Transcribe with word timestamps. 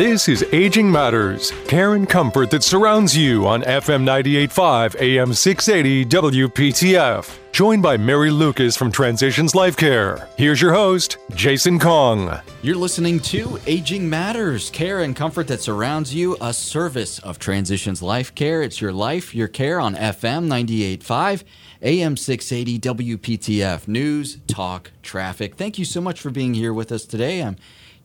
This 0.00 0.30
is 0.30 0.42
Aging 0.50 0.90
Matters, 0.90 1.52
care 1.68 1.92
and 1.92 2.08
comfort 2.08 2.50
that 2.52 2.64
surrounds 2.64 3.14
you 3.14 3.46
on 3.46 3.60
FM 3.60 4.02
98.5 4.02 4.98
AM 4.98 5.34
680 5.34 6.06
WPTF. 6.06 7.36
Joined 7.52 7.82
by 7.82 7.98
Mary 7.98 8.30
Lucas 8.30 8.78
from 8.78 8.90
Transitions 8.90 9.52
LifeCare. 9.52 10.26
Here's 10.38 10.58
your 10.58 10.72
host, 10.72 11.18
Jason 11.34 11.78
Kong. 11.78 12.40
You're 12.62 12.76
listening 12.76 13.20
to 13.20 13.60
Aging 13.66 14.08
Matters, 14.08 14.70
care 14.70 15.00
and 15.00 15.14
comfort 15.14 15.48
that 15.48 15.60
surrounds 15.60 16.14
you, 16.14 16.34
a 16.40 16.54
service 16.54 17.18
of 17.18 17.38
Transitions 17.38 18.00
LifeCare. 18.00 18.64
It's 18.64 18.80
your 18.80 18.94
life, 18.94 19.34
your 19.34 19.48
care 19.48 19.78
on 19.78 19.96
FM 19.96 20.48
98.5, 20.48 21.44
AM 21.82 22.16
680 22.16 22.78
WPTF. 23.18 23.86
News, 23.86 24.38
talk, 24.46 24.92
traffic. 25.02 25.56
Thank 25.56 25.78
you 25.78 25.84
so 25.84 26.00
much 26.00 26.22
for 26.22 26.30
being 26.30 26.54
here 26.54 26.72
with 26.72 26.90
us 26.90 27.04
today. 27.04 27.42
I'm 27.42 27.56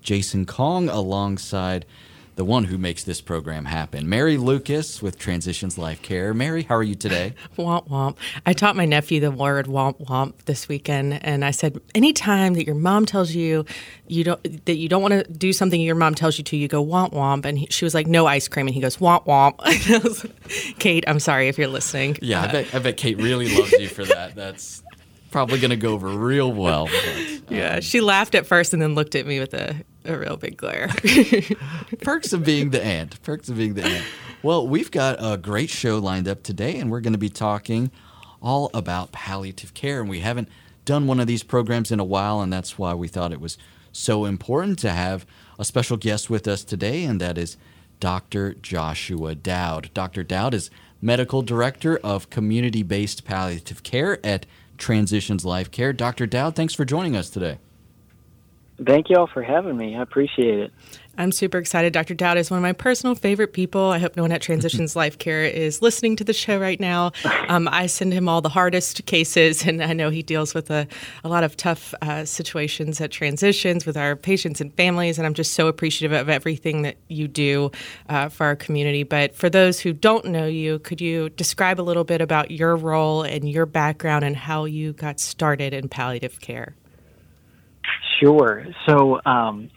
Jason 0.05 0.45
Kong 0.45 0.87
alongside 0.87 1.83
the 2.35 2.45
one 2.45 2.65
who 2.65 2.77
makes 2.77 3.04
this 3.04 3.21
program 3.21 3.65
happen, 3.65 4.07
Mary 4.07 4.37
Lucas 4.37 5.01
with 5.01 5.18
Transitions 5.18 5.77
LifeCare. 5.77 6.36
Mary, 6.36 6.63
how 6.63 6.75
are 6.75 6.83
you 6.83 6.93
today? 6.93 7.33
womp 7.57 7.87
womp. 7.89 8.18
I 8.46 8.54
taught 8.54 8.75
my 8.75 8.86
nephew 8.86 9.19
the 9.19 9.32
word 9.32 9.65
womp 9.65 10.05
womp 10.05 10.33
this 10.46 10.68
weekend, 10.68 11.23
and 11.23 11.43
I 11.43 11.51
said, 11.51 11.79
anytime 11.96 12.54
that 12.54 12.65
your 12.65 12.75
mom 12.75 13.05
tells 13.05 13.32
you 13.32 13.65
you 14.07 14.23
don't 14.23 14.65
that 14.65 14.75
you 14.75 14.87
don't 14.87 15.01
want 15.01 15.13
to 15.13 15.23
do 15.23 15.54
something 15.54 15.82
your 15.82 15.96
mom 15.96 16.13
tells 16.13 16.37
you 16.37 16.43
to, 16.43 16.57
you 16.57 16.68
go 16.68 16.85
womp 16.85 17.13
womp. 17.13 17.46
And 17.46 17.57
he, 17.57 17.68
she 17.71 17.83
was 17.83 17.96
like, 17.96 18.05
no 18.05 18.27
ice 18.27 18.47
cream, 18.47 18.68
and 18.68 18.75
he 18.75 18.82
goes 18.82 18.97
womp 18.97 19.25
womp. 19.25 20.29
Kate, 20.79 21.04
I'm 21.07 21.19
sorry 21.19 21.47
if 21.47 21.57
you're 21.57 21.68
listening. 21.68 22.18
Yeah, 22.21 22.43
I 22.43 22.51
bet, 22.51 22.75
I 22.75 22.79
bet 22.79 22.97
Kate 22.97 23.18
really 23.18 23.57
loves 23.57 23.71
you 23.71 23.87
for 23.87 24.05
that. 24.05 24.35
That's 24.35 24.83
probably 25.32 25.60
going 25.60 25.71
to 25.71 25.77
go 25.77 25.93
over 25.93 26.10
real 26.10 26.51
well. 26.51 26.85
But, 26.87 27.18
um, 27.29 27.43
yeah, 27.49 27.79
she 27.79 28.01
laughed 28.01 28.35
at 28.35 28.46
first 28.46 28.74
and 28.74 28.82
then 28.82 28.93
looked 28.96 29.15
at 29.15 29.25
me 29.25 29.39
with 29.39 29.54
a, 29.54 29.75
a 30.05 30.18
real 30.18 30.37
big 30.37 30.57
glare. 30.57 30.89
perks 32.02 32.33
of 32.33 32.44
being 32.44 32.69
the 32.69 32.83
ant. 32.83 33.22
Perks 33.23 33.50
of 33.50 33.58
being 33.58 33.73
the 33.73 33.83
ant. 33.83 34.05
Well, 34.44 34.67
we've 34.67 34.91
got 34.91 35.17
a 35.19 35.38
great 35.38 35.69
show 35.69 35.97
lined 35.97 36.27
up 36.27 36.43
today, 36.43 36.77
and 36.77 36.91
we're 36.91 37.02
going 37.02 37.13
to 37.13 37.19
be 37.19 37.30
talking 37.30 37.91
all 38.41 38.69
about 38.73 39.11
palliative 39.11 39.73
care. 39.73 40.02
And 40.02 40.09
we 40.09 40.19
haven't 40.19 40.49
done 40.85 41.07
one 41.07 41.19
of 41.19 41.27
these 41.27 41.43
programs 41.43 41.91
in 41.91 41.99
a 41.99 42.03
while, 42.03 42.41
and 42.41 42.53
that's 42.53 42.77
why 42.77 42.93
we 42.93 43.07
thought 43.07 43.33
it 43.33 43.41
was 43.41 43.57
so 43.91 44.25
important 44.25 44.77
to 44.80 44.91
have 44.91 45.25
a 45.57 45.65
special 45.65 45.97
guest 45.97 46.30
with 46.30 46.47
us 46.47 46.63
today, 46.63 47.03
and 47.03 47.19
that 47.21 47.37
is 47.37 47.58
Dr. 47.99 48.53
Joshua 48.53 49.35
Dowd. 49.35 49.89
Dr. 49.93 50.23
Dowd 50.23 50.53
is 50.53 50.69
medical 51.02 51.41
director 51.41 51.97
of 52.03 52.30
community 52.30 52.83
based 52.83 53.25
palliative 53.25 53.83
care 53.83 54.23
at 54.25 54.45
Transitions 54.77 55.45
LifeCare. 55.45 55.95
Dr. 55.95 56.25
Dowd, 56.25 56.55
thanks 56.55 56.73
for 56.73 56.83
joining 56.83 57.15
us 57.15 57.30
today. 57.30 57.58
Thank 58.83 59.09
you 59.09 59.15
all 59.15 59.27
for 59.27 59.41
having 59.41 59.77
me. 59.77 59.95
I 59.95 60.01
appreciate 60.01 60.59
it. 60.59 60.73
I'm 61.17 61.31
super 61.31 61.57
excited. 61.57 61.93
Dr. 61.93 62.13
Dowd 62.13 62.37
is 62.37 62.51
one 62.51 62.57
of 62.57 62.61
my 62.61 62.73
personal 62.73 63.15
favorite 63.15 63.53
people. 63.53 63.81
I 63.81 63.99
hope 63.99 64.17
no 64.17 64.23
one 64.23 64.33
at 64.33 64.41
Transitions 64.41 64.95
Life 64.97 65.17
Care 65.17 65.45
is 65.45 65.81
listening 65.81 66.17
to 66.17 66.25
the 66.25 66.33
show 66.33 66.59
right 66.59 66.79
now. 66.79 67.13
Um, 67.47 67.69
I 67.71 67.85
send 67.85 68.11
him 68.11 68.27
all 68.27 68.41
the 68.41 68.49
hardest 68.49 69.05
cases, 69.05 69.65
and 69.65 69.81
I 69.81 69.93
know 69.93 70.09
he 70.09 70.23
deals 70.23 70.53
with 70.53 70.69
a, 70.71 70.87
a 71.23 71.29
lot 71.29 71.45
of 71.45 71.55
tough 71.55 71.93
uh, 72.01 72.25
situations 72.25 72.99
at 72.99 73.11
Transitions 73.11 73.85
with 73.85 73.95
our 73.95 74.17
patients 74.17 74.59
and 74.59 74.73
families. 74.73 75.17
And 75.17 75.25
I'm 75.25 75.33
just 75.33 75.53
so 75.53 75.67
appreciative 75.67 76.11
of 76.19 76.27
everything 76.27 76.81
that 76.81 76.97
you 77.07 77.29
do 77.29 77.71
uh, 78.09 78.27
for 78.27 78.45
our 78.45 78.57
community. 78.57 79.03
But 79.03 79.35
for 79.35 79.49
those 79.49 79.79
who 79.79 79.93
don't 79.93 80.25
know 80.25 80.47
you, 80.47 80.79
could 80.79 80.99
you 80.99 81.29
describe 81.29 81.79
a 81.79 81.83
little 81.83 82.03
bit 82.03 82.19
about 82.19 82.51
your 82.51 82.75
role 82.75 83.21
and 83.21 83.49
your 83.49 83.65
background 83.65 84.25
and 84.25 84.35
how 84.35 84.65
you 84.65 84.91
got 84.91 85.21
started 85.21 85.73
in 85.73 85.87
palliative 85.87 86.41
care? 86.41 86.75
Sure. 88.19 88.66
So, 88.88 89.19
um, 89.25 89.69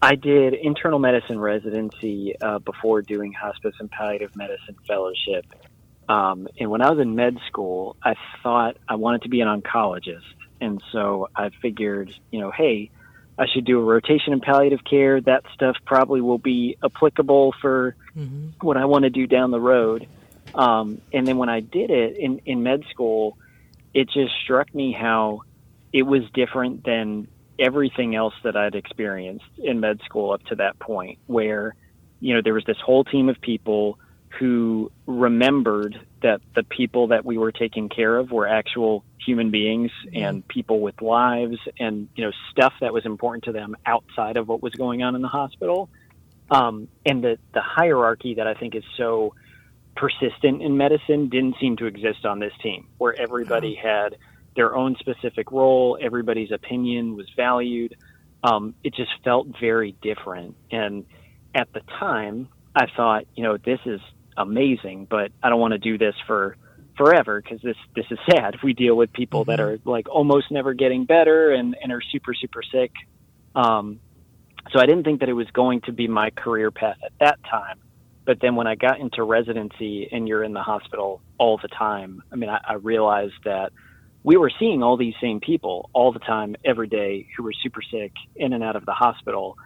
I 0.00 0.14
did 0.14 0.54
internal 0.54 0.98
medicine 0.98 1.40
residency 1.40 2.34
uh, 2.40 2.60
before 2.60 3.02
doing 3.02 3.32
hospice 3.32 3.74
and 3.80 3.90
palliative 3.90 4.36
medicine 4.36 4.76
fellowship. 4.86 5.44
Um, 6.08 6.48
and 6.58 6.70
when 6.70 6.82
I 6.82 6.90
was 6.90 7.00
in 7.00 7.16
med 7.16 7.38
school, 7.48 7.96
I 8.02 8.14
thought 8.42 8.76
I 8.88 8.94
wanted 8.94 9.22
to 9.22 9.28
be 9.28 9.40
an 9.40 9.48
oncologist. 9.48 10.22
And 10.60 10.80
so 10.92 11.28
I 11.34 11.50
figured, 11.60 12.12
you 12.30 12.40
know, 12.40 12.50
hey, 12.50 12.90
I 13.38 13.46
should 13.52 13.64
do 13.64 13.78
a 13.80 13.84
rotation 13.84 14.32
in 14.32 14.40
palliative 14.40 14.84
care. 14.88 15.20
That 15.20 15.44
stuff 15.54 15.76
probably 15.84 16.20
will 16.20 16.38
be 16.38 16.76
applicable 16.82 17.54
for 17.60 17.94
mm-hmm. 18.16 18.50
what 18.60 18.76
I 18.76 18.84
want 18.86 19.02
to 19.04 19.10
do 19.10 19.26
down 19.26 19.50
the 19.50 19.60
road. 19.60 20.08
Um, 20.54 21.00
and 21.12 21.26
then 21.26 21.38
when 21.38 21.48
I 21.48 21.60
did 21.60 21.90
it 21.90 22.16
in, 22.16 22.40
in 22.46 22.62
med 22.62 22.84
school, 22.90 23.36
it 23.94 24.08
just 24.10 24.32
struck 24.42 24.72
me 24.74 24.92
how 24.92 25.42
it 25.92 26.02
was 26.02 26.22
different 26.34 26.84
than 26.84 27.28
everything 27.58 28.14
else 28.14 28.34
that 28.44 28.56
I'd 28.56 28.74
experienced 28.74 29.44
in 29.58 29.80
med 29.80 30.00
school 30.04 30.32
up 30.32 30.44
to 30.44 30.56
that 30.56 30.78
point, 30.78 31.18
where, 31.26 31.74
you 32.20 32.34
know, 32.34 32.42
there 32.42 32.54
was 32.54 32.64
this 32.64 32.78
whole 32.84 33.04
team 33.04 33.28
of 33.28 33.40
people 33.40 33.98
who 34.38 34.92
remembered 35.06 35.98
that 36.22 36.40
the 36.54 36.62
people 36.62 37.08
that 37.08 37.24
we 37.24 37.38
were 37.38 37.52
taking 37.52 37.88
care 37.88 38.16
of 38.18 38.30
were 38.30 38.46
actual 38.46 39.02
human 39.24 39.50
beings 39.50 39.90
mm-hmm. 40.06 40.22
and 40.22 40.48
people 40.48 40.80
with 40.80 41.00
lives 41.00 41.56
and, 41.78 42.08
you 42.14 42.24
know, 42.24 42.32
stuff 42.50 42.72
that 42.80 42.92
was 42.92 43.06
important 43.06 43.44
to 43.44 43.52
them 43.52 43.74
outside 43.86 44.36
of 44.36 44.46
what 44.46 44.62
was 44.62 44.74
going 44.74 45.02
on 45.02 45.14
in 45.14 45.22
the 45.22 45.28
hospital. 45.28 45.88
Um, 46.50 46.88
and 47.04 47.22
the, 47.22 47.38
the 47.54 47.60
hierarchy 47.60 48.34
that 48.34 48.46
I 48.46 48.54
think 48.54 48.74
is 48.74 48.84
so 48.96 49.34
persistent 49.96 50.62
in 50.62 50.76
medicine 50.76 51.28
didn't 51.28 51.56
seem 51.60 51.76
to 51.76 51.86
exist 51.86 52.24
on 52.24 52.38
this 52.38 52.52
team, 52.62 52.86
where 52.98 53.18
everybody 53.18 53.74
had 53.74 54.16
their 54.58 54.74
own 54.74 54.96
specific 54.98 55.52
role. 55.52 55.96
Everybody's 56.02 56.50
opinion 56.50 57.14
was 57.14 57.26
valued. 57.36 57.96
Um, 58.42 58.74
it 58.82 58.92
just 58.92 59.12
felt 59.22 59.46
very 59.60 59.94
different. 60.02 60.56
And 60.72 61.06
at 61.54 61.72
the 61.72 61.80
time, 62.00 62.48
I 62.74 62.86
thought, 62.96 63.26
you 63.36 63.44
know, 63.44 63.56
this 63.56 63.78
is 63.86 64.00
amazing, 64.36 65.06
but 65.08 65.30
I 65.44 65.48
don't 65.48 65.60
want 65.60 65.72
to 65.72 65.78
do 65.78 65.96
this 65.96 66.16
for 66.26 66.56
forever 66.96 67.40
because 67.40 67.62
this 67.62 67.76
this 67.94 68.06
is 68.10 68.18
sad. 68.30 68.56
We 68.64 68.72
deal 68.72 68.96
with 68.96 69.12
people 69.12 69.42
mm-hmm. 69.42 69.50
that 69.52 69.60
are 69.60 69.78
like 69.84 70.08
almost 70.08 70.50
never 70.50 70.74
getting 70.74 71.04
better 71.04 71.52
and 71.52 71.76
and 71.80 71.92
are 71.92 72.02
super 72.10 72.34
super 72.34 72.62
sick. 72.64 72.90
Um, 73.54 74.00
so 74.72 74.80
I 74.80 74.86
didn't 74.86 75.04
think 75.04 75.20
that 75.20 75.28
it 75.28 75.34
was 75.34 75.48
going 75.52 75.82
to 75.82 75.92
be 75.92 76.08
my 76.08 76.30
career 76.30 76.72
path 76.72 76.98
at 77.04 77.12
that 77.20 77.38
time. 77.48 77.78
But 78.24 78.40
then 78.40 78.56
when 78.56 78.66
I 78.66 78.74
got 78.74 78.98
into 78.98 79.22
residency 79.22 80.08
and 80.10 80.26
you're 80.26 80.42
in 80.42 80.52
the 80.52 80.62
hospital 80.62 81.22
all 81.38 81.58
the 81.62 81.68
time, 81.68 82.24
I 82.32 82.36
mean, 82.36 82.50
I, 82.50 82.58
I 82.68 82.72
realized 82.74 83.44
that 83.44 83.72
we 84.24 84.36
were 84.36 84.50
seeing 84.58 84.82
all 84.82 84.96
these 84.96 85.14
same 85.20 85.40
people 85.40 85.90
all 85.92 86.12
the 86.12 86.18
time, 86.18 86.56
every 86.64 86.88
day, 86.88 87.28
who 87.36 87.42
were 87.42 87.52
super 87.52 87.82
sick, 87.82 88.12
in 88.36 88.52
and 88.52 88.62
out 88.64 88.76
of 88.76 88.84
the 88.84 88.92
hospital, 88.92 89.56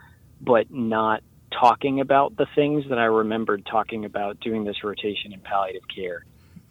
but 0.41 0.71
not 0.71 1.23
talking 1.51 2.01
about 2.01 2.37
the 2.37 2.47
things 2.55 2.85
that 2.89 2.99
I 2.99 3.05
remembered 3.05 3.67
talking 3.67 4.05
about 4.05 4.41
doing 4.41 4.65
this 4.65 4.83
rotation 4.85 5.33
in 5.33 5.41
palliative 5.41 5.83
care. 5.95 6.25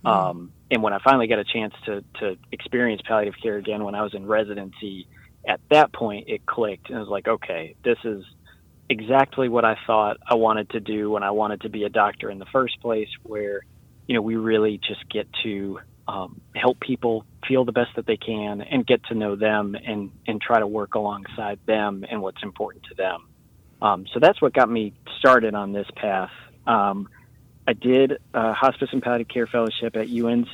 Mm-hmm. 0.04 0.08
Um, 0.08 0.52
and 0.70 0.82
when 0.82 0.94
I 0.94 1.00
finally 1.04 1.28
got 1.28 1.40
a 1.40 1.44
chance 1.44 1.74
to, 1.86 2.04
to 2.20 2.38
experience 2.52 3.02
palliative 3.06 3.36
care 3.42 3.58
again 3.58 3.84
when 3.84 3.96
I 3.96 4.02
was 4.02 4.14
in 4.14 4.26
residency, 4.26 5.08
at 5.48 5.60
that 5.70 5.94
point 5.94 6.30
it 6.30 6.46
clicked 6.46 6.90
and 6.90 6.98
I 6.98 7.00
was 7.00 7.10
like, 7.10 7.28
okay, 7.28 7.76
this 7.84 7.98
is 8.04 8.24
exactly 8.90 9.50
what 9.50 9.66
I 9.66 9.78
thought 9.88 10.18
I 10.26 10.36
wanted 10.36 10.72
to 10.72 10.80
do 10.80 11.12
when 11.12 11.24
I 11.24 11.32
wanted 11.32 11.62
to 11.62 11.70
be 11.70 11.84
a 11.84 11.90
doctor 11.90 12.30
in 12.30 12.40
the 12.40 12.46
first 12.46 12.82
place, 12.82 13.10
where, 13.24 13.62
you 14.08 14.16
know, 14.16 14.22
we 14.22 14.36
really 14.36 14.78
just 14.78 15.08
get 15.10 15.28
to 15.44 15.80
um, 16.08 16.42
help 16.56 16.80
people 16.80 17.26
feel 17.48 17.66
the 17.66 17.72
best 17.72 17.96
that 17.96 18.06
they 18.06 18.18
can 18.18 18.62
and 18.62 18.86
get 18.86 19.04
to 19.06 19.16
know 19.16 19.36
them 19.36 19.76
and, 19.76 20.12
and 20.28 20.42
try 20.42 20.60
to 20.60 20.68
work 20.68 20.96
alongside 20.96 21.60
them 21.66 22.06
and 22.10 22.22
what's 22.22 22.42
important 22.44 22.84
to 22.86 22.96
them. 22.96 23.28
Um, 23.82 24.06
so 24.14 24.20
that's 24.20 24.42
what 24.42 24.54
got 24.54 24.70
me 24.70 24.94
started 25.20 25.56
on 25.56 25.72
this 25.72 25.88
path. 25.96 26.32
Um, 26.68 27.10
I 27.68 27.74
did 27.74 28.18
a 28.34 28.54
hospice 28.54 28.90
and 28.92 29.02
palliative 29.02 29.28
care 29.28 29.48
fellowship 29.48 29.96
at 29.96 30.10
UNC 30.10 30.48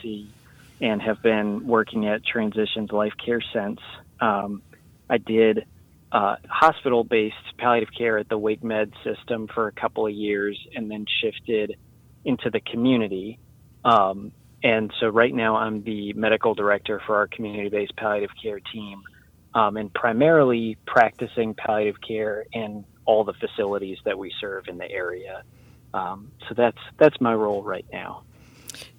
and 0.80 1.02
have 1.02 1.22
been 1.22 1.66
working 1.66 2.08
at 2.08 2.26
Transitions 2.26 2.92
Life 2.92 3.14
Care 3.24 3.42
since. 3.54 3.80
Um, 4.22 4.62
I 5.10 5.18
did 5.18 5.66
uh, 6.12 6.38
hospital 6.48 7.04
based 7.04 7.36
palliative 7.58 7.94
care 7.98 8.18
at 8.18 8.30
the 8.30 8.40
WakeMed 8.40 8.94
system 9.04 9.48
for 9.54 9.68
a 9.68 9.72
couple 9.72 10.06
of 10.06 10.14
years 10.14 10.58
and 10.76 10.90
then 10.90 11.06
shifted 11.22 11.78
into 12.24 12.50
the 12.50 12.60
community. 12.60 13.40
Um, 13.84 14.32
and 14.64 14.92
so 15.00 15.08
right 15.08 15.34
now 15.34 15.56
I'm 15.56 15.84
the 15.84 16.14
medical 16.14 16.56
director 16.56 17.02
for 17.06 17.16
our 17.18 17.28
community 17.28 17.70
based 17.70 17.96
palliative 17.96 18.32
care 18.42 18.60
team 18.60 19.04
um, 19.54 19.78
and 19.78 19.94
primarily 19.94 20.78
practicing 20.86 21.54
palliative 21.54 22.02
care 22.02 22.46
in 22.52 22.86
all 23.06 23.24
the 23.24 23.34
facilities 23.34 23.98
that 24.06 24.18
we 24.18 24.32
serve 24.40 24.68
in 24.68 24.78
the 24.78 24.90
area. 24.90 25.44
Um, 25.94 26.32
so 26.48 26.54
that's 26.56 26.78
that's 27.00 27.20
my 27.22 27.34
role 27.34 27.64
right 27.64 27.86
now. 27.92 28.24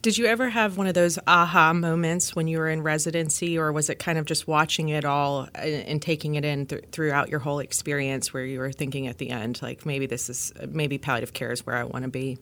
Did 0.03 0.19
you 0.19 0.27
ever 0.27 0.49
have 0.49 0.77
one 0.77 0.87
of 0.87 0.95
those 0.95 1.19
aha 1.27 1.73
moments 1.73 2.35
when 2.35 2.49
you 2.49 2.59
were 2.59 2.69
in 2.69 2.83
residency, 2.83 3.59
or 3.59 3.73
was 3.73 3.91
it 3.91 3.99
kind 3.99 4.19
of 4.19 4.25
just 4.25 4.49
watching 4.49 4.89
it 4.89 5.05
all 5.05 5.49
and, 5.55 6.01
taking 6.01 6.35
it 6.35 6.45
in 6.45 6.67
th- 6.67 6.87
throughout 6.91 7.29
your 7.29 7.41
whole 7.41 7.59
experience, 7.59 8.33
where 8.33 8.45
you 8.45 8.59
were 8.59 8.73
thinking 8.73 9.07
at 9.07 9.19
the 9.19 9.31
end, 9.31 9.61
like 9.63 9.87
maybe 9.87 10.07
this 10.07 10.29
is 10.31 10.53
maybe 10.69 10.99
palliative 10.99 11.33
care 11.33 11.53
is 11.53 11.65
where 11.67 11.77
I 11.77 11.85
want 11.85 12.05
to 12.05 12.11
be? 12.11 12.39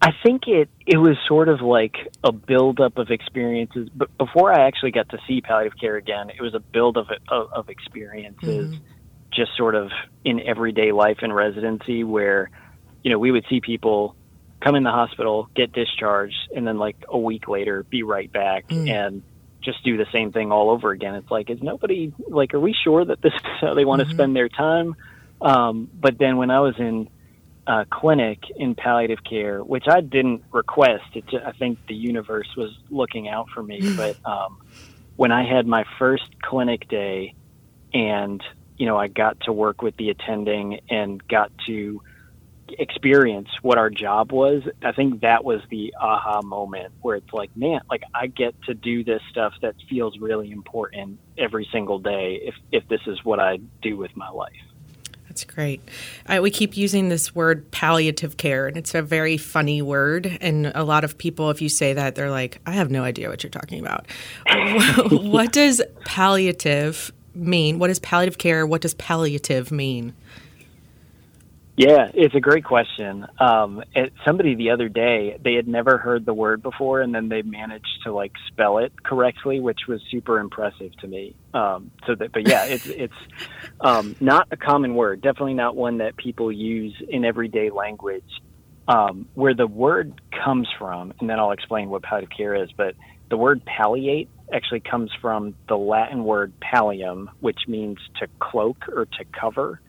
I 0.00 0.12
think 0.24 0.42
it 0.46 0.68
it 0.86 0.98
was 0.98 1.16
sort 1.26 1.48
of 1.48 1.60
like 1.60 1.96
a 2.22 2.32
buildup 2.32 2.98
of 2.98 3.10
experiences. 3.10 3.88
But 3.94 4.16
before 4.16 4.52
I 4.52 4.66
actually 4.66 4.92
got 4.92 5.08
to 5.10 5.18
see 5.26 5.40
palliative 5.40 5.78
care 5.78 5.96
again, 5.96 6.30
it 6.30 6.40
was 6.40 6.54
a 6.54 6.60
build 6.60 6.96
of 6.96 7.06
of, 7.28 7.52
of 7.52 7.68
experiences. 7.68 8.74
Mm-hmm. 8.74 8.84
just 9.30 9.56
sort 9.56 9.74
of 9.74 9.90
in 10.24 10.40
everyday 10.40 10.90
life 10.90 11.18
and 11.20 11.34
residency 11.34 12.02
where, 12.02 12.50
you 13.02 13.10
know, 13.10 13.18
we 13.18 13.30
would 13.30 13.44
see 13.48 13.60
people 13.60 14.16
come 14.60 14.74
in 14.74 14.82
the 14.82 14.90
hospital, 14.90 15.48
get 15.54 15.72
discharged, 15.72 16.48
and 16.54 16.66
then 16.66 16.78
like 16.78 16.96
a 17.08 17.18
week 17.18 17.46
later 17.46 17.84
be 17.84 18.02
right 18.02 18.32
back 18.32 18.68
mm. 18.68 18.88
and 18.88 19.22
just 19.60 19.84
do 19.84 19.96
the 19.96 20.06
same 20.12 20.32
thing 20.32 20.50
all 20.50 20.70
over 20.70 20.90
again. 20.92 21.14
It's 21.14 21.30
like, 21.30 21.50
is 21.50 21.62
nobody 21.62 22.12
like, 22.26 22.54
are 22.54 22.60
we 22.60 22.74
sure 22.84 23.04
that 23.04 23.20
this 23.20 23.34
is 23.34 23.40
how 23.60 23.74
they 23.74 23.84
want 23.84 24.00
to 24.00 24.06
mm-hmm. 24.06 24.14
spend 24.14 24.36
their 24.36 24.48
time? 24.48 24.96
Um, 25.40 25.88
but 25.94 26.18
then 26.18 26.36
when 26.36 26.50
I 26.50 26.60
was 26.60 26.74
in 26.78 27.08
uh, 27.68 27.84
clinic 27.90 28.38
in 28.56 28.74
palliative 28.74 29.22
care, 29.22 29.62
which 29.62 29.84
I 29.86 30.00
didn't 30.00 30.42
request, 30.52 31.04
it 31.14 31.24
I 31.44 31.52
think 31.52 31.78
the 31.86 31.94
universe 31.94 32.48
was 32.56 32.70
looking 32.90 33.28
out 33.28 33.50
for 33.54 33.62
me. 33.62 33.94
but 33.96 34.16
um, 34.24 34.58
when 35.16 35.30
I 35.32 35.44
had 35.46 35.66
my 35.66 35.84
first 35.98 36.40
clinic 36.42 36.88
day, 36.88 37.34
and 37.92 38.42
you 38.78 38.86
know, 38.86 38.96
I 38.96 39.08
got 39.08 39.40
to 39.40 39.52
work 39.52 39.82
with 39.82 39.96
the 39.96 40.08
attending 40.08 40.80
and 40.88 41.26
got 41.28 41.52
to 41.66 42.00
experience 42.70 43.48
what 43.62 43.76
our 43.76 43.90
job 43.90 44.32
was, 44.32 44.62
I 44.82 44.92
think 44.92 45.20
that 45.20 45.44
was 45.44 45.60
the 45.68 45.94
aha 46.00 46.40
moment 46.42 46.94
where 47.02 47.16
it's 47.16 47.32
like, 47.32 47.54
man, 47.54 47.80
like 47.90 48.02
I 48.14 48.28
get 48.28 48.54
to 48.62 48.74
do 48.74 49.04
this 49.04 49.20
stuff 49.30 49.52
that 49.60 49.74
feels 49.90 50.18
really 50.18 50.50
important 50.50 51.18
every 51.36 51.68
single 51.70 51.98
day 51.98 52.40
if 52.42 52.54
if 52.72 52.88
this 52.88 53.00
is 53.06 53.22
what 53.24 53.40
I 53.40 53.58
do 53.82 53.98
with 53.98 54.16
my 54.16 54.30
life. 54.30 54.67
That's 55.38 55.54
great. 55.54 55.80
We 56.40 56.50
keep 56.50 56.76
using 56.76 57.10
this 57.10 57.32
word 57.32 57.70
palliative 57.70 58.38
care, 58.38 58.66
and 58.66 58.76
it's 58.76 58.92
a 58.92 59.02
very 59.02 59.36
funny 59.36 59.80
word. 59.80 60.36
And 60.40 60.72
a 60.74 60.82
lot 60.82 61.04
of 61.04 61.16
people, 61.16 61.50
if 61.50 61.62
you 61.62 61.68
say 61.68 61.92
that, 61.92 62.16
they're 62.16 62.30
like, 62.30 62.60
I 62.66 62.72
have 62.72 62.90
no 62.90 63.04
idea 63.04 63.28
what 63.28 63.44
you're 63.44 63.50
talking 63.50 63.78
about. 63.78 64.06
what 65.12 65.52
does 65.52 65.80
palliative 66.04 67.12
mean? 67.36 67.78
What 67.78 67.86
does 67.86 68.00
palliative 68.00 68.38
care? 68.38 68.66
What 68.66 68.80
does 68.80 68.94
palliative 68.94 69.70
mean? 69.70 70.12
Yeah, 71.78 72.10
it's 72.12 72.34
a 72.34 72.40
great 72.40 72.64
question. 72.64 73.24
Um, 73.38 73.84
somebody 74.26 74.56
the 74.56 74.70
other 74.70 74.88
day, 74.88 75.38
they 75.40 75.54
had 75.54 75.68
never 75.68 75.96
heard 75.96 76.26
the 76.26 76.34
word 76.34 76.60
before, 76.60 77.02
and 77.02 77.14
then 77.14 77.28
they 77.28 77.42
managed 77.42 78.02
to 78.02 78.12
like 78.12 78.32
spell 78.48 78.78
it 78.78 78.92
correctly, 79.04 79.60
which 79.60 79.78
was 79.86 80.00
super 80.10 80.40
impressive 80.40 80.90
to 80.96 81.06
me. 81.06 81.36
Um, 81.54 81.92
so 82.04 82.16
that, 82.16 82.32
but 82.32 82.48
yeah, 82.48 82.64
it's 82.64 82.86
it's 82.86 83.14
um, 83.80 84.16
not 84.18 84.48
a 84.50 84.56
common 84.56 84.96
word. 84.96 85.20
Definitely 85.20 85.54
not 85.54 85.76
one 85.76 85.98
that 85.98 86.16
people 86.16 86.50
use 86.50 87.00
in 87.08 87.24
everyday 87.24 87.70
language. 87.70 88.24
Um, 88.88 89.28
where 89.34 89.54
the 89.54 89.68
word 89.68 90.20
comes 90.44 90.66
from, 90.80 91.12
and 91.20 91.30
then 91.30 91.38
I'll 91.38 91.52
explain 91.52 91.90
what 91.90 92.02
palliative 92.02 92.36
care 92.36 92.56
is. 92.56 92.70
But 92.76 92.96
the 93.30 93.36
word 93.36 93.64
palliate 93.64 94.30
actually 94.52 94.80
comes 94.80 95.12
from 95.20 95.54
the 95.68 95.76
Latin 95.76 96.24
word 96.24 96.54
pallium, 96.60 97.26
which 97.38 97.68
means 97.68 97.98
to 98.18 98.26
cloak 98.40 98.78
or 98.88 99.04
to 99.04 99.24
cover. 99.38 99.80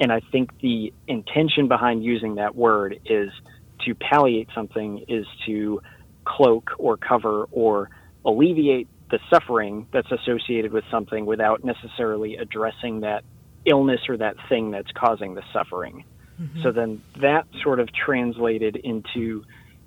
And 0.00 0.12
I 0.12 0.20
think 0.20 0.58
the 0.60 0.92
intention 1.06 1.68
behind 1.68 2.04
using 2.04 2.36
that 2.36 2.54
word 2.54 3.00
is 3.04 3.30
to 3.84 3.94
palliate 3.94 4.48
something, 4.54 5.04
is 5.08 5.26
to 5.46 5.80
cloak 6.24 6.70
or 6.78 6.96
cover 6.96 7.48
or 7.50 7.90
alleviate 8.24 8.88
the 9.10 9.18
suffering 9.30 9.86
that's 9.92 10.10
associated 10.12 10.72
with 10.72 10.84
something 10.90 11.24
without 11.24 11.64
necessarily 11.64 12.36
addressing 12.36 13.00
that 13.00 13.24
illness 13.64 14.00
or 14.08 14.16
that 14.18 14.36
thing 14.48 14.70
that's 14.70 14.90
causing 14.92 15.34
the 15.34 15.42
suffering. 15.52 16.04
Mm-hmm. 16.40 16.62
So 16.62 16.72
then 16.72 17.02
that 17.20 17.46
sort 17.62 17.80
of 17.80 17.88
translated 17.92 18.76
into 18.76 19.44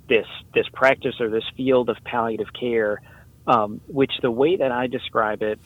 this 0.09 0.27
this 0.53 0.67
practice 0.73 1.21
or 1.21 1.29
this 1.29 1.45
field 1.55 1.89
of 1.89 1.97
palliative 2.03 2.51
care, 2.59 3.01
um, 3.47 3.79
which 3.87 4.11
the 4.21 4.31
way 4.31 4.57
that 4.57 4.71
I 4.71 4.87
describe 4.87 5.41
it 5.41 5.59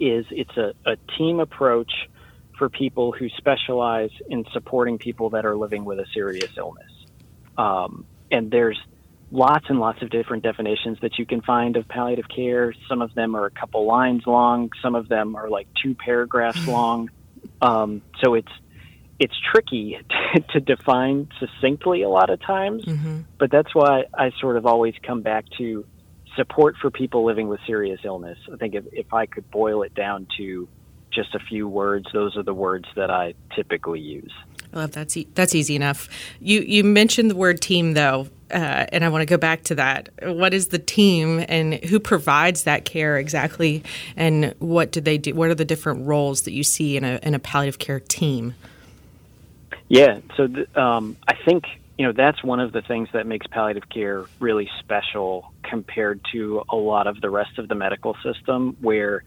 is 0.00 0.24
it's 0.30 0.56
a, 0.56 0.72
a 0.86 0.96
team 1.18 1.40
approach 1.40 1.92
for 2.58 2.68
people 2.68 3.12
who 3.12 3.28
specialize 3.36 4.10
in 4.28 4.44
supporting 4.52 4.98
people 4.98 5.30
that 5.30 5.46
are 5.46 5.56
living 5.56 5.84
with 5.84 5.98
a 6.00 6.06
serious 6.12 6.50
illness. 6.56 6.90
Um, 7.56 8.04
and 8.30 8.50
there's 8.50 8.78
lots 9.30 9.66
and 9.68 9.78
lots 9.78 10.02
of 10.02 10.10
different 10.10 10.42
definitions 10.42 10.98
that 11.02 11.18
you 11.18 11.26
can 11.26 11.40
find 11.42 11.76
of 11.76 11.86
palliative 11.88 12.28
care. 12.28 12.74
Some 12.88 13.02
of 13.02 13.14
them 13.14 13.34
are 13.34 13.46
a 13.46 13.50
couple 13.50 13.86
lines 13.86 14.22
long. 14.26 14.70
Some 14.82 14.94
of 14.94 15.08
them 15.08 15.36
are 15.36 15.48
like 15.48 15.68
two 15.82 15.94
paragraphs 15.94 16.66
long. 16.68 17.10
Um, 17.60 18.02
so 18.22 18.34
it's 18.34 18.52
it's 19.18 19.34
tricky 19.52 19.98
to, 20.08 20.40
to, 20.52 20.60
define 20.60 21.28
succinctly 21.40 22.02
a 22.02 22.08
lot 22.08 22.30
of 22.30 22.40
times. 22.40 22.84
Mm-hmm. 22.84 23.22
But 23.36 23.50
that's 23.50 23.74
why 23.74 24.04
I 24.14 24.30
sort 24.40 24.56
of 24.56 24.64
always 24.64 24.94
come 25.04 25.22
back 25.22 25.44
to 25.58 25.84
support 26.36 26.76
for 26.80 26.90
people 26.90 27.24
living 27.24 27.48
with 27.48 27.58
serious 27.66 28.00
illness. 28.04 28.38
I 28.52 28.56
think 28.56 28.74
if, 28.74 28.84
if 28.92 29.12
I 29.12 29.26
could 29.26 29.50
boil 29.50 29.82
it 29.82 29.92
down 29.94 30.28
to 30.38 30.68
just 31.10 31.34
a 31.34 31.38
few 31.38 31.68
words. 31.68 32.06
Those 32.12 32.36
are 32.36 32.42
the 32.42 32.54
words 32.54 32.86
that 32.96 33.10
I 33.10 33.34
typically 33.54 34.00
use. 34.00 34.32
I 34.72 34.78
love 34.78 34.92
that's 34.92 35.16
e- 35.16 35.28
that's 35.34 35.54
easy 35.54 35.76
enough. 35.76 36.08
You 36.40 36.60
you 36.60 36.84
mentioned 36.84 37.30
the 37.30 37.36
word 37.36 37.60
team 37.60 37.94
though, 37.94 38.28
uh, 38.50 38.86
and 38.92 39.04
I 39.04 39.08
want 39.08 39.22
to 39.22 39.26
go 39.26 39.38
back 39.38 39.62
to 39.64 39.74
that. 39.76 40.10
What 40.22 40.52
is 40.52 40.68
the 40.68 40.78
team, 40.78 41.44
and 41.48 41.74
who 41.74 41.98
provides 41.98 42.64
that 42.64 42.84
care 42.84 43.16
exactly, 43.16 43.82
and 44.16 44.54
what 44.58 44.92
do 44.92 45.00
they 45.00 45.18
do? 45.18 45.34
What 45.34 45.48
are 45.48 45.54
the 45.54 45.64
different 45.64 46.06
roles 46.06 46.42
that 46.42 46.52
you 46.52 46.62
see 46.62 46.96
in 46.96 47.04
a 47.04 47.18
in 47.22 47.34
a 47.34 47.38
palliative 47.38 47.78
care 47.78 48.00
team? 48.00 48.54
Yeah, 49.88 50.20
so 50.36 50.46
the, 50.46 50.80
um, 50.80 51.16
I 51.26 51.34
think 51.34 51.64
you 51.96 52.06
know 52.06 52.12
that's 52.12 52.44
one 52.44 52.60
of 52.60 52.72
the 52.72 52.82
things 52.82 53.08
that 53.14 53.26
makes 53.26 53.46
palliative 53.46 53.88
care 53.88 54.24
really 54.38 54.68
special 54.80 55.52
compared 55.62 56.20
to 56.32 56.62
a 56.68 56.76
lot 56.76 57.06
of 57.06 57.20
the 57.22 57.30
rest 57.30 57.58
of 57.58 57.68
the 57.68 57.74
medical 57.74 58.16
system, 58.22 58.76
where 58.80 59.24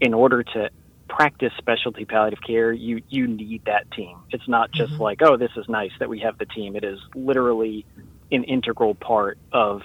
in 0.00 0.14
order 0.14 0.42
to 0.42 0.70
practice 1.08 1.52
specialty 1.58 2.04
palliative 2.04 2.42
care, 2.46 2.72
you 2.72 3.02
you 3.08 3.26
need 3.26 3.64
that 3.66 3.90
team. 3.92 4.18
It's 4.30 4.48
not 4.48 4.72
just 4.72 4.92
mm-hmm. 4.94 5.02
like, 5.02 5.22
oh, 5.22 5.36
this 5.36 5.50
is 5.56 5.68
nice 5.68 5.92
that 6.00 6.08
we 6.08 6.20
have 6.20 6.38
the 6.38 6.46
team. 6.46 6.76
It 6.76 6.84
is 6.84 6.98
literally 7.14 7.86
an 8.32 8.44
integral 8.44 8.94
part 8.94 9.38
of 9.52 9.82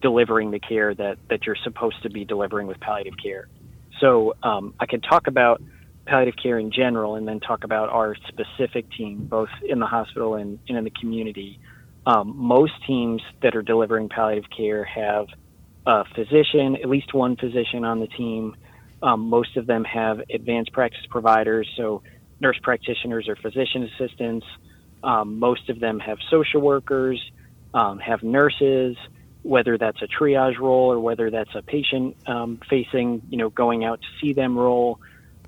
delivering 0.00 0.50
the 0.50 0.60
care 0.60 0.94
that 0.94 1.18
that 1.30 1.46
you're 1.46 1.56
supposed 1.64 2.02
to 2.02 2.10
be 2.10 2.24
delivering 2.24 2.66
with 2.66 2.80
palliative 2.80 3.14
care. 3.22 3.48
So 4.00 4.36
um, 4.42 4.74
I 4.78 4.86
can 4.86 5.00
talk 5.00 5.26
about 5.26 5.60
palliative 6.06 6.36
care 6.40 6.58
in 6.58 6.70
general, 6.70 7.16
and 7.16 7.26
then 7.28 7.40
talk 7.40 7.64
about 7.64 7.90
our 7.90 8.14
specific 8.28 8.90
team, 8.92 9.26
both 9.26 9.50
in 9.68 9.78
the 9.78 9.86
hospital 9.86 10.36
and, 10.36 10.58
and 10.68 10.78
in 10.78 10.84
the 10.84 10.90
community. 10.90 11.60
Um, 12.06 12.34
most 12.36 12.72
teams 12.86 13.20
that 13.42 13.54
are 13.54 13.62
delivering 13.62 14.08
palliative 14.08 14.48
care 14.56 14.84
have 14.84 15.26
a 15.86 16.04
physician, 16.14 16.76
at 16.76 16.88
least 16.88 17.12
one 17.12 17.36
physician 17.36 17.84
on 17.84 18.00
the 18.00 18.06
team 18.06 18.56
um, 19.02 19.28
most 19.28 19.56
of 19.56 19.66
them 19.66 19.84
have 19.84 20.20
advanced 20.32 20.72
practice 20.72 21.04
providers, 21.08 21.68
so 21.76 22.02
nurse 22.40 22.58
practitioners 22.62 23.28
or 23.28 23.36
physician 23.36 23.84
assistants. 23.84 24.46
Um, 25.02 25.38
most 25.38 25.68
of 25.68 25.78
them 25.78 26.00
have 26.00 26.18
social 26.30 26.60
workers, 26.60 27.20
um, 27.72 27.98
have 28.00 28.22
nurses, 28.22 28.96
whether 29.42 29.78
that's 29.78 30.02
a 30.02 30.08
triage 30.08 30.58
role 30.58 30.92
or 30.92 30.98
whether 30.98 31.30
that's 31.30 31.54
a 31.54 31.62
patient 31.62 32.16
um, 32.26 32.60
facing, 32.68 33.22
you 33.30 33.38
know, 33.38 33.50
going 33.50 33.84
out 33.84 34.00
to 34.00 34.08
see 34.20 34.32
them 34.32 34.58
role. 34.58 34.98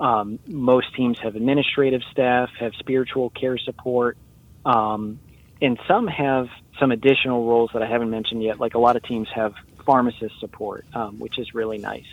Um, 0.01 0.39
most 0.47 0.95
teams 0.95 1.19
have 1.21 1.35
administrative 1.35 2.03
staff, 2.11 2.51
have 2.59 2.73
spiritual 2.79 3.31
care 3.31 3.59
support, 3.59 4.17
um, 4.65 5.19
and 5.61 5.79
some 5.87 6.07
have 6.07 6.49
some 6.79 6.93
additional 6.93 7.47
roles 7.47 7.71
that 7.75 7.83
I 7.83 7.87
haven't 7.87 8.11
mentioned 8.11 8.43
yet. 8.43 8.59
Like 8.61 8.75
a 8.75 8.79
lot 8.79 8.97
of 8.97 9.03
teams 9.03 9.29
have 9.35 9.53
pharmacist 9.85 10.39
support, 10.39 10.87
which 11.19 11.39
is 11.39 11.53
really 11.53 11.79
nice. 11.79 12.07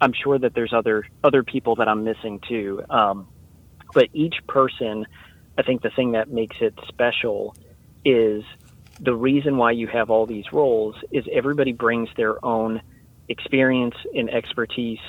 I'm 0.00 0.12
sure 0.12 0.38
that 0.38 0.54
there's 0.54 0.72
other 0.72 1.06
other 1.24 1.42
people 1.42 1.76
that 1.76 1.88
I'm 1.88 2.04
missing 2.04 2.40
too. 2.48 2.82
Um, 2.90 3.28
but 3.94 4.08
each 4.12 4.36
person, 4.46 5.06
I 5.56 5.62
think 5.62 5.82
the 5.82 5.90
thing 5.90 6.12
that 6.12 6.28
makes 6.28 6.56
it 6.60 6.74
special 6.88 7.54
is 8.04 8.44
the 9.00 9.14
reason 9.14 9.56
why 9.56 9.72
you 9.72 9.86
have 9.86 10.10
all 10.10 10.26
these 10.26 10.52
roles 10.52 10.96
is 11.10 11.24
everybody 11.32 11.72
brings 11.72 12.08
their 12.16 12.44
own 12.44 12.80
experience 13.28 13.96
and 14.14 14.30
expertise 14.30 15.00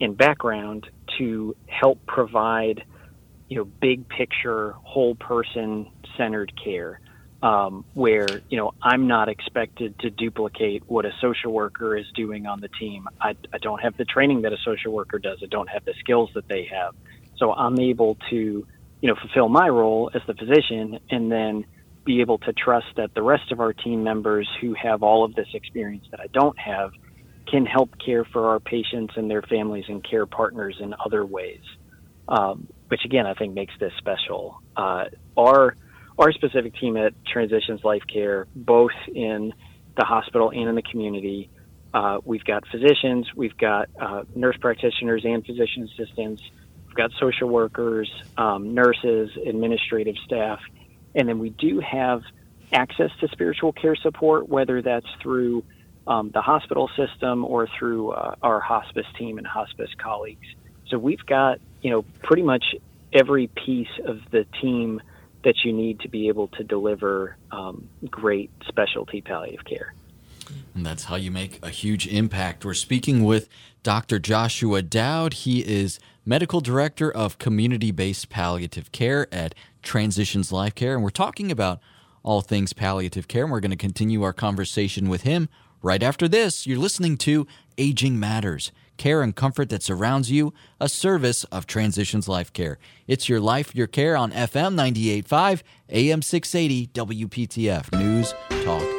and 0.00 0.16
background 0.16 0.88
to 1.18 1.54
help 1.66 2.04
provide 2.06 2.84
you 3.48 3.56
know 3.56 3.64
big 3.64 4.08
picture 4.08 4.72
whole 4.82 5.14
person 5.14 5.90
centered 6.16 6.52
care 6.62 7.00
um, 7.42 7.84
where 7.94 8.26
you 8.48 8.56
know 8.56 8.74
I'm 8.82 9.06
not 9.06 9.28
expected 9.28 9.98
to 10.00 10.10
duplicate 10.10 10.82
what 10.86 11.04
a 11.04 11.12
social 11.20 11.52
worker 11.52 11.96
is 11.96 12.06
doing 12.14 12.46
on 12.46 12.60
the 12.60 12.68
team. 12.68 13.08
I, 13.20 13.36
I 13.52 13.58
don't 13.58 13.80
have 13.80 13.96
the 13.96 14.04
training 14.04 14.42
that 14.42 14.52
a 14.52 14.58
social 14.64 14.92
worker 14.92 15.18
does. 15.18 15.38
I 15.42 15.46
don't 15.46 15.68
have 15.68 15.84
the 15.84 15.94
skills 16.00 16.30
that 16.34 16.48
they 16.48 16.68
have. 16.72 16.94
So 17.36 17.52
I'm 17.52 17.78
able 17.78 18.16
to 18.30 18.66
you 19.00 19.08
know 19.08 19.14
fulfill 19.14 19.48
my 19.48 19.68
role 19.68 20.10
as 20.14 20.22
the 20.26 20.34
physician, 20.34 20.98
and 21.10 21.30
then 21.30 21.64
be 22.04 22.20
able 22.20 22.38
to 22.38 22.52
trust 22.52 22.86
that 22.96 23.14
the 23.14 23.22
rest 23.22 23.52
of 23.52 23.60
our 23.60 23.72
team 23.72 24.02
members 24.02 24.48
who 24.60 24.74
have 24.74 25.02
all 25.02 25.24
of 25.24 25.34
this 25.34 25.48
experience 25.52 26.06
that 26.10 26.20
I 26.20 26.26
don't 26.28 26.58
have 26.58 26.92
can 27.46 27.66
help 27.66 27.98
care 27.98 28.24
for 28.24 28.48
our 28.48 28.60
patients 28.60 29.14
and 29.16 29.30
their 29.30 29.42
families 29.42 29.84
and 29.88 30.02
care 30.02 30.26
partners 30.26 30.76
in 30.80 30.94
other 31.04 31.24
ways. 31.24 31.62
Um, 32.26 32.66
which 32.88 33.04
again 33.04 33.26
I 33.26 33.34
think 33.34 33.54
makes 33.54 33.74
this 33.78 33.92
special. 33.98 34.60
Uh, 34.76 35.04
our 35.36 35.76
our 36.18 36.32
specific 36.32 36.74
team 36.74 36.96
at 36.96 37.12
Transitions 37.24 37.84
Life 37.84 38.02
Care, 38.12 38.46
both 38.54 38.92
in 39.14 39.52
the 39.96 40.04
hospital 40.04 40.50
and 40.50 40.68
in 40.68 40.74
the 40.74 40.82
community, 40.82 41.50
uh, 41.94 42.18
we've 42.24 42.44
got 42.44 42.66
physicians, 42.68 43.28
we've 43.34 43.56
got 43.56 43.88
uh, 43.98 44.24
nurse 44.34 44.56
practitioners 44.60 45.24
and 45.24 45.44
physician 45.46 45.84
assistants, 45.84 46.42
we've 46.86 46.96
got 46.96 47.10
social 47.18 47.48
workers, 47.48 48.10
um, 48.36 48.74
nurses, 48.74 49.30
administrative 49.46 50.16
staff, 50.24 50.60
and 51.14 51.28
then 51.28 51.38
we 51.38 51.50
do 51.50 51.80
have 51.80 52.22
access 52.72 53.10
to 53.20 53.28
spiritual 53.28 53.72
care 53.72 53.96
support, 53.96 54.48
whether 54.48 54.82
that's 54.82 55.06
through 55.22 55.64
um, 56.06 56.30
the 56.32 56.40
hospital 56.40 56.90
system 56.96 57.44
or 57.44 57.68
through 57.78 58.10
uh, 58.10 58.34
our 58.42 58.60
hospice 58.60 59.06
team 59.16 59.38
and 59.38 59.46
hospice 59.46 59.90
colleagues. 59.98 60.46
So 60.88 60.98
we've 60.98 61.24
got, 61.26 61.60
you 61.82 61.90
know, 61.90 62.02
pretty 62.22 62.42
much 62.42 62.64
every 63.12 63.46
piece 63.48 63.88
of 64.04 64.20
the 64.30 64.46
team 64.60 65.00
that 65.44 65.64
you 65.64 65.72
need 65.72 66.00
to 66.00 66.08
be 66.08 66.28
able 66.28 66.48
to 66.48 66.64
deliver 66.64 67.36
um, 67.50 67.88
great 68.10 68.50
specialty 68.66 69.20
palliative 69.20 69.64
care. 69.64 69.94
And 70.74 70.84
that's 70.84 71.04
how 71.04 71.16
you 71.16 71.30
make 71.30 71.58
a 71.62 71.70
huge 71.70 72.06
impact. 72.06 72.64
We're 72.64 72.74
speaking 72.74 73.24
with 73.24 73.48
Dr. 73.82 74.18
Joshua 74.18 74.82
Dowd. 74.82 75.34
He 75.34 75.60
is 75.60 75.98
Medical 76.24 76.60
Director 76.60 77.10
of 77.10 77.38
Community 77.38 77.90
Based 77.90 78.28
Palliative 78.28 78.92
Care 78.92 79.32
at 79.32 79.54
Transitions 79.82 80.50
LifeCare. 80.50 80.94
And 80.94 81.02
we're 81.02 81.10
talking 81.10 81.50
about 81.50 81.80
all 82.22 82.40
things 82.40 82.72
palliative 82.72 83.28
care. 83.28 83.44
And 83.44 83.52
we're 83.52 83.60
going 83.60 83.70
to 83.70 83.76
continue 83.76 84.22
our 84.22 84.32
conversation 84.32 85.08
with 85.08 85.22
him 85.22 85.48
right 85.82 86.02
after 86.02 86.28
this. 86.28 86.66
You're 86.66 86.78
listening 86.78 87.16
to 87.18 87.46
Aging 87.76 88.18
Matters 88.18 88.72
care 88.98 89.22
and 89.22 89.34
comfort 89.34 89.70
that 89.70 89.82
surrounds 89.82 90.30
you, 90.30 90.52
a 90.80 90.88
service 90.88 91.44
of 91.44 91.66
Transitions 91.66 92.26
LifeCare. 92.26 92.76
It's 93.06 93.28
your 93.28 93.40
life, 93.40 93.74
your 93.74 93.86
care 93.86 94.16
on 94.16 94.32
FM 94.32 94.74
98.5, 94.74 95.62
AM 95.88 96.20
680, 96.20 96.88
WPTF 96.88 97.98
News, 97.98 98.34
Talk, 98.64 98.97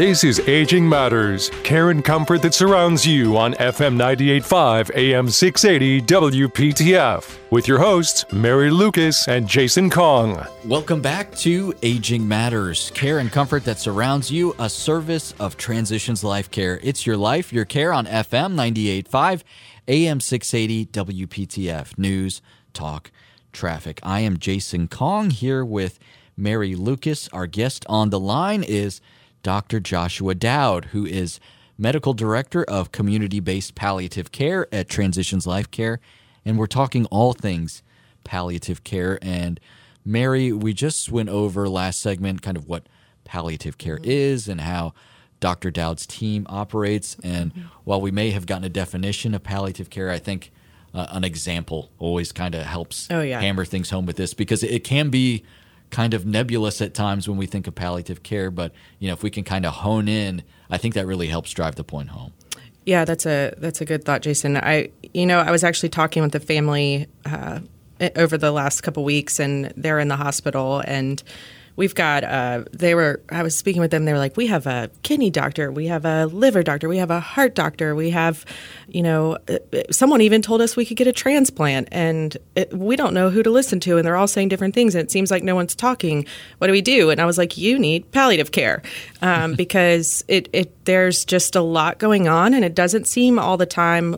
This 0.00 0.24
is 0.24 0.40
Aging 0.48 0.88
Matters, 0.88 1.50
care 1.62 1.90
and 1.90 2.02
comfort 2.02 2.40
that 2.40 2.54
surrounds 2.54 3.06
you 3.06 3.36
on 3.36 3.52
FM 3.52 3.96
98.5 3.96 4.96
AM 4.96 5.28
680 5.28 6.00
WPTF 6.00 7.36
with 7.50 7.68
your 7.68 7.78
hosts, 7.80 8.24
Mary 8.32 8.70
Lucas 8.70 9.28
and 9.28 9.46
Jason 9.46 9.90
Kong. 9.90 10.42
Welcome 10.64 11.02
back 11.02 11.34
to 11.40 11.74
Aging 11.82 12.26
Matters, 12.26 12.90
care 12.94 13.18
and 13.18 13.30
comfort 13.30 13.66
that 13.66 13.78
surrounds 13.78 14.30
you, 14.30 14.54
a 14.58 14.70
service 14.70 15.34
of 15.38 15.58
Transitions 15.58 16.22
LifeCare. 16.22 16.80
It's 16.82 17.06
your 17.06 17.18
life, 17.18 17.52
your 17.52 17.66
care 17.66 17.92
on 17.92 18.06
FM 18.06 18.54
98.5 18.54 19.42
AM 19.86 20.20
680 20.20 20.86
WPTF 20.86 21.98
News, 21.98 22.40
Talk, 22.72 23.10
Traffic. 23.52 24.00
I 24.02 24.20
am 24.20 24.38
Jason 24.38 24.88
Kong 24.88 25.28
here 25.28 25.62
with 25.62 25.98
Mary 26.38 26.74
Lucas. 26.74 27.28
Our 27.34 27.46
guest 27.46 27.84
on 27.86 28.08
the 28.08 28.18
line 28.18 28.62
is 28.62 29.02
Dr. 29.42 29.80
Joshua 29.80 30.34
Dowd, 30.34 30.86
who 30.86 31.06
is 31.06 31.40
Medical 31.78 32.12
Director 32.12 32.62
of 32.64 32.92
Community 32.92 33.40
Based 33.40 33.74
Palliative 33.74 34.32
Care 34.32 34.66
at 34.72 34.88
Transitions 34.88 35.46
LifeCare. 35.46 35.98
And 36.44 36.58
we're 36.58 36.66
talking 36.66 37.06
all 37.06 37.32
things 37.32 37.82
palliative 38.24 38.84
care. 38.84 39.18
And 39.22 39.58
Mary, 40.04 40.52
we 40.52 40.72
just 40.72 41.10
went 41.10 41.28
over 41.28 41.68
last 41.68 42.00
segment 42.00 42.42
kind 42.42 42.56
of 42.56 42.66
what 42.68 42.86
palliative 43.24 43.78
care 43.78 43.98
is 44.02 44.48
and 44.48 44.60
how 44.62 44.92
Dr. 45.40 45.70
Dowd's 45.70 46.06
team 46.06 46.46
operates. 46.50 47.16
And 47.22 47.52
while 47.84 48.00
we 48.00 48.10
may 48.10 48.30
have 48.30 48.44
gotten 48.46 48.64
a 48.64 48.68
definition 48.68 49.34
of 49.34 49.42
palliative 49.42 49.88
care, 49.88 50.10
I 50.10 50.18
think 50.18 50.50
uh, 50.92 51.06
an 51.10 51.24
example 51.24 51.90
always 51.98 52.32
kind 52.32 52.54
of 52.54 52.64
helps 52.66 53.08
Oh, 53.10 53.22
yeah. 53.22 53.40
hammer 53.40 53.64
things 53.64 53.88
home 53.90 54.04
with 54.06 54.16
this 54.16 54.34
because 54.34 54.62
it 54.62 54.84
can 54.84 55.08
be 55.08 55.44
kind 55.90 56.14
of 56.14 56.24
nebulous 56.24 56.80
at 56.80 56.94
times 56.94 57.28
when 57.28 57.36
we 57.36 57.46
think 57.46 57.66
of 57.66 57.74
palliative 57.74 58.22
care. 58.22 58.50
But 58.50 58.72
you 58.98 59.08
know, 59.08 59.14
if 59.14 59.22
we 59.22 59.30
can 59.30 59.44
kind 59.44 59.66
of 59.66 59.74
hone 59.74 60.08
in, 60.08 60.42
I 60.70 60.78
think 60.78 60.94
that 60.94 61.06
really 61.06 61.28
helps 61.28 61.50
drive 61.52 61.74
the 61.74 61.84
point 61.84 62.10
home. 62.10 62.32
Yeah, 62.86 63.04
that's 63.04 63.26
a 63.26 63.52
that's 63.58 63.80
a 63.80 63.84
good 63.84 64.04
thought, 64.04 64.22
Jason. 64.22 64.56
I 64.56 64.90
you 65.12 65.26
know 65.26 65.38
I 65.38 65.50
was 65.50 65.64
actually 65.64 65.90
talking 65.90 66.22
with 66.22 66.32
the 66.32 66.40
family 66.40 67.06
uh, 67.24 67.60
over 68.16 68.38
the 68.38 68.52
last 68.52 68.80
couple 68.80 69.04
weeks, 69.04 69.38
and 69.38 69.72
they're 69.76 69.98
in 69.98 70.08
the 70.08 70.16
hospital, 70.16 70.82
and 70.86 71.22
we've 71.80 71.94
got 71.94 72.24
uh, 72.24 72.62
they 72.72 72.94
were 72.94 73.22
I 73.30 73.42
was 73.42 73.56
speaking 73.56 73.80
with 73.80 73.90
them. 73.90 74.04
They 74.04 74.12
were 74.12 74.18
like, 74.18 74.36
we 74.36 74.46
have 74.48 74.66
a 74.66 74.90
kidney 75.02 75.30
doctor, 75.30 75.72
we 75.72 75.86
have 75.86 76.04
a 76.04 76.26
liver 76.26 76.62
doctor, 76.62 76.90
we 76.90 76.98
have 76.98 77.10
a 77.10 77.20
heart 77.20 77.54
doctor, 77.54 77.94
we 77.94 78.10
have, 78.10 78.44
you 78.86 79.02
know, 79.02 79.38
uh, 79.48 79.58
someone 79.90 80.20
even 80.20 80.42
told 80.42 80.60
us 80.60 80.76
we 80.76 80.84
could 80.84 80.98
get 80.98 81.06
a 81.06 81.12
transplant, 81.12 81.88
and 81.90 82.36
it, 82.54 82.70
we 82.76 82.96
don't 82.96 83.14
know 83.14 83.30
who 83.30 83.42
to 83.42 83.50
listen 83.50 83.80
to, 83.80 83.96
and 83.96 84.06
they're 84.06 84.16
all 84.16 84.28
saying 84.28 84.48
different 84.48 84.74
things, 84.74 84.94
and 84.94 85.02
it 85.02 85.10
seems 85.10 85.30
like 85.30 85.42
no 85.42 85.54
one's 85.54 85.74
talking. 85.74 86.26
What 86.58 86.66
do 86.66 86.72
we 86.72 86.82
do? 86.82 87.08
And 87.08 87.18
I 87.18 87.24
was 87.24 87.38
like, 87.38 87.56
you 87.56 87.78
need 87.78 88.12
palliative 88.12 88.52
care 88.52 88.82
um, 89.22 89.54
because 89.64 90.22
it 90.28 90.50
it 90.52 90.84
there's 90.84 91.24
just 91.24 91.56
a 91.56 91.62
lot 91.62 91.98
going 91.98 92.28
on, 92.28 92.52
and 92.52 92.62
it 92.62 92.74
doesn't 92.74 93.08
seem 93.08 93.38
all 93.38 93.56
the 93.56 93.64
time 93.64 94.12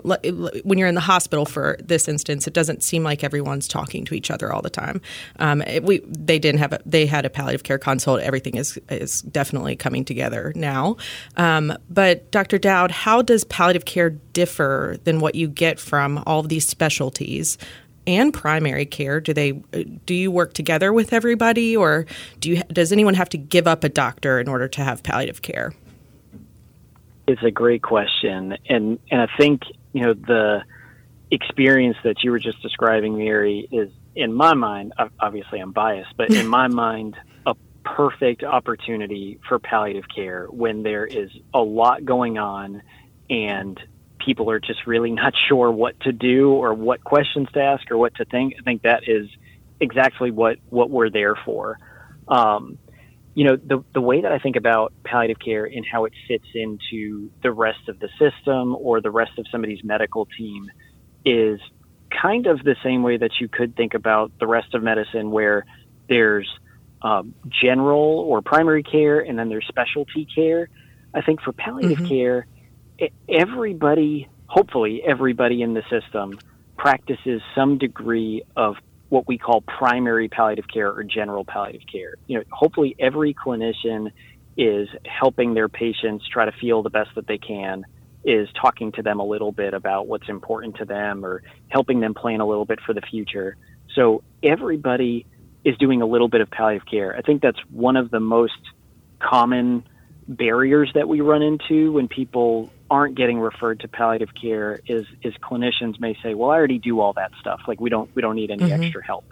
when 0.64 0.78
you're 0.78 0.88
in 0.88 0.96
the 0.96 1.00
hospital. 1.00 1.46
For 1.46 1.78
this 1.80 2.08
instance, 2.08 2.48
it 2.48 2.54
doesn't 2.54 2.82
seem 2.82 3.04
like 3.04 3.22
everyone's 3.22 3.68
talking 3.68 4.04
to 4.06 4.14
each 4.14 4.32
other 4.32 4.52
all 4.52 4.62
the 4.62 4.70
time. 4.70 5.00
Um, 5.38 5.62
it, 5.62 5.84
we 5.84 6.00
they 6.08 6.40
didn't 6.40 6.58
have 6.58 6.72
a, 6.72 6.80
they 6.84 7.06
had 7.06 7.24
a 7.24 7.30
palliative 7.30 7.51
care 7.60 7.78
consult. 7.78 8.20
Everything 8.20 8.56
is 8.56 8.78
is 8.88 9.22
definitely 9.22 9.76
coming 9.76 10.04
together 10.04 10.52
now. 10.56 10.96
Um, 11.36 11.72
but 11.90 12.30
Dr. 12.30 12.58
Dowd, 12.58 12.90
how 12.90 13.22
does 13.22 13.44
palliative 13.44 13.84
care 13.84 14.10
differ 14.10 14.96
than 15.04 15.20
what 15.20 15.34
you 15.34 15.48
get 15.48 15.78
from 15.78 16.22
all 16.26 16.40
of 16.40 16.48
these 16.48 16.66
specialties? 16.66 17.58
and 18.04 18.34
primary 18.34 18.84
care 18.84 19.20
do 19.20 19.32
they 19.32 19.52
do 20.04 20.12
you 20.12 20.28
work 20.28 20.54
together 20.54 20.92
with 20.92 21.12
everybody 21.12 21.76
or 21.76 22.04
do 22.40 22.50
you 22.50 22.62
does 22.64 22.90
anyone 22.90 23.14
have 23.14 23.28
to 23.28 23.38
give 23.38 23.68
up 23.68 23.84
a 23.84 23.88
doctor 23.88 24.40
in 24.40 24.48
order 24.48 24.66
to 24.66 24.82
have 24.82 25.04
palliative 25.04 25.40
care 25.40 25.72
It's 27.28 27.42
a 27.44 27.50
great 27.52 27.82
question, 27.82 28.56
and 28.68 28.98
and 29.10 29.20
I 29.20 29.28
think 29.38 29.62
you 29.92 30.02
know 30.02 30.14
the 30.14 30.64
experience 31.30 31.96
that 32.04 32.22
you 32.22 32.30
were 32.30 32.38
just 32.38 32.60
describing, 32.62 33.16
Mary, 33.16 33.68
is 33.70 33.90
in 34.14 34.32
my 34.34 34.54
mind. 34.54 34.92
Obviously, 35.20 35.60
I'm 35.60 35.72
biased, 35.72 36.14
but 36.16 36.32
in 36.32 36.46
my 36.46 36.68
mind, 36.84 37.16
perfect 37.96 38.42
opportunity 38.42 39.38
for 39.48 39.58
palliative 39.58 40.04
care 40.14 40.46
when 40.46 40.82
there 40.82 41.04
is 41.04 41.30
a 41.52 41.60
lot 41.60 42.04
going 42.04 42.38
on, 42.38 42.82
and 43.28 43.80
people 44.24 44.50
are 44.50 44.60
just 44.60 44.86
really 44.86 45.10
not 45.22 45.34
sure 45.48 45.70
what 45.70 45.98
to 46.00 46.12
do 46.12 46.50
or 46.50 46.74
what 46.74 47.02
questions 47.04 47.48
to 47.54 47.60
ask 47.60 47.90
or 47.90 47.98
what 47.98 48.14
to 48.16 48.24
think. 48.24 48.54
I 48.58 48.62
think 48.62 48.82
that 48.82 49.08
is 49.08 49.28
exactly 49.80 50.30
what 50.30 50.58
what 50.68 50.90
we're 50.90 51.10
there 51.10 51.36
for. 51.44 51.78
Um, 52.28 52.78
you 53.34 53.44
know, 53.44 53.56
the, 53.56 53.82
the 53.94 54.00
way 54.00 54.20
that 54.20 54.30
I 54.30 54.38
think 54.38 54.56
about 54.56 54.92
palliative 55.04 55.38
care 55.38 55.64
and 55.64 55.86
how 55.90 56.04
it 56.04 56.12
fits 56.28 56.44
into 56.54 57.30
the 57.42 57.50
rest 57.50 57.88
of 57.88 57.98
the 57.98 58.08
system 58.18 58.76
or 58.76 59.00
the 59.00 59.10
rest 59.10 59.38
of 59.38 59.46
somebody's 59.50 59.82
medical 59.82 60.26
team 60.26 60.70
is 61.24 61.58
kind 62.10 62.46
of 62.46 62.62
the 62.62 62.76
same 62.84 63.02
way 63.02 63.16
that 63.16 63.40
you 63.40 63.48
could 63.48 63.74
think 63.74 63.94
about 63.94 64.32
the 64.38 64.46
rest 64.46 64.74
of 64.74 64.82
medicine, 64.82 65.30
where 65.30 65.64
there's 66.10 66.46
um, 67.02 67.34
general 67.62 68.24
or 68.28 68.42
primary 68.42 68.82
care 68.82 69.20
and 69.20 69.38
then 69.38 69.48
there's 69.48 69.66
specialty 69.68 70.26
care. 70.34 70.68
I 71.14 71.22
think 71.22 71.40
for 71.42 71.52
palliative 71.52 71.98
care, 72.06 72.46
e- 73.00 73.08
everybody, 73.28 74.28
hopefully, 74.46 75.02
everybody 75.06 75.62
in 75.62 75.74
the 75.74 75.82
system 75.90 76.40
practices 76.78 77.42
some 77.54 77.78
degree 77.78 78.42
of 78.56 78.76
what 79.08 79.28
we 79.28 79.36
call 79.36 79.62
primary 79.62 80.28
palliative 80.28 80.64
care 80.72 80.90
or 80.90 81.04
general 81.04 81.44
palliative 81.44 81.82
care. 81.90 82.14
You 82.26 82.38
know, 82.38 82.44
hopefully 82.50 82.96
every 82.98 83.34
clinician 83.34 84.10
is 84.56 84.88
helping 85.06 85.54
their 85.54 85.68
patients 85.68 86.24
try 86.32 86.44
to 86.44 86.52
feel 86.60 86.82
the 86.82 86.90
best 86.90 87.10
that 87.16 87.26
they 87.26 87.38
can, 87.38 87.84
is 88.24 88.48
talking 88.60 88.92
to 88.92 89.02
them 89.02 89.20
a 89.20 89.24
little 89.24 89.52
bit 89.52 89.74
about 89.74 90.06
what's 90.06 90.28
important 90.28 90.76
to 90.76 90.84
them 90.84 91.24
or 91.24 91.42
helping 91.68 92.00
them 92.00 92.14
plan 92.14 92.40
a 92.40 92.46
little 92.46 92.64
bit 92.64 92.78
for 92.86 92.94
the 92.94 93.00
future. 93.02 93.56
So 93.94 94.22
everybody 94.42 95.26
is 95.64 95.76
doing 95.78 96.02
a 96.02 96.06
little 96.06 96.28
bit 96.28 96.40
of 96.40 96.50
palliative 96.50 96.86
care. 96.86 97.16
I 97.16 97.22
think 97.22 97.42
that's 97.42 97.58
one 97.70 97.96
of 97.96 98.10
the 98.10 98.20
most 98.20 98.58
common 99.20 99.84
barriers 100.26 100.90
that 100.94 101.08
we 101.08 101.20
run 101.20 101.42
into 101.42 101.92
when 101.92 102.08
people 102.08 102.70
aren't 102.90 103.16
getting 103.16 103.38
referred 103.38 103.80
to 103.80 103.88
palliative 103.88 104.30
care 104.40 104.80
is 104.86 105.06
is 105.22 105.34
clinicians 105.42 105.98
may 106.00 106.16
say, 106.22 106.34
"Well, 106.34 106.50
I 106.50 106.56
already 106.56 106.78
do 106.78 107.00
all 107.00 107.12
that 107.14 107.32
stuff. 107.40 107.60
Like 107.66 107.80
we 107.80 107.90
don't 107.90 108.10
we 108.14 108.22
don't 108.22 108.36
need 108.36 108.50
any 108.50 108.72
extra 108.72 109.04
help." 109.04 109.24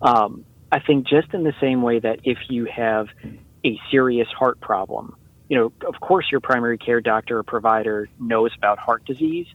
Um, 0.00 0.44
I 0.72 0.80
think 0.80 1.06
just 1.06 1.32
in 1.34 1.44
the 1.44 1.54
same 1.60 1.82
way 1.82 2.00
that 2.00 2.20
if 2.24 2.38
you 2.48 2.64
have 2.66 3.08
a 3.64 3.78
serious 3.90 4.28
heart 4.28 4.60
problem, 4.60 5.16
you 5.48 5.56
know, 5.56 5.72
of 5.86 6.00
course 6.00 6.26
your 6.30 6.40
primary 6.40 6.78
care 6.78 7.00
doctor 7.00 7.38
or 7.38 7.42
provider 7.42 8.08
knows 8.18 8.50
about 8.56 8.78
heart 8.78 9.04
disease, 9.04 9.46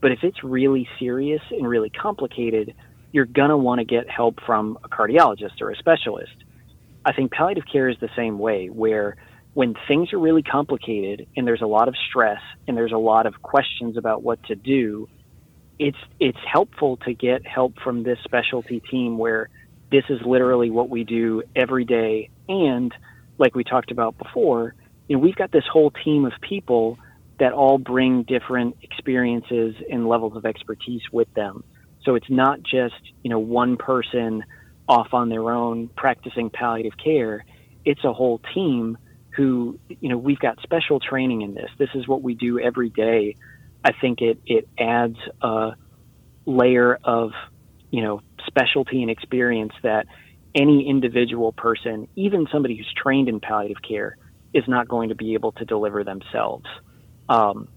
but 0.00 0.12
if 0.12 0.22
it's 0.22 0.42
really 0.44 0.88
serious 0.98 1.42
and 1.50 1.66
really 1.66 1.90
complicated, 1.90 2.74
you're 3.12 3.24
going 3.24 3.50
to 3.50 3.56
want 3.56 3.78
to 3.80 3.84
get 3.84 4.08
help 4.08 4.40
from 4.44 4.78
a 4.84 4.88
cardiologist 4.88 5.60
or 5.60 5.70
a 5.70 5.76
specialist. 5.76 6.34
I 7.04 7.12
think 7.12 7.32
palliative 7.32 7.64
care 7.70 7.88
is 7.88 7.96
the 8.00 8.10
same 8.16 8.38
way, 8.38 8.68
where 8.68 9.16
when 9.54 9.74
things 9.88 10.12
are 10.12 10.18
really 10.18 10.42
complicated 10.42 11.26
and 11.36 11.46
there's 11.46 11.62
a 11.62 11.66
lot 11.66 11.88
of 11.88 11.94
stress 12.10 12.40
and 12.66 12.76
there's 12.76 12.92
a 12.92 12.98
lot 12.98 13.26
of 13.26 13.40
questions 13.42 13.96
about 13.96 14.22
what 14.22 14.42
to 14.44 14.54
do, 14.54 15.08
it's 15.78 15.98
it's 16.20 16.38
helpful 16.50 16.96
to 16.98 17.14
get 17.14 17.46
help 17.46 17.78
from 17.80 18.02
this 18.02 18.18
specialty 18.24 18.80
team 18.80 19.18
where 19.18 19.48
this 19.90 20.04
is 20.08 20.20
literally 20.26 20.70
what 20.70 20.88
we 20.88 21.04
do 21.04 21.42
every 21.54 21.84
day 21.84 22.30
and 22.48 22.92
like 23.38 23.54
we 23.54 23.64
talked 23.64 23.90
about 23.90 24.16
before, 24.18 24.74
you 25.08 25.16
know, 25.16 25.22
we've 25.22 25.36
got 25.36 25.52
this 25.52 25.64
whole 25.70 25.90
team 25.90 26.24
of 26.24 26.32
people 26.40 26.98
that 27.38 27.52
all 27.52 27.78
bring 27.78 28.22
different 28.22 28.76
experiences 28.82 29.74
and 29.90 30.08
levels 30.08 30.36
of 30.36 30.46
expertise 30.46 31.02
with 31.12 31.32
them. 31.34 31.62
So 32.06 32.14
it's 32.14 32.30
not 32.30 32.62
just, 32.62 32.94
you 33.22 33.28
know, 33.28 33.38
one 33.38 33.76
person 33.76 34.44
off 34.88 35.12
on 35.12 35.28
their 35.28 35.50
own 35.50 35.88
practicing 35.88 36.48
palliative 36.48 36.96
care. 36.96 37.44
It's 37.84 38.04
a 38.04 38.12
whole 38.12 38.40
team 38.54 38.96
who, 39.36 39.78
you 39.88 40.08
know, 40.08 40.16
we've 40.16 40.38
got 40.38 40.58
special 40.62 41.00
training 41.00 41.42
in 41.42 41.52
this. 41.52 41.68
This 41.76 41.90
is 41.94 42.08
what 42.08 42.22
we 42.22 42.34
do 42.34 42.58
every 42.58 42.88
day. 42.88 43.36
I 43.84 43.92
think 43.92 44.22
it, 44.22 44.38
it 44.46 44.68
adds 44.78 45.18
a 45.42 45.72
layer 46.46 46.98
of, 47.04 47.32
you 47.90 48.02
know, 48.02 48.22
specialty 48.46 49.02
and 49.02 49.10
experience 49.10 49.72
that 49.82 50.06
any 50.54 50.88
individual 50.88 51.52
person, 51.52 52.08
even 52.16 52.46
somebody 52.50 52.76
who's 52.76 52.92
trained 52.96 53.28
in 53.28 53.40
palliative 53.40 53.82
care, 53.86 54.16
is 54.54 54.64
not 54.66 54.88
going 54.88 55.10
to 55.10 55.14
be 55.14 55.34
able 55.34 55.52
to 55.52 55.64
deliver 55.64 56.02
themselves. 56.02 56.64
Um, 57.28 57.68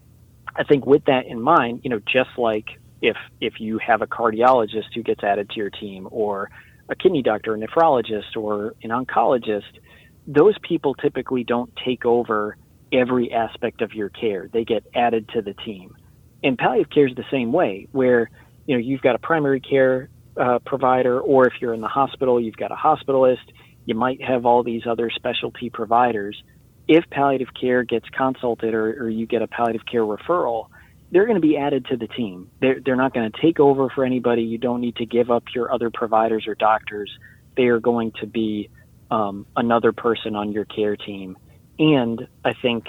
I 0.55 0.63
think 0.63 0.85
with 0.85 1.05
that 1.05 1.25
in 1.25 1.41
mind, 1.41 1.81
you 1.83 1.89
know, 1.89 1.99
just 1.99 2.29
like 2.37 2.78
if 3.01 3.17
if 3.39 3.59
you 3.59 3.79
have 3.79 4.01
a 4.01 4.07
cardiologist 4.07 4.93
who 4.93 5.03
gets 5.03 5.23
added 5.23 5.49
to 5.51 5.55
your 5.57 5.69
team, 5.69 6.07
or 6.11 6.49
a 6.89 6.95
kidney 6.95 7.21
doctor, 7.21 7.53
a 7.53 7.57
nephrologist, 7.57 8.35
or 8.35 8.73
an 8.83 8.89
oncologist, 8.89 9.79
those 10.27 10.55
people 10.61 10.93
typically 10.95 11.43
don't 11.43 11.71
take 11.85 12.05
over 12.05 12.57
every 12.91 13.31
aspect 13.31 13.81
of 13.81 13.93
your 13.93 14.09
care. 14.09 14.49
They 14.51 14.65
get 14.65 14.83
added 14.93 15.29
to 15.33 15.41
the 15.41 15.53
team. 15.53 15.95
And 16.43 16.57
palliative 16.57 16.89
care 16.91 17.07
is 17.07 17.15
the 17.15 17.25
same 17.31 17.51
way, 17.51 17.87
where 17.91 18.29
you 18.65 18.75
know 18.75 18.79
you've 18.79 19.01
got 19.01 19.15
a 19.15 19.19
primary 19.19 19.59
care 19.59 20.09
uh, 20.37 20.59
provider, 20.65 21.19
or 21.19 21.47
if 21.47 21.53
you're 21.59 21.73
in 21.73 21.81
the 21.81 21.87
hospital, 21.87 22.39
you've 22.39 22.57
got 22.57 22.71
a 22.71 22.75
hospitalist. 22.75 23.45
You 23.85 23.95
might 23.95 24.21
have 24.21 24.45
all 24.45 24.63
these 24.63 24.83
other 24.85 25.09
specialty 25.09 25.69
providers. 25.69 26.41
If 26.87 27.03
palliative 27.09 27.49
care 27.59 27.83
gets 27.83 28.07
consulted 28.09 28.73
or, 28.73 29.03
or 29.03 29.09
you 29.09 29.27
get 29.27 29.41
a 29.41 29.47
palliative 29.47 29.85
care 29.85 30.01
referral, 30.01 30.67
they're 31.11 31.25
going 31.25 31.41
to 31.41 31.47
be 31.47 31.57
added 31.57 31.85
to 31.87 31.97
the 31.97 32.07
team. 32.07 32.49
They're, 32.59 32.79
they're 32.79 32.95
not 32.95 33.13
going 33.13 33.31
to 33.31 33.41
take 33.41 33.59
over 33.59 33.89
for 33.89 34.03
anybody. 34.03 34.43
You 34.43 34.57
don't 34.57 34.81
need 34.81 34.97
to 34.97 35.05
give 35.05 35.31
up 35.31 35.43
your 35.55 35.71
other 35.73 35.89
providers 35.89 36.47
or 36.47 36.55
doctors. 36.55 37.11
They 37.55 37.67
are 37.67 37.79
going 37.79 38.11
to 38.19 38.27
be 38.27 38.69
um, 39.09 39.47
another 39.55 39.91
person 39.91 40.35
on 40.35 40.51
your 40.51 40.65
care 40.65 40.95
team. 40.95 41.37
And 41.79 42.27
I 42.45 42.53
think, 42.53 42.85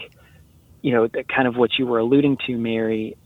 you 0.82 0.92
know, 0.92 1.08
kind 1.08 1.48
of 1.48 1.56
what 1.56 1.78
you 1.78 1.86
were 1.86 1.98
alluding 1.98 2.38
to, 2.46 2.56
Mary, 2.56 3.16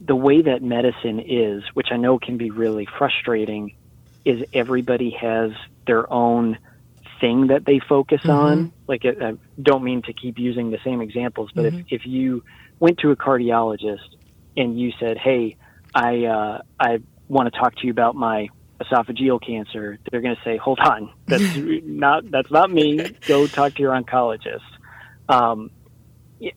the 0.00 0.16
way 0.16 0.42
that 0.42 0.62
medicine 0.62 1.20
is, 1.20 1.64
which 1.74 1.88
I 1.90 1.96
know 1.96 2.18
can 2.18 2.36
be 2.36 2.50
really 2.50 2.86
frustrating, 2.98 3.74
is 4.24 4.44
everybody 4.52 5.10
has 5.10 5.52
their 5.86 6.10
own 6.12 6.58
thing 7.20 7.48
that 7.48 7.64
they 7.64 7.80
focus 7.80 8.20
mm-hmm. 8.20 8.30
on. 8.30 8.72
Like, 8.86 9.04
I 9.04 9.34
don't 9.60 9.82
mean 9.82 10.02
to 10.02 10.12
keep 10.12 10.38
using 10.38 10.70
the 10.70 10.78
same 10.84 11.00
examples, 11.00 11.50
but 11.54 11.64
mm-hmm. 11.64 11.78
if, 11.80 12.02
if 12.02 12.06
you 12.06 12.44
went 12.82 12.98
to 12.98 13.12
a 13.12 13.16
cardiologist 13.16 14.10
and 14.56 14.78
you 14.78 14.92
said, 14.98 15.16
"Hey, 15.16 15.56
I 15.94 16.24
uh, 16.24 16.58
I 16.78 16.98
want 17.28 17.50
to 17.52 17.58
talk 17.58 17.76
to 17.76 17.86
you 17.86 17.92
about 17.92 18.16
my 18.16 18.48
esophageal 18.82 19.40
cancer," 19.40 19.98
they're 20.10 20.20
going 20.20 20.34
to 20.34 20.42
say, 20.44 20.56
"Hold 20.56 20.80
on, 20.80 21.10
that's 21.26 21.56
not 21.56 22.28
that's 22.30 22.50
not 22.50 22.70
me. 22.70 22.98
Go 23.26 23.46
talk 23.46 23.74
to 23.74 23.80
your 23.80 23.92
oncologist." 23.92 24.60
Um, 25.28 25.70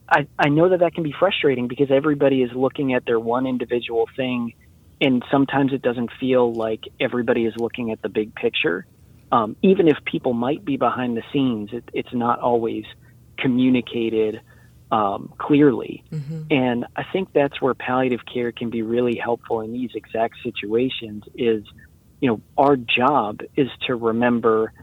I, 0.10 0.28
I 0.40 0.50
know 0.50 0.70
that 0.70 0.80
that 0.80 0.96
can 0.96 1.04
be 1.04 1.14
frustrating 1.18 1.68
because 1.68 1.92
everybody 1.92 2.42
is 2.42 2.50
looking 2.56 2.96
at 2.96 3.06
their 3.06 3.20
one 3.20 3.46
individual 3.46 4.10
thing, 4.18 4.54
and 5.00 5.24
sometimes 5.32 5.74
it 5.74 5.84
doesn't 5.84 6.10
feel 6.20 6.52
like 6.52 6.82
everybody 7.00 7.46
is 7.46 7.54
looking 7.56 7.92
at 7.92 8.02
the 8.02 8.10
big 8.10 8.34
picture. 8.34 8.88
Um, 9.32 9.56
even 9.62 9.88
if 9.88 9.98
people 10.06 10.34
might 10.34 10.66
be 10.66 10.78
behind 10.78 11.16
the 11.16 11.24
scenes, 11.32 11.70
it, 11.72 11.84
it's 11.94 12.14
not 12.14 12.40
always 12.40 12.86
communicated 13.38 14.42
um, 14.92 15.34
clearly. 15.38 16.04
Mm-hmm. 16.12 16.44
And 16.52 16.86
I 16.96 17.04
think 17.12 17.30
that's 17.34 17.62
where 17.62 17.74
palliative 17.74 18.22
care 18.32 18.52
can 18.52 18.70
be 18.70 18.82
really 18.82 19.16
helpful 19.16 19.62
in 19.62 19.74
these 19.74 19.92
exact 19.96 20.36
situations. 20.44 21.24
Is 21.36 21.64
you 22.22 22.30
know 22.30 22.42
our 22.58 22.76
job 22.76 23.42
is 23.56 23.68
to 23.88 23.96
remember 23.96 24.74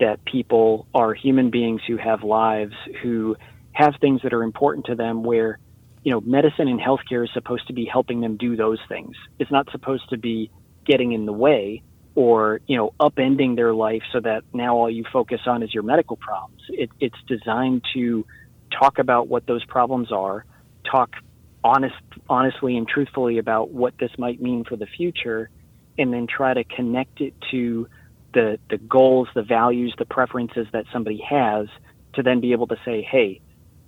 that 0.00 0.24
people 0.24 0.86
are 0.94 1.14
human 1.14 1.50
beings 1.50 1.82
who 1.86 1.96
have 1.96 2.22
lives 2.22 2.74
who 3.02 3.36
have 3.72 3.94
things 4.00 4.20
that 4.22 4.32
are 4.32 4.42
important 4.42 4.86
to 4.86 4.94
them 4.94 5.22
where 5.22 5.58
you 6.02 6.10
know 6.10 6.20
medicine 6.20 6.68
and 6.68 6.80
healthcare 6.80 7.24
is 7.24 7.30
supposed 7.32 7.66
to 7.68 7.72
be 7.72 7.84
helping 7.84 8.20
them 8.20 8.36
do 8.36 8.56
those 8.56 8.78
things 8.88 9.14
it's 9.38 9.50
not 9.50 9.70
supposed 9.70 10.08
to 10.10 10.18
be 10.18 10.50
getting 10.86 11.12
in 11.12 11.26
the 11.26 11.32
way 11.32 11.82
or 12.14 12.60
you 12.66 12.76
know 12.76 12.92
upending 12.98 13.54
their 13.54 13.72
life 13.72 14.02
so 14.12 14.20
that 14.20 14.42
now 14.52 14.76
all 14.76 14.90
you 14.90 15.04
focus 15.12 15.40
on 15.46 15.62
is 15.62 15.72
your 15.72 15.82
medical 15.82 16.16
problems 16.16 16.62
it, 16.70 16.90
it's 16.98 17.16
designed 17.28 17.82
to 17.94 18.24
talk 18.70 18.98
about 18.98 19.28
what 19.28 19.46
those 19.46 19.64
problems 19.64 20.12
are 20.12 20.44
talk 20.90 21.10
honest 21.62 21.94
honestly 22.28 22.76
and 22.76 22.88
truthfully 22.88 23.38
about 23.38 23.70
what 23.70 23.94
this 23.98 24.10
might 24.18 24.40
mean 24.40 24.64
for 24.64 24.76
the 24.76 24.86
future 24.86 25.50
and 25.98 26.12
then 26.12 26.26
try 26.26 26.54
to 26.54 26.64
connect 26.64 27.20
it 27.20 27.34
to 27.50 27.88
the 28.32 28.58
the 28.70 28.78
goals 28.78 29.28
the 29.34 29.42
values 29.42 29.94
the 29.98 30.04
preferences 30.04 30.66
that 30.72 30.84
somebody 30.92 31.20
has 31.28 31.66
to 32.14 32.22
then 32.22 32.40
be 32.40 32.52
able 32.52 32.66
to 32.66 32.76
say 32.84 33.02
hey 33.02 33.40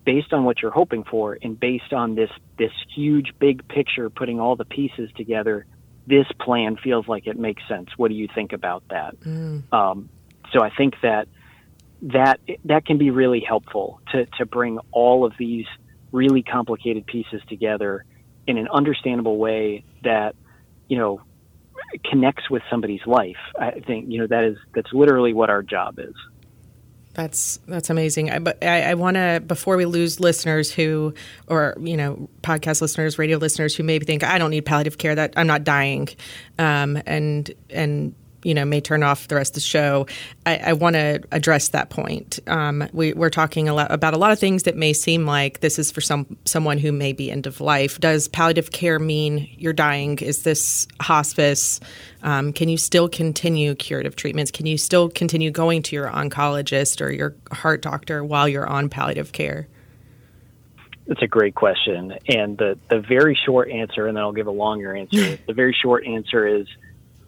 based 0.04 0.32
on 0.32 0.44
what 0.44 0.60
you're 0.60 0.72
hoping 0.72 1.04
for 1.04 1.38
and 1.42 1.58
based 1.58 1.92
on 1.92 2.14
this 2.14 2.30
this 2.58 2.72
huge 2.94 3.32
big 3.38 3.66
picture 3.68 4.10
putting 4.10 4.38
all 4.40 4.56
the 4.56 4.64
pieces 4.64 5.08
together 5.16 5.64
this 6.06 6.26
plan 6.40 6.76
feels 6.76 7.06
like 7.06 7.26
it 7.26 7.38
makes 7.38 7.62
sense 7.68 7.88
what 7.96 8.08
do 8.08 8.14
you 8.14 8.28
think 8.34 8.52
about 8.52 8.82
that 8.88 9.18
mm. 9.20 9.62
um, 9.72 10.08
so 10.52 10.62
i 10.62 10.70
think 10.70 10.94
that 11.02 11.28
that 12.02 12.40
that 12.64 12.84
can 12.84 12.98
be 12.98 13.10
really 13.10 13.40
helpful 13.40 14.00
to 14.10 14.26
to 14.38 14.44
bring 14.44 14.78
all 14.90 15.24
of 15.24 15.32
these 15.38 15.66
really 16.10 16.42
complicated 16.42 17.06
pieces 17.06 17.40
together 17.48 18.04
in 18.46 18.58
an 18.58 18.68
understandable 18.68 19.38
way 19.38 19.84
that 20.02 20.34
you 20.88 20.98
know 20.98 21.20
connects 22.04 22.50
with 22.50 22.62
somebody's 22.70 23.04
life 23.06 23.36
i 23.58 23.70
think 23.86 24.10
you 24.10 24.18
know 24.18 24.26
that 24.26 24.44
is 24.44 24.56
that's 24.74 24.92
literally 24.92 25.32
what 25.32 25.48
our 25.48 25.62
job 25.62 25.98
is 25.98 26.14
that's 27.14 27.58
that's 27.68 27.90
amazing. 27.90 28.30
I, 28.30 28.38
but 28.38 28.64
I, 28.64 28.90
I 28.90 28.94
want 28.94 29.16
to 29.16 29.42
before 29.46 29.76
we 29.76 29.84
lose 29.84 30.18
listeners 30.18 30.72
who, 30.72 31.12
or 31.46 31.76
you 31.78 31.96
know, 31.96 32.28
podcast 32.42 32.80
listeners, 32.80 33.18
radio 33.18 33.36
listeners 33.36 33.76
who 33.76 33.82
maybe 33.82 34.06
think 34.06 34.24
I 34.24 34.38
don't 34.38 34.50
need 34.50 34.64
palliative 34.64 34.96
care, 34.96 35.14
that 35.14 35.34
I'm 35.36 35.46
not 35.46 35.62
dying, 35.62 36.08
um, 36.58 36.98
and 37.04 37.50
and 37.68 38.14
you 38.42 38.54
know 38.54 38.64
may 38.64 38.80
turn 38.80 39.02
off 39.02 39.28
the 39.28 39.34
rest 39.34 39.52
of 39.52 39.54
the 39.54 39.60
show. 39.60 40.06
I, 40.46 40.56
I 40.56 40.72
want 40.72 40.94
to 40.94 41.22
address 41.32 41.68
that 41.68 41.90
point. 41.90 42.40
Um, 42.46 42.88
we, 42.92 43.12
are 43.14 43.30
talking 43.30 43.68
a 43.68 43.74
lot 43.74 43.90
about 43.90 44.14
a 44.14 44.18
lot 44.18 44.32
of 44.32 44.38
things 44.38 44.64
that 44.64 44.76
may 44.76 44.92
seem 44.92 45.26
like 45.26 45.60
this 45.60 45.78
is 45.78 45.90
for 45.90 46.00
some 46.00 46.36
someone 46.44 46.78
who 46.78 46.92
may 46.92 47.12
be 47.12 47.30
end 47.30 47.46
of 47.46 47.60
life. 47.60 48.00
Does 48.00 48.28
palliative 48.28 48.70
care 48.70 48.98
mean 48.98 49.48
you're 49.56 49.72
dying? 49.72 50.18
Is 50.18 50.42
this 50.42 50.86
hospice? 51.00 51.80
Um, 52.22 52.52
can 52.52 52.68
you 52.68 52.76
still 52.76 53.08
continue 53.08 53.74
curative 53.74 54.16
treatments? 54.16 54.50
Can 54.50 54.66
you 54.66 54.78
still 54.78 55.08
continue 55.08 55.50
going 55.50 55.82
to 55.82 55.96
your 55.96 56.08
oncologist 56.08 57.00
or 57.00 57.10
your 57.10 57.34
heart 57.50 57.82
doctor 57.82 58.24
while 58.24 58.48
you're 58.48 58.66
on 58.66 58.88
palliative 58.88 59.32
care? 59.32 59.68
That's 61.06 61.22
a 61.22 61.26
great 61.26 61.54
question. 61.54 62.14
And 62.28 62.56
the, 62.56 62.78
the 62.88 63.00
very 63.00 63.38
short 63.44 63.70
answer, 63.70 64.06
and 64.06 64.16
then 64.16 64.22
I'll 64.22 64.32
give 64.32 64.46
a 64.46 64.52
longer 64.52 64.94
answer. 64.94 65.36
the 65.46 65.52
very 65.52 65.76
short 65.80 66.06
answer 66.06 66.46
is 66.46 66.66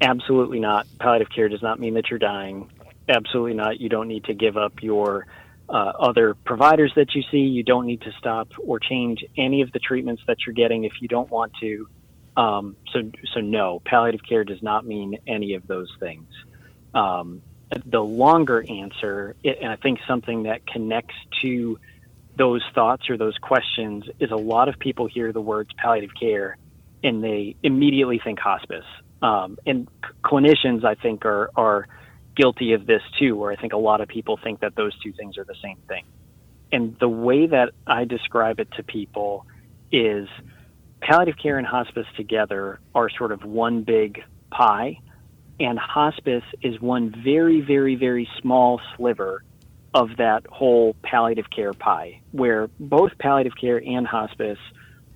Absolutely 0.01 0.61
not. 0.61 0.87
Palliative 0.99 1.29
care 1.35 1.49
does 1.49 1.63
not 1.63 1.79
mean 1.79 1.95
that 1.95 2.11
you're 2.11 2.19
dying. 2.19 2.71
Absolutely 3.09 3.55
not. 3.55 3.81
You 3.81 3.89
don't 3.89 4.09
need 4.09 4.25
to 4.25 4.35
give 4.35 4.57
up 4.57 4.83
your 4.83 5.27
uh, 5.69 5.73
other 5.73 6.35
providers 6.35 6.93
that 6.97 7.15
you 7.15 7.23
see. 7.31 7.39
You 7.39 7.63
don't 7.63 7.87
need 7.87 8.03
to 8.03 8.13
stop 8.19 8.49
or 8.59 8.79
change 8.79 9.25
any 9.37 9.63
of 9.63 9.73
the 9.73 9.79
treatments 9.79 10.23
that 10.27 10.39
you're 10.47 10.55
getting 10.55 10.85
if 10.85 10.93
you 11.01 11.09
don't 11.09 11.31
want 11.31 11.53
to. 11.61 11.89
Um, 12.37 12.77
so, 12.93 13.11
so 13.33 13.41
no, 13.41 13.81
palliative 13.85 14.23
care 14.29 14.45
does 14.45 14.63
not 14.63 14.85
mean 14.85 15.19
any 15.27 15.55
of 15.55 15.67
those 15.67 15.91
things. 16.01 16.29
Um, 16.93 17.43
the 17.87 18.03
longer 18.03 18.65
answer, 18.69 19.37
and 19.45 19.71
I 19.71 19.77
think 19.77 20.01
something 20.07 20.45
that 20.45 20.67
connects 20.67 21.15
to 21.43 21.79
those 22.37 22.63
thoughts 22.75 23.09
or 23.09 23.17
those 23.17 23.39
questions, 23.39 24.05
is 24.19 24.31
a 24.31 24.37
lot 24.37 24.69
of 24.69 24.79
people 24.79 25.07
hear 25.07 25.33
the 25.33 25.41
words 25.41 25.71
palliative 25.77 26.15
care 26.19 26.57
and 27.03 27.23
they 27.23 27.55
immediately 27.63 28.21
think 28.23 28.39
hospice. 28.39 28.85
Um, 29.25 29.57
and 29.65 29.89
clinicians, 30.23 30.85
I 30.85 30.97
think, 30.97 31.25
are, 31.25 31.51
are 31.57 31.89
guilty 32.37 32.75
of 32.75 32.85
this 32.85 33.01
too, 33.19 33.35
where 33.35 33.51
I 33.51 33.57
think 33.57 33.73
a 33.73 33.79
lot 33.79 34.03
of 34.03 34.09
people 34.09 34.37
think 34.37 34.61
that 34.61 34.77
those 34.77 34.93
two 35.03 35.15
things 35.15 35.39
are 35.39 35.45
the 35.45 35.55
same 35.63 35.79
thing. 35.89 36.05
And 36.71 36.95
the 36.99 37.09
way 37.09 37.47
that 37.47 37.71
I 37.87 38.05
describe 38.05 38.61
it 38.61 38.69
to 38.77 38.83
people 38.83 39.47
is 39.91 40.29
palliative 41.01 41.39
care 41.43 41.57
and 41.57 41.67
hospice 41.67 42.07
together 42.19 42.81
are 42.95 43.09
sort 43.09 43.33
of 43.33 43.45
one 43.45 43.83
big 43.83 44.23
pie, 44.51 44.99
and 45.59 45.79
hospice 45.79 46.45
is 46.61 46.79
one 46.79 47.15
very, 47.25 47.63
very, 47.63 47.95
very 47.95 48.29
small 48.43 48.79
sliver 48.95 49.43
of 49.95 50.17
that 50.19 50.45
whole 50.51 50.97
palliative 51.03 51.49
care 51.49 51.73
pie, 51.73 52.21
where 52.33 52.69
both 52.79 53.13
palliative 53.19 53.57
care 53.59 53.79
and 53.79 54.07
hospice 54.07 54.59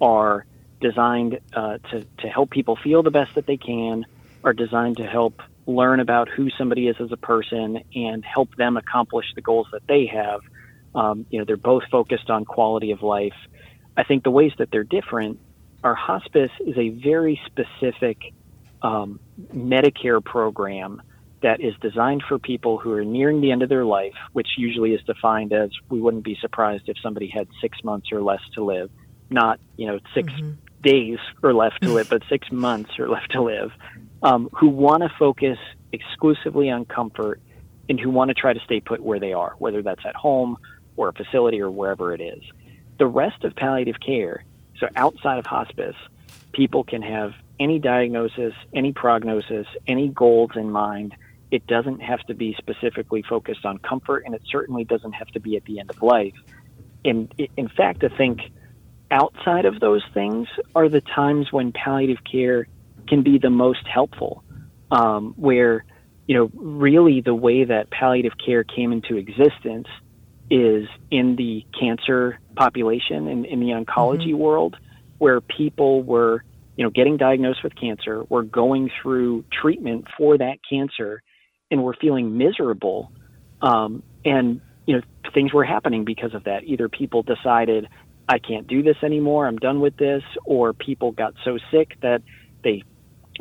are 0.01 0.47
designed 0.81 1.41
uh, 1.53 1.79
to, 1.91 2.05
to 2.19 2.29
help 2.29 2.51
people 2.51 2.77
feel 2.77 3.03
the 3.03 3.11
best 3.11 3.35
that 3.35 3.47
they 3.47 3.57
can, 3.57 4.07
are 4.45 4.53
designed 4.53 4.99
to 4.99 5.07
help 5.07 5.43
learn 5.67 6.01
about 6.01 6.29
who 6.29 6.49
somebody 6.51 6.88
is 6.88 6.97
as 7.01 7.12
a 7.12 7.17
person 7.17 7.83
and 7.95 8.25
help 8.25 8.55
them 8.57 8.77
accomplish 8.77 9.27
the 9.35 9.43
goals 9.43 9.67
that 9.73 9.87
they 9.87 10.07
have. 10.07 10.41
Um, 10.95 11.27
you 11.31 11.38
know, 11.38 11.45
they're 11.45 11.57
both 11.57 11.85
focused 11.91 12.31
on 12.31 12.45
quality 12.45 12.93
of 12.93 13.03
life. 13.03 13.35
I 13.97 14.05
think 14.05 14.25
the 14.25 14.31
ways 14.31 14.53
that 14.59 14.71
they're 14.71 14.85
different 14.85 15.41
are 15.85 15.95
hospice 15.95 16.51
is 16.61 16.77
a 16.79 16.88
very 16.88 17.41
specific 17.47 18.33
um, 18.81 19.21
Medicare 19.55 20.25
program 20.25 21.03
that 21.43 21.61
is 21.61 21.75
designed 21.81 22.23
for 22.29 22.38
people 22.38 22.79
who 22.79 22.93
are 22.93 23.05
nearing 23.05 23.41
the 23.41 23.53
end 23.53 23.62
of 23.62 23.69
their 23.69 23.85
life, 23.85 24.14
which 24.33 24.49
usually 24.57 24.93
is 24.93 25.03
defined 25.05 25.53
as 25.53 25.71
we 25.88 26.01
wouldn't 26.01 26.25
be 26.25 26.37
surprised 26.41 26.88
if 26.88 26.97
somebody 27.01 27.29
had 27.29 27.47
six 27.61 27.83
months 27.85 28.11
or 28.11 28.23
less 28.23 28.41
to 28.55 28.64
live, 28.64 28.91
not 29.31 29.61
you 29.77 29.87
know 29.87 30.01
6 30.14 30.33
mm-hmm. 30.33 30.53
Days 30.83 31.19
are 31.43 31.55
left 31.55 31.83
to 31.83 31.93
live, 31.93 32.09
but 32.11 32.23
six 32.29 32.49
months 32.53 32.99
are 32.99 33.09
left 33.09 33.33
to 33.33 33.43
live, 33.43 33.73
um, 34.23 34.49
who 34.53 34.69
want 34.69 35.03
to 35.03 35.11
focus 35.19 35.59
exclusively 35.93 36.71
on 36.71 36.85
comfort 36.85 37.41
and 37.88 37.99
who 37.99 38.11
want 38.11 38.29
to 38.29 38.35
try 38.35 38.53
to 38.53 38.61
stay 38.61 38.81
put 38.81 39.01
where 39.01 39.19
they 39.19 39.33
are, 39.33 39.55
whether 39.59 39.83
that's 39.83 40.05
at 40.05 40.14
home 40.14 40.59
or 40.97 41.09
a 41.09 41.12
facility 41.12 41.61
or 41.61 41.71
wherever 41.71 42.12
it 42.12 42.21
is. 42.21 42.43
The 42.99 43.07
rest 43.07 43.45
of 43.45 43.55
palliative 43.55 44.01
care, 44.01 44.45
so 44.79 44.88
outside 44.97 45.38
of 45.38 45.47
hospice, 45.47 45.97
people 46.53 46.85
can 46.85 47.03
have 47.03 47.33
any 47.61 47.79
diagnosis, 47.79 48.55
any 48.75 48.93
prognosis, 48.93 49.67
any 49.87 50.09
goals 50.09 50.51
in 50.55 50.71
mind. 50.71 51.14
It 51.51 51.67
doesn't 51.67 52.01
have 52.01 52.21
to 52.27 52.35
be 52.35 52.55
specifically 52.59 53.23
focused 53.23 53.64
on 53.64 53.79
comfort, 53.79 54.25
and 54.27 54.35
it 54.35 54.43
certainly 54.51 54.85
doesn't 54.85 55.12
have 55.12 55.29
to 55.29 55.41
be 55.41 55.57
at 55.57 55.64
the 55.64 55.81
end 55.81 55.91
of 55.91 56.03
life. 56.03 56.35
And 57.05 57.33
in 57.57 57.69
fact, 57.69 58.05
I 58.05 58.09
think 58.09 58.41
outside 59.11 59.64
of 59.64 59.81
those 59.81 60.03
things 60.14 60.49
are 60.75 60.88
the 60.88 61.01
times 61.01 61.53
when 61.53 61.73
palliative 61.73 62.18
care 62.31 62.66
can 63.09 63.23
be 63.23 63.38
the 63.38 63.51
most 63.51 63.87
helpful, 63.87 64.44
um, 64.90 65.35
where 65.37 65.85
you 66.27 66.37
know 66.37 66.51
really 66.55 67.21
the 67.21 67.35
way 67.35 67.64
that 67.64 67.90
palliative 67.90 68.33
care 68.44 68.64
came 68.64 68.92
into 68.92 69.16
existence 69.16 69.87
is 70.51 70.88
in 71.11 71.37
the 71.37 71.64
cancer 71.79 72.38
population 72.57 73.29
and 73.29 73.44
in, 73.47 73.53
in 73.53 73.61
the 73.61 73.66
oncology 73.66 74.29
mm-hmm. 74.29 74.38
world, 74.38 74.77
where 75.18 75.40
people 75.40 76.03
were 76.03 76.42
you 76.79 76.85
know, 76.85 76.90
getting 76.90 77.16
diagnosed 77.16 77.64
with 77.64 77.75
cancer, 77.75 78.23
we're 78.29 78.42
going 78.42 78.88
through 79.03 79.44
treatment 79.51 80.07
for 80.16 80.38
that 80.38 80.59
cancer, 80.71 81.25
and 81.73 81.83
we're 81.83 81.97
feeling 81.97 82.38
miserable. 82.38 83.11
Um, 83.61 84.05
and 84.25 84.61
you 84.87 84.94
know, 84.94 85.03
things 85.35 85.53
were 85.53 85.64
happening 85.64 86.05
because 86.05 86.35
of 86.35 86.44
that. 86.44 86.62
Either 86.62 86.88
people 86.88 87.25
decided, 87.25 87.88
I 88.29 88.38
can't 88.38 88.67
do 88.67 88.83
this 88.83 88.97
anymore, 89.03 89.47
I'm 89.47 89.57
done 89.57 89.81
with 89.81 89.97
this, 89.97 90.23
or 90.45 90.73
people 90.73 91.12
got 91.12 91.35
so 91.45 91.59
sick 91.71 91.97
that 92.03 92.23
they 92.62 92.83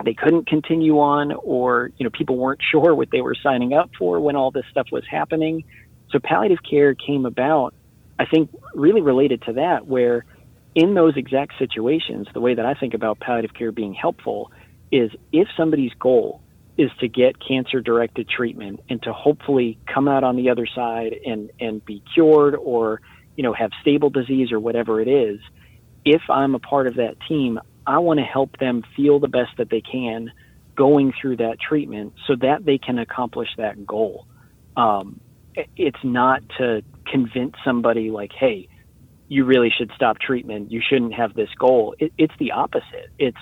they 0.05 0.13
couldn't 0.13 0.47
continue 0.47 0.99
on, 0.99 1.31
or 1.31 1.91
you 1.97 2.03
know, 2.03 2.09
people 2.11 2.37
weren't 2.37 2.61
sure 2.71 2.95
what 2.95 3.09
they 3.11 3.21
were 3.21 3.35
signing 3.35 3.73
up 3.73 3.89
for 3.97 4.19
when 4.19 4.35
all 4.35 4.51
this 4.51 4.65
stuff 4.71 4.87
was 4.91 5.03
happening. 5.09 5.63
So 6.11 6.19
palliative 6.23 6.59
care 6.69 6.95
came 6.95 7.25
about, 7.25 7.73
I 8.17 8.25
think, 8.25 8.49
really 8.73 9.01
related 9.01 9.41
to 9.43 9.53
that, 9.53 9.87
where 9.87 10.25
in 10.75 10.93
those 10.93 11.17
exact 11.17 11.53
situations, 11.57 12.27
the 12.33 12.39
way 12.39 12.53
that 12.53 12.65
I 12.65 12.75
think 12.75 12.93
about 12.93 13.19
palliative 13.19 13.53
care 13.53 13.71
being 13.71 13.93
helpful 13.93 14.51
is 14.91 15.11
if 15.33 15.47
somebody's 15.57 15.93
goal 15.99 16.41
is 16.77 16.91
to 16.99 17.07
get 17.07 17.35
cancer 17.45 17.81
directed 17.81 18.29
treatment 18.29 18.81
and 18.87 19.01
to 19.01 19.11
hopefully 19.11 19.79
come 19.91 20.07
out 20.07 20.23
on 20.23 20.35
the 20.35 20.51
other 20.51 20.67
side 20.67 21.15
and, 21.25 21.49
and 21.59 21.83
be 21.83 22.03
cured 22.13 22.55
or, 22.55 23.01
you 23.37 23.43
know, 23.43 23.53
have 23.53 23.71
stable 23.79 24.09
disease 24.09 24.51
or 24.51 24.59
whatever 24.59 24.99
it 24.99 25.07
is, 25.07 25.39
if 26.03 26.23
I'm 26.29 26.55
a 26.55 26.59
part 26.59 26.87
of 26.87 26.95
that 26.95 27.15
team, 27.29 27.59
I 27.85 27.99
want 27.99 28.19
to 28.19 28.25
help 28.25 28.57
them 28.57 28.83
feel 28.95 29.19
the 29.19 29.29
best 29.29 29.51
that 29.57 29.69
they 29.69 29.81
can 29.81 30.31
going 30.75 31.13
through 31.19 31.37
that 31.37 31.57
treatment 31.59 32.13
so 32.27 32.35
that 32.35 32.65
they 32.65 32.77
can 32.77 32.99
accomplish 32.99 33.49
that 33.57 33.85
goal. 33.85 34.27
Um, 34.75 35.21
it's 35.75 36.03
not 36.03 36.41
to 36.57 36.83
convince 37.05 37.55
somebody 37.63 38.11
like, 38.11 38.31
hey, 38.37 38.67
you 39.27 39.45
really 39.45 39.71
should 39.75 39.91
stop 39.95 40.19
treatment. 40.19 40.71
You 40.71 40.81
shouldn't 40.87 41.13
have 41.13 41.33
this 41.33 41.49
goal. 41.59 41.95
It, 41.99 42.13
it's 42.17 42.33
the 42.39 42.51
opposite. 42.51 43.09
It's 43.17 43.37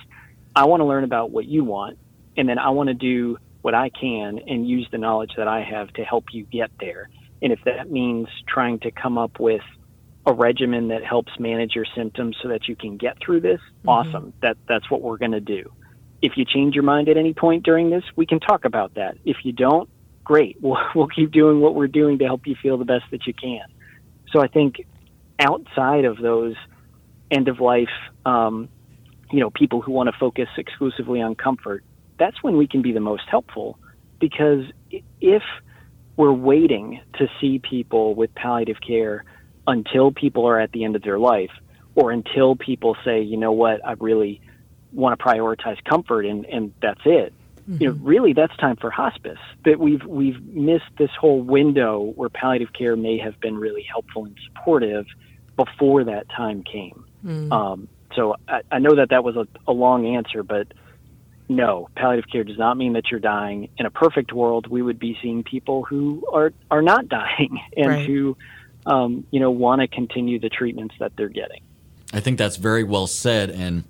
I 0.56 0.66
want 0.66 0.82
to 0.82 0.86
learn 0.86 1.04
about 1.04 1.32
what 1.32 1.46
you 1.46 1.64
want, 1.64 1.98
and 2.38 2.48
then 2.48 2.58
I 2.58 2.70
want 2.70 2.88
to 2.88 2.94
do 2.94 3.38
what 3.62 3.74
I 3.74 3.90
can 3.90 4.40
and 4.48 4.68
use 4.68 4.88
the 4.92 4.98
knowledge 4.98 5.32
that 5.38 5.48
I 5.48 5.62
have 5.64 5.92
to 5.94 6.04
help 6.04 6.26
you 6.32 6.44
get 6.44 6.72
there. 6.80 7.10
And 7.42 7.52
if 7.52 7.60
that 7.66 7.92
means 7.92 8.28
trying 8.48 8.80
to 8.80 8.92
come 8.92 9.18
up 9.18 9.40
with 9.40 9.62
a 10.26 10.34
regimen 10.34 10.88
that 10.88 11.04
helps 11.04 11.32
manage 11.40 11.76
your 11.76 11.86
symptoms 11.96 12.36
so 12.42 12.50
that 12.50 12.68
you 12.68 12.76
can 12.76 12.98
get 12.98 13.18
through 13.20 13.42
this, 13.42 13.60
mm-hmm. 13.60 13.90
awesome. 13.90 14.34
That 14.42 14.58
that's 14.68 14.90
what 14.90 15.02
we're 15.02 15.18
going 15.18 15.34
to 15.34 15.40
do. 15.40 15.72
If 16.22 16.38
you 16.38 16.46
change 16.46 16.74
your 16.74 16.84
mind 16.84 17.10
at 17.10 17.18
any 17.18 17.34
point 17.34 17.64
during 17.64 17.90
this, 17.90 18.04
we 18.16 18.26
can 18.26 18.40
talk 18.40 18.66
about 18.66 18.96
that. 18.96 19.18
If 19.26 19.38
you 19.44 19.52
don't, 19.52 19.90
great. 20.24 20.58
We'll 20.62 20.78
we'll 20.96 21.08
keep 21.08 21.32
doing 21.32 21.60
what 21.60 21.76
we're 21.76 21.88
doing 21.88 22.20
to 22.20 22.26
help 22.26 22.48
you 22.48 22.56
feel 22.62 22.78
the 22.78 22.86
best 22.86 23.06
that 23.12 23.28
you 23.28 23.34
can. 23.34 23.66
So 24.32 24.42
I 24.42 24.48
think 24.48 24.86
outside 25.40 26.06
of 26.06 26.18
those 26.18 26.56
end 27.30 27.48
of 27.48 27.60
life, 27.60 27.90
um, 28.26 28.70
you 29.32 29.40
know, 29.40 29.50
people 29.50 29.82
who 29.82 29.92
want 29.92 30.08
to 30.08 30.18
focus 30.20 30.48
exclusively 30.58 31.22
on 31.22 31.36
comfort, 31.36 31.84
that's 32.18 32.42
when 32.42 32.58
we 32.58 32.68
can 32.68 32.82
be 32.82 32.92
the 32.92 33.00
most 33.00 33.24
helpful 33.30 33.78
because 34.20 34.64
if 35.22 35.44
we're 36.18 36.34
waiting 36.34 37.02
to 37.16 37.28
see 37.42 37.60
people 37.60 38.16
with 38.16 38.34
palliative 38.36 38.78
care 38.86 39.26
until 39.68 40.12
people 40.12 40.48
are 40.48 40.60
at 40.60 40.72
the 40.72 40.84
end 40.84 40.96
of 40.96 41.02
their 41.02 41.20
life 41.20 41.52
or 41.96 42.12
until 42.12 42.56
people 42.56 42.96
say, 43.04 43.22
you 43.22 43.38
know 43.38 43.52
what, 43.52 43.86
I 43.86 43.94
really 43.94 44.42
want 44.92 45.18
to 45.18 45.24
prioritize 45.24 45.84
comfort 45.84 46.26
and, 46.26 46.46
and 46.46 46.74
that's 46.82 47.02
it. 47.06 47.34
Mm-hmm. 47.70 47.82
You 47.82 47.88
know, 47.90 47.96
mm-hmm. 47.96 48.06
really 48.06 48.34
that's 48.34 48.56
time 48.58 48.76
for 48.76 48.92
hospice. 48.92 49.40
That 49.64 49.80
we've 49.80 50.04
we've 50.06 50.42
missed 50.46 50.92
this 50.98 51.10
whole 51.20 51.42
window 51.42 52.14
where 52.16 52.30
palliative 52.30 52.74
care 52.74 52.96
may 52.96 53.18
have 53.18 53.40
been 53.40 53.58
really 53.58 53.84
helpful 53.84 54.26
and 54.26 54.38
supportive 54.46 55.08
before 55.56 56.04
that 56.04 56.30
time 56.30 56.64
came. 56.64 57.06
Mm. 57.26 57.52
Um, 57.52 57.88
so 58.16 58.36
I, 58.48 58.62
I, 58.72 58.80
know 58.80 58.96
that 58.96 59.10
that 59.10 59.24
was 59.24 59.36
a, 59.36 59.48
a, 59.68 59.74
long 59.74 60.06
answer, 60.06 60.44
but 60.44 60.68
no, 61.50 61.90
palliative 61.96 62.30
care 62.30 62.44
does 62.44 62.58
not 62.58 62.78
mean 62.78 62.94
that 62.94 63.10
you're 63.10 63.20
dying. 63.20 63.70
In 63.78 63.86
a 63.86 63.90
perfect 63.90 64.32
world, 64.32 64.68
we 64.68 64.82
would 64.82 65.00
be 65.00 65.18
seeing 65.22 65.44
people 65.44 65.84
who 65.84 66.24
are 66.32 66.54
are 66.70 66.82
not 66.82 67.08
dying 67.08 67.60
and 67.78 67.88
right. 67.88 68.06
who, 68.06 68.38
um, 68.86 69.26
you 69.32 69.40
know, 69.40 69.52
want 69.52 69.82
to 69.82 69.88
continue 69.88 70.40
the 70.40 70.50
treatments 70.50 70.96
that 71.00 71.14
they're 71.18 71.30
getting. 71.30 71.62
I 72.14 72.20
think 72.20 72.38
that's 72.38 72.58
very 72.58 72.84
well 72.84 73.08
said, 73.08 73.50
and 73.50 73.84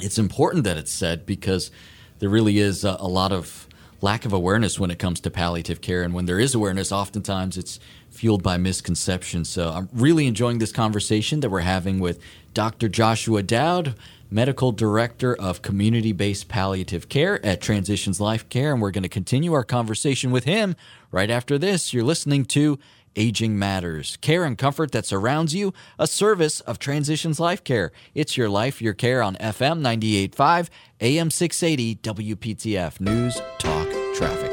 it's 0.00 0.18
important 0.18 0.64
that 0.64 0.76
it's 0.76 0.92
said 0.92 1.26
because 1.26 1.70
there 2.18 2.28
really 2.28 2.58
is 2.58 2.84
a, 2.84 2.96
a 3.00 3.08
lot 3.08 3.32
of 3.32 3.66
lack 4.02 4.24
of 4.24 4.32
awareness 4.32 4.78
when 4.78 4.90
it 4.90 4.98
comes 4.98 5.20
to 5.20 5.30
palliative 5.30 5.80
care. 5.80 6.02
And 6.02 6.14
when 6.14 6.26
there 6.26 6.38
is 6.38 6.54
awareness, 6.54 6.90
oftentimes 6.90 7.58
it's 7.58 7.78
fueled 8.10 8.42
by 8.42 8.56
misconceptions. 8.56 9.48
So 9.48 9.70
I'm 9.70 9.88
really 9.92 10.26
enjoying 10.26 10.58
this 10.58 10.72
conversation 10.72 11.40
that 11.40 11.50
we're 11.50 11.60
having 11.60 12.00
with 12.00 12.18
Dr. 12.54 12.88
Joshua 12.88 13.42
Dowd, 13.42 13.94
Medical 14.30 14.72
Director 14.72 15.34
of 15.34 15.62
Community 15.62 16.12
Based 16.12 16.48
Palliative 16.48 17.08
Care 17.08 17.44
at 17.44 17.60
Transitions 17.60 18.18
LifeCare. 18.18 18.72
And 18.72 18.80
we're 18.80 18.90
going 18.90 19.02
to 19.02 19.08
continue 19.08 19.52
our 19.52 19.64
conversation 19.64 20.30
with 20.30 20.44
him 20.44 20.76
right 21.10 21.30
after 21.30 21.58
this. 21.58 21.92
You're 21.92 22.04
listening 22.04 22.44
to 22.46 22.78
Aging 23.16 23.58
Matters, 23.58 24.16
care 24.18 24.44
and 24.44 24.56
comfort 24.56 24.92
that 24.92 25.06
surrounds 25.06 25.54
you, 25.54 25.72
a 25.98 26.06
service 26.06 26.60
of 26.60 26.78
Transitions 26.78 27.38
LifeCare. 27.38 27.90
It's 28.14 28.36
your 28.36 28.48
life, 28.48 28.80
your 28.80 28.94
care 28.94 29.22
on 29.22 29.36
FM 29.36 29.80
98.5, 29.80 30.68
AM 31.00 31.30
680, 31.30 31.96
WPTF 31.96 33.00
News, 33.00 33.40
Talk, 33.58 33.88
Traffic. 34.14 34.49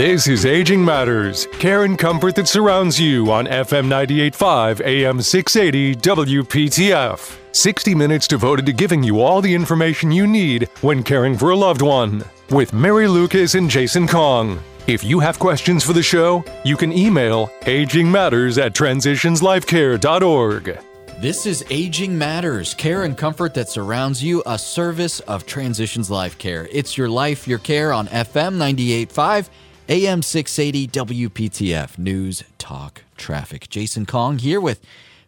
This 0.00 0.28
is 0.28 0.46
Aging 0.46 0.82
Matters, 0.82 1.46
care 1.58 1.84
and 1.84 1.98
comfort 1.98 2.34
that 2.36 2.48
surrounds 2.48 2.98
you 2.98 3.30
on 3.30 3.44
FM 3.44 3.86
98.5, 3.86 4.80
AM 4.80 5.20
680, 5.20 5.96
WPTF. 5.96 7.36
60 7.52 7.94
minutes 7.94 8.26
devoted 8.26 8.64
to 8.64 8.72
giving 8.72 9.02
you 9.02 9.20
all 9.20 9.42
the 9.42 9.54
information 9.54 10.10
you 10.10 10.26
need 10.26 10.70
when 10.80 11.02
caring 11.02 11.36
for 11.36 11.50
a 11.50 11.54
loved 11.54 11.82
one 11.82 12.24
with 12.48 12.72
Mary 12.72 13.08
Lucas 13.08 13.54
and 13.54 13.68
Jason 13.68 14.08
Kong. 14.08 14.58
If 14.86 15.04
you 15.04 15.20
have 15.20 15.38
questions 15.38 15.84
for 15.84 15.92
the 15.92 16.02
show, 16.02 16.42
you 16.64 16.78
can 16.78 16.94
email 16.94 17.48
agingmatters 17.64 18.56
at 18.56 18.72
transitionslifecare.org. 18.72 20.78
This 21.18 21.44
is 21.44 21.62
Aging 21.68 22.16
Matters, 22.16 22.72
care 22.72 23.02
and 23.02 23.18
comfort 23.18 23.52
that 23.52 23.68
surrounds 23.68 24.24
you, 24.24 24.42
a 24.46 24.58
service 24.58 25.20
of 25.20 25.44
Transitions 25.44 26.08
LifeCare. 26.08 26.66
It's 26.72 26.96
your 26.96 27.10
life, 27.10 27.46
your 27.46 27.58
care 27.58 27.92
on 27.92 28.06
FM 28.06 28.56
98.5, 28.56 29.50
AM 29.90 30.22
680, 30.22 30.86
WPTF, 30.86 31.98
News, 31.98 32.44
Talk, 32.58 33.02
Traffic. 33.16 33.68
Jason 33.68 34.06
Kong 34.06 34.38
here 34.38 34.60
with 34.60 34.80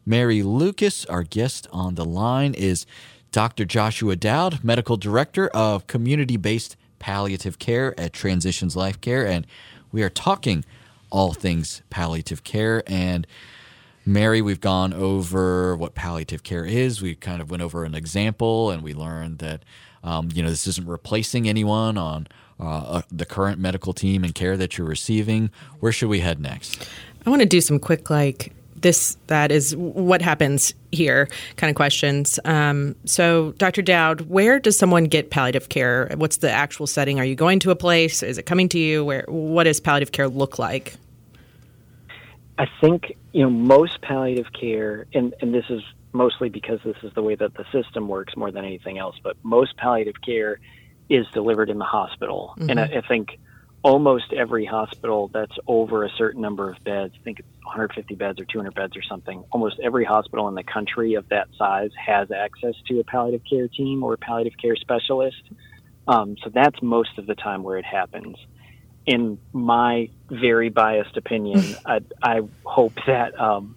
Mary 0.07 0.45
Lucas. 0.45 1.05
Our 1.07 1.25
guest 1.25 1.67
on 1.73 1.97
the 1.97 2.05
line 2.05 2.55
is 2.55 2.87
Dr. 3.33 3.65
Joshua 3.65 4.15
Dowd, 4.15 4.63
Medical 4.63 4.97
Director 4.97 5.49
of 5.49 5.89
Community 5.89 6.37
Based 6.37 6.77
palliative 7.01 7.59
care 7.59 7.99
at 7.99 8.13
Transitions 8.13 8.77
LifeCare, 8.77 9.27
and 9.27 9.49
we 9.91 10.05
are 10.05 10.09
talking 10.09 10.65
all 11.11 11.33
things 11.33 11.83
palliative 11.91 12.45
care. 12.45 12.85
And 12.87 13.27
Mary, 14.07 14.41
we've 14.41 14.61
gone 14.61 14.93
over 14.93 15.75
what 15.75 15.97
palliative 15.97 16.45
care 16.45 16.65
is. 16.65 17.03
We 17.03 17.17
kind 17.17 17.43
of 17.43 17.51
went 17.51 17.65
over 17.65 17.83
an 17.83 17.97
example, 17.97 18.71
and 18.71 18.85
we 18.85 18.95
learned 18.95 19.39
that 19.39 19.65
um, 20.05 20.29
you 20.33 20.41
know 20.41 20.51
this 20.51 20.69
isn't 20.69 20.87
replacing 20.87 21.49
anyone 21.49 21.99
on 21.99 22.29
uh, 22.61 22.65
uh, 22.65 23.03
the 23.11 23.27
current 23.27 23.59
medical 23.59 23.93
team 23.93 24.25
and 24.25 24.35
care 24.35 24.57
that 24.57 24.79
you're 24.79 24.87
receiving. 24.87 25.51
Where 25.81 25.93
should 25.93 26.09
we 26.09 26.21
head 26.21 26.41
next? 26.41 26.87
I 27.27 27.31
want 27.31 27.41
to 27.43 27.49
do 27.49 27.61
some 27.61 27.79
quick, 27.79 28.11
like, 28.11 28.53
this, 28.77 29.17
that 29.29 29.53
is 29.53 29.77
what 29.77 30.21
happens 30.23 30.75
here 30.91 31.29
kind 31.57 31.71
of 31.71 31.77
questions. 31.77 32.39
Um, 32.45 32.97
so, 33.05 33.53
Dr. 33.53 33.81
Dowd, 33.83 34.23
where 34.23 34.59
does 34.59 34.77
someone 34.77 35.05
get 35.05 35.31
palliative 35.31 35.69
care? 35.69 36.11
What's 36.17 36.39
the 36.39 36.51
actual 36.51 36.87
setting? 36.87 37.19
Are 37.19 37.25
you 37.25 37.35
going 37.35 37.61
to 37.61 37.71
a 37.71 37.77
place? 37.77 38.23
Is 38.23 38.39
it 38.39 38.45
coming 38.45 38.69
to 38.71 38.79
you? 38.79 39.05
Where? 39.05 39.25
What 39.29 39.65
does 39.65 39.81
palliative 39.81 40.13
care 40.13 40.29
look 40.29 40.59
like? 40.59 40.97
I 42.59 42.67
think 42.81 43.17
you 43.33 43.43
know 43.43 43.51
most 43.51 44.03
palliative 44.03 44.53
care, 44.53 45.07
and 45.15 45.35
and 45.41 45.55
this 45.55 45.65
is 45.71 45.83
mostly 46.13 46.49
because 46.49 46.81
this 46.85 46.97
is 47.03 47.13
the 47.15 47.23
way 47.23 47.35
that 47.35 47.55
the 47.55 47.65
system 47.73 48.09
works 48.09 48.37
more 48.37 48.51
than 48.51 48.65
anything 48.65 48.99
else. 48.99 49.17
But 49.23 49.37
most 49.43 49.77
palliative 49.77 50.21
care 50.25 50.61
is 51.13 51.27
delivered 51.33 51.71
in 51.71 51.79
the 51.79 51.85
hospital, 51.85 52.55
mm-hmm. 52.57 52.71
and 52.71 52.81
I, 52.81 52.85
I 52.85 53.01
think 53.07 53.39
almost 53.83 54.33
every 54.33 54.65
hospital 54.65 55.29
that's 55.33 55.57
over 55.67 56.05
a 56.05 56.11
certain 56.17 56.41
number 56.41 56.71
of 56.71 56.83
beds, 56.85 57.15
I 57.21 57.23
think 57.25 57.41
it's 57.41 57.49
150 57.65 58.15
beds 58.15 58.41
or 58.41 58.45
200 58.45 58.75
beds 58.75 58.97
or 58.97 59.03
something, 59.03 59.45
almost 59.51 59.81
every 59.83 60.05
hospital 60.05 60.49
in 60.49 60.55
the 60.55 60.63
country 60.63 61.15
of 61.15 61.29
that 61.31 61.49
size 61.59 61.91
has 61.99 62.31
access 62.31 62.75
to 62.89 63.01
a 63.01 63.05
palliative 63.05 63.43
care 63.49 63.69
team 63.69 64.05
or 64.05 64.15
a 64.15 64.19
palliative 64.19 64.57
care 64.61 64.77
specialist. 64.77 65.43
Um, 66.07 66.37
so 66.43 66.51
that's 66.51 66.81
most 66.81 67.19
of 67.19 67.27
the 67.27 67.35
time 67.35 67.63
where 67.63 67.77
it 67.77 67.85
happens. 67.85 68.37
In 69.05 69.39
my 69.53 70.11
very 70.31 70.69
biased 70.69 71.17
opinion, 71.17 71.63
I, 71.87 72.01
I 72.23 72.41
hope 72.65 72.95
that 73.07 73.39
um, 73.39 73.77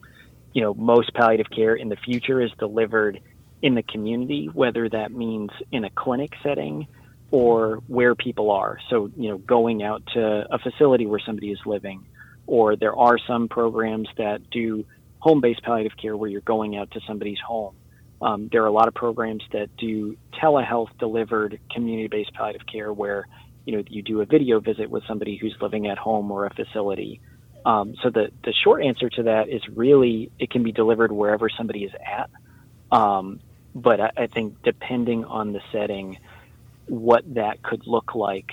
you 0.54 0.62
know 0.62 0.74
most 0.76 1.14
palliative 1.14 1.50
care 1.50 1.76
in 1.76 1.90
the 1.90 1.96
future 1.96 2.42
is 2.42 2.52
delivered 2.60 3.20
in 3.62 3.74
the 3.74 3.84
community, 3.84 4.50
whether 4.54 4.88
that 4.88 5.12
means 5.12 5.50
in 5.72 5.84
a 5.84 5.90
clinic 5.90 6.34
setting 6.44 6.88
or 7.32 7.82
where 7.88 8.16
people 8.16 8.52
are. 8.52 8.80
So, 8.90 9.12
you 9.18 9.30
know, 9.30 9.38
going 9.38 9.84
out 9.84 10.04
to 10.14 10.46
a 10.52 10.60
facility 10.60 11.06
where 11.06 11.20
somebody 11.20 11.52
is 11.52 11.60
living, 11.66 12.06
or 12.48 12.76
there 12.76 12.96
are 12.96 13.18
some 13.18 13.48
programs 13.48 14.08
that 14.18 14.50
do 14.50 14.86
home 15.20 15.42
based 15.42 15.64
palliative 15.64 15.98
care 15.98 16.16
where 16.16 16.30
you're 16.30 16.42
going 16.42 16.78
out 16.78 16.92
to 16.92 17.02
somebody's 17.08 17.40
home. 17.40 17.76
Um, 18.22 18.50
there 18.52 18.64
are 18.64 18.68
a 18.68 18.72
lot 18.72 18.88
of 18.88 18.94
programs 18.94 19.44
that 19.52 19.76
do 19.76 20.18
telehealth 20.42 20.90
delivered 21.00 21.60
community 21.72 22.08
based 22.08 22.34
palliative 22.34 22.66
care 22.68 22.94
where, 22.94 23.28
you 23.66 23.76
know, 23.76 23.84
you 23.88 24.02
do 24.04 24.22
a 24.22 24.26
video 24.26 24.60
visit 24.60 24.90
with 24.90 25.04
somebody 25.08 25.36
who's 25.36 25.56
living 25.60 25.88
at 25.88 25.98
home 25.98 26.32
or 26.32 26.46
a 26.46 26.54
facility. 26.54 27.20
Um, 27.66 27.96
so 28.04 28.12
the, 28.12 28.30
the 28.44 28.54
short 28.54 28.84
answer 28.84 29.10
to 29.10 29.24
that 29.24 29.50
is 29.50 29.68
really 29.68 30.32
it 30.38 30.52
can 30.52 30.62
be 30.62 30.72
delivered 30.72 31.12
wherever 31.12 31.50
somebody 31.50 31.84
is 31.84 31.92
at. 32.06 32.30
Um, 32.92 33.40
but 33.74 34.00
I, 34.00 34.12
I 34.16 34.28
think 34.28 34.62
depending 34.64 35.26
on 35.26 35.52
the 35.52 35.62
setting, 35.72 36.20
what 36.88 37.24
that 37.36 37.64
could 37.64 37.88
look 37.88 38.16
like 38.16 38.52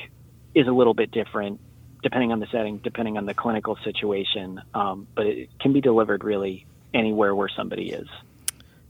is 0.54 0.66
a 0.66 0.72
little 0.72 0.94
bit 0.94 1.10
different 1.10 1.60
depending 2.02 2.32
on 2.32 2.40
the 2.40 2.46
setting, 2.50 2.78
depending 2.78 3.16
on 3.16 3.26
the 3.26 3.34
clinical 3.34 3.78
situation. 3.84 4.60
Um, 4.74 5.06
but 5.14 5.26
it 5.26 5.50
can 5.60 5.72
be 5.72 5.80
delivered 5.80 6.24
really 6.24 6.66
anywhere 6.92 7.34
where 7.34 7.48
somebody 7.48 7.90
is. 7.90 8.08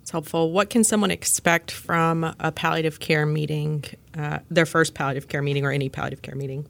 It's 0.01 0.11
helpful. 0.11 0.51
What 0.51 0.71
can 0.71 0.83
someone 0.83 1.11
expect 1.11 1.71
from 1.71 2.25
a 2.41 2.51
palliative 2.51 2.99
care 2.99 3.27
meeting, 3.27 3.85
uh, 4.17 4.41
their 4.51 4.67
first 4.67 4.95
palliative 4.95 5.29
care 5.29 5.43
meeting 5.43 5.65
or 5.65 5.71
any 5.71 5.89
palliative 5.89 6.23
care 6.23 6.35
meeting? 6.35 6.67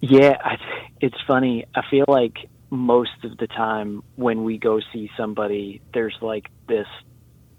Yeah, 0.00 0.36
I, 0.44 0.58
it's 1.00 1.16
funny. 1.26 1.64
I 1.74 1.82
feel 1.88 2.04
like 2.06 2.36
most 2.70 3.24
of 3.24 3.38
the 3.38 3.46
time 3.46 4.02
when 4.16 4.44
we 4.44 4.58
go 4.58 4.80
see 4.92 5.10
somebody, 5.16 5.80
there's 5.94 6.16
like 6.20 6.48
this 6.68 6.86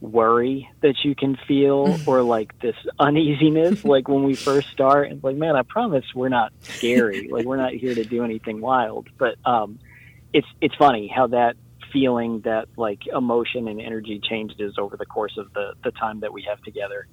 worry 0.01 0.69
that 0.81 0.95
you 1.03 1.15
can 1.15 1.37
feel 1.47 1.99
or 2.05 2.21
like 2.21 2.57
this 2.59 2.75
uneasiness 2.99 3.83
like 3.83 4.07
when 4.07 4.23
we 4.23 4.35
first 4.35 4.69
start 4.71 5.11
and 5.11 5.23
like 5.23 5.35
man 5.35 5.55
i 5.55 5.61
promise 5.63 6.05
we're 6.15 6.29
not 6.29 6.53
scary. 6.79 7.27
Like 7.31 7.45
we're 7.45 7.57
not 7.57 7.73
here 7.73 7.93
to 7.93 8.03
do 8.03 8.23
anything 8.23 8.61
wild. 8.61 9.09
But 9.17 9.35
um 9.45 9.79
it's 10.33 10.47
it's 10.61 10.75
funny 10.75 11.11
how 11.13 11.27
that 11.27 11.55
feeling 11.91 12.41
that 12.41 12.67
like 12.77 13.07
emotion 13.07 13.67
and 13.67 13.81
energy 13.81 14.21
changes 14.23 14.75
over 14.77 14.95
the 14.97 15.05
course 15.05 15.37
of 15.37 15.51
the 15.53 15.73
the 15.83 15.91
time 15.91 16.21
that 16.21 16.33
we 16.33 16.43
have 16.43 16.61
together. 16.61 17.07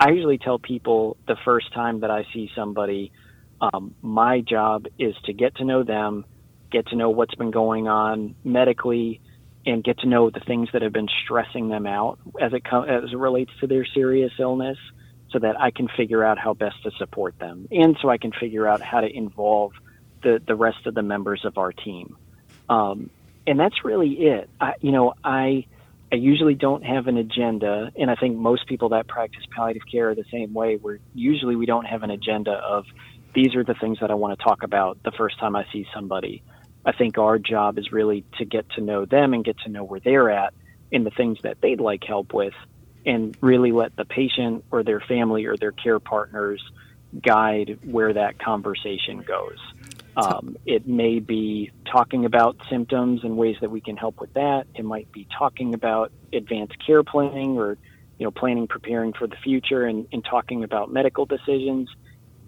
I 0.00 0.10
usually 0.10 0.38
tell 0.38 0.58
people 0.58 1.16
the 1.26 1.36
first 1.44 1.72
time 1.72 2.00
that 2.00 2.10
i 2.10 2.24
see 2.32 2.50
somebody 2.54 3.12
um, 3.60 3.94
my 4.00 4.40
job 4.40 4.86
is 4.98 5.14
to 5.24 5.32
get 5.32 5.56
to 5.56 5.64
know 5.64 5.82
them 5.82 6.24
get 6.70 6.86
to 6.88 6.96
know 6.96 7.10
what's 7.10 7.34
been 7.34 7.50
going 7.50 7.88
on 7.88 8.34
medically 8.44 9.20
and 9.68 9.84
get 9.84 9.98
to 9.98 10.08
know 10.08 10.30
the 10.30 10.40
things 10.40 10.68
that 10.72 10.82
have 10.82 10.92
been 10.92 11.08
stressing 11.24 11.68
them 11.68 11.86
out 11.86 12.18
as 12.40 12.52
it 12.52 12.64
com- 12.64 12.88
as 12.88 13.12
it 13.12 13.18
relates 13.18 13.52
to 13.60 13.66
their 13.66 13.84
serious 13.84 14.32
illness 14.38 14.78
so 15.30 15.38
that 15.38 15.60
I 15.60 15.70
can 15.70 15.88
figure 15.96 16.24
out 16.24 16.38
how 16.38 16.54
best 16.54 16.82
to 16.84 16.90
support 16.98 17.38
them 17.38 17.68
and 17.70 17.96
so 18.00 18.08
I 18.08 18.16
can 18.16 18.32
figure 18.32 18.66
out 18.66 18.82
how 18.82 19.00
to 19.00 19.08
involve 19.08 19.72
the, 20.22 20.40
the 20.46 20.54
rest 20.54 20.86
of 20.86 20.94
the 20.94 21.02
members 21.02 21.44
of 21.44 21.58
our 21.58 21.72
team. 21.72 22.16
Um, 22.68 23.10
and 23.46 23.58
that's 23.58 23.84
really 23.84 24.10
it. 24.10 24.50
I, 24.60 24.72
you 24.80 24.92
know, 24.92 25.14
I, 25.22 25.66
I 26.10 26.16
usually 26.16 26.54
don't 26.54 26.84
have 26.84 27.06
an 27.06 27.16
agenda, 27.16 27.90
and 27.96 28.10
I 28.10 28.14
think 28.14 28.36
most 28.36 28.66
people 28.66 28.90
that 28.90 29.08
practice 29.08 29.42
palliative 29.54 29.82
care 29.90 30.10
are 30.10 30.14
the 30.14 30.24
same 30.32 30.54
way. 30.54 30.76
Where 30.76 30.98
usually 31.14 31.56
we 31.56 31.66
don't 31.66 31.84
have 31.84 32.02
an 32.02 32.10
agenda 32.10 32.52
of 32.52 32.84
these 33.34 33.54
are 33.54 33.64
the 33.64 33.74
things 33.74 33.98
that 34.00 34.10
I 34.10 34.14
want 34.14 34.38
to 34.38 34.42
talk 34.42 34.62
about 34.62 34.98
the 35.04 35.12
first 35.16 35.38
time 35.38 35.54
I 35.54 35.64
see 35.72 35.86
somebody. 35.94 36.42
I 36.88 36.92
think 36.92 37.18
our 37.18 37.38
job 37.38 37.78
is 37.78 37.92
really 37.92 38.24
to 38.38 38.46
get 38.46 38.66
to 38.70 38.80
know 38.80 39.04
them 39.04 39.34
and 39.34 39.44
get 39.44 39.58
to 39.64 39.68
know 39.68 39.84
where 39.84 40.00
they're 40.00 40.30
at 40.30 40.54
and 40.90 41.04
the 41.04 41.10
things 41.10 41.36
that 41.42 41.60
they'd 41.60 41.80
like 41.80 42.02
help 42.02 42.32
with, 42.32 42.54
and 43.04 43.36
really 43.42 43.72
let 43.72 43.94
the 43.96 44.06
patient 44.06 44.64
or 44.70 44.82
their 44.82 45.00
family 45.00 45.44
or 45.44 45.54
their 45.58 45.72
care 45.72 46.00
partners 46.00 46.62
guide 47.22 47.78
where 47.84 48.14
that 48.14 48.38
conversation 48.38 49.18
goes. 49.18 49.58
Um, 50.16 50.56
it 50.64 50.88
may 50.88 51.18
be 51.18 51.70
talking 51.84 52.24
about 52.24 52.56
symptoms 52.70 53.22
and 53.22 53.36
ways 53.36 53.56
that 53.60 53.70
we 53.70 53.82
can 53.82 53.98
help 53.98 54.18
with 54.18 54.32
that. 54.32 54.66
It 54.74 54.86
might 54.86 55.12
be 55.12 55.26
talking 55.38 55.74
about 55.74 56.10
advanced 56.32 56.76
care 56.86 57.02
planning 57.02 57.58
or, 57.58 57.76
you 58.18 58.24
know, 58.24 58.30
planning, 58.30 58.66
preparing 58.66 59.12
for 59.12 59.26
the 59.26 59.36
future 59.36 59.84
and, 59.84 60.08
and 60.10 60.24
talking 60.24 60.64
about 60.64 60.90
medical 60.90 61.26
decisions. 61.26 61.90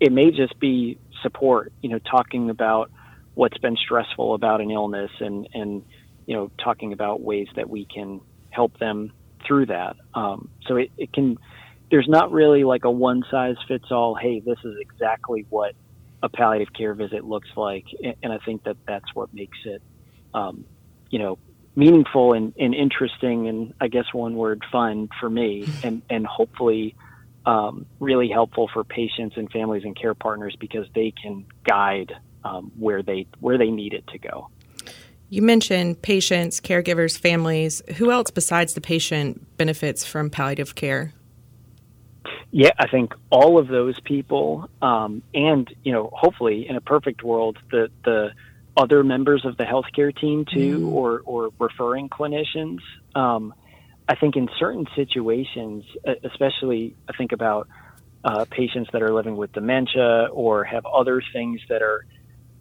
It 0.00 0.12
may 0.12 0.30
just 0.30 0.58
be 0.58 0.98
support, 1.20 1.74
you 1.82 1.90
know, 1.90 1.98
talking 1.98 2.48
about 2.48 2.90
what's 3.40 3.56
been 3.56 3.76
stressful 3.76 4.34
about 4.34 4.60
an 4.60 4.70
illness 4.70 5.10
and 5.18 5.48
and 5.54 5.82
you 6.26 6.36
know 6.36 6.50
talking 6.62 6.92
about 6.92 7.22
ways 7.22 7.48
that 7.56 7.70
we 7.70 7.86
can 7.86 8.20
help 8.50 8.78
them 8.78 9.10
through 9.46 9.64
that. 9.64 9.96
Um, 10.12 10.50
so 10.66 10.76
it, 10.76 10.90
it 10.98 11.10
can 11.10 11.38
there's 11.90 12.06
not 12.06 12.32
really 12.32 12.64
like 12.64 12.84
a 12.84 12.90
one 12.90 13.24
size 13.30 13.56
fits 13.66 13.86
all. 13.90 14.14
Hey, 14.14 14.40
this 14.40 14.58
is 14.62 14.74
exactly 14.78 15.46
what 15.48 15.74
a 16.22 16.28
palliative 16.28 16.74
care 16.74 16.92
visit 16.92 17.24
looks 17.24 17.48
like, 17.56 17.86
and 18.22 18.30
I 18.30 18.36
think 18.44 18.64
that 18.64 18.76
that's 18.86 19.14
what 19.14 19.32
makes 19.32 19.56
it, 19.64 19.80
um, 20.34 20.66
you 21.08 21.18
know, 21.18 21.38
meaningful 21.74 22.34
and, 22.34 22.52
and 22.58 22.74
interesting, 22.74 23.48
and 23.48 23.72
I 23.80 23.88
guess 23.88 24.04
one 24.12 24.34
word 24.34 24.62
fun 24.70 25.08
for 25.18 25.30
me, 25.30 25.66
and 25.82 26.02
and 26.10 26.26
hopefully 26.26 26.94
um, 27.46 27.86
really 28.00 28.28
helpful 28.28 28.68
for 28.70 28.84
patients 28.84 29.38
and 29.38 29.50
families 29.50 29.84
and 29.84 29.98
care 29.98 30.14
partners 30.14 30.54
because 30.60 30.84
they 30.94 31.14
can 31.22 31.46
guide 31.66 32.12
um, 32.44 32.72
where 32.78 33.02
they 33.02 33.26
where 33.40 33.58
they 33.58 33.70
need 33.70 33.94
it 33.94 34.06
to 34.08 34.18
go. 34.18 34.48
You 35.28 35.42
mentioned 35.42 36.02
patients, 36.02 36.60
caregivers, 36.60 37.16
families. 37.16 37.82
Who 37.96 38.10
else 38.10 38.30
besides 38.30 38.74
the 38.74 38.80
patient 38.80 39.56
benefits 39.56 40.04
from 40.04 40.28
palliative 40.28 40.74
care? 40.74 41.12
Yeah, 42.50 42.72
I 42.78 42.88
think 42.88 43.14
all 43.30 43.58
of 43.58 43.68
those 43.68 43.98
people, 44.00 44.68
um, 44.82 45.22
and 45.32 45.72
you 45.84 45.92
know, 45.92 46.10
hopefully, 46.12 46.68
in 46.68 46.74
a 46.74 46.80
perfect 46.80 47.22
world, 47.22 47.58
the 47.70 47.90
the 48.04 48.30
other 48.76 49.04
members 49.04 49.44
of 49.44 49.56
the 49.56 49.64
healthcare 49.64 50.16
team 50.18 50.44
too, 50.44 50.80
mm. 50.80 50.92
or 50.92 51.22
or 51.24 51.50
referring 51.60 52.08
clinicians. 52.08 52.80
Um, 53.14 53.54
I 54.08 54.16
think 54.16 54.34
in 54.34 54.48
certain 54.58 54.88
situations, 54.96 55.84
especially, 56.24 56.96
I 57.08 57.16
think 57.16 57.30
about 57.30 57.68
uh, 58.24 58.44
patients 58.50 58.90
that 58.92 59.02
are 59.02 59.14
living 59.14 59.36
with 59.36 59.52
dementia 59.52 60.28
or 60.32 60.64
have 60.64 60.84
other 60.84 61.22
things 61.32 61.60
that 61.68 61.82
are 61.82 62.04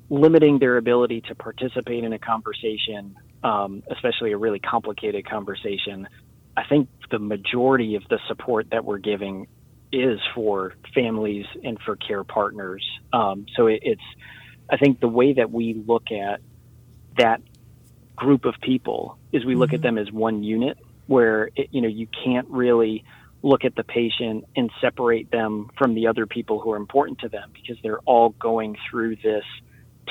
limiting 0.10 0.60
their 0.60 0.78
ability 0.78 1.22
to 1.22 1.36
participate 1.36 2.04
in 2.04 2.13
a 2.13 2.19
conversation, 2.19 3.15
um, 3.43 3.84
especially 3.91 4.32
a 4.32 4.38
really 4.38 4.60
complicated 4.60 5.28
conversation, 5.28 6.08
I 6.58 6.63
think 6.67 6.89
the 7.12 7.19
majority 7.19 7.95
of 7.95 8.04
the 8.10 8.19
support 8.28 8.72
that 8.72 8.84
we're 8.84 8.98
giving 8.98 9.48
is 9.91 10.19
for 10.36 10.74
families 10.93 11.45
and 11.63 11.80
for 11.86 11.95
care 11.95 12.24
partners. 12.24 12.86
Um, 13.13 13.45
so 13.56 13.67
it, 13.67 13.80
it's, 13.84 14.02
I 14.69 14.78
think 14.78 15.00
the 15.00 15.08
way 15.08 15.34
that 15.34 15.52
we 15.52 15.74
look 15.74 16.12
at 16.12 16.41
that 17.17 17.41
group 18.15 18.45
of 18.45 18.56
people 18.62 19.17
is 19.32 19.45
we 19.45 19.56
look 19.56 19.69
mm-hmm. 19.69 19.76
at 19.76 19.82
them 19.82 19.98
as 19.98 20.12
one 20.12 20.43
unit 20.43 20.78
where, 21.08 21.50
it, 21.56 21.69
you 21.72 21.82
know, 21.82 21.88
you 21.88 22.08
can't 22.24 22.48
really 22.50 23.04
look 23.41 23.63
at 23.63 23.76
the 23.76 23.84
patient 23.84 24.45
and 24.56 24.69
separate 24.82 25.32
them 25.32 25.72
from 25.78 25.95
the 25.95 26.08
other 26.08 26.26
people 26.26 26.60
who 26.60 26.72
are 26.72 26.78
important 26.78 27.19
to 27.19 27.30
them 27.30 27.50
because 27.54 27.78
they're 27.82 28.00
all 28.00 28.30
going 28.30 28.76
through 28.89 29.15
this 29.15 29.45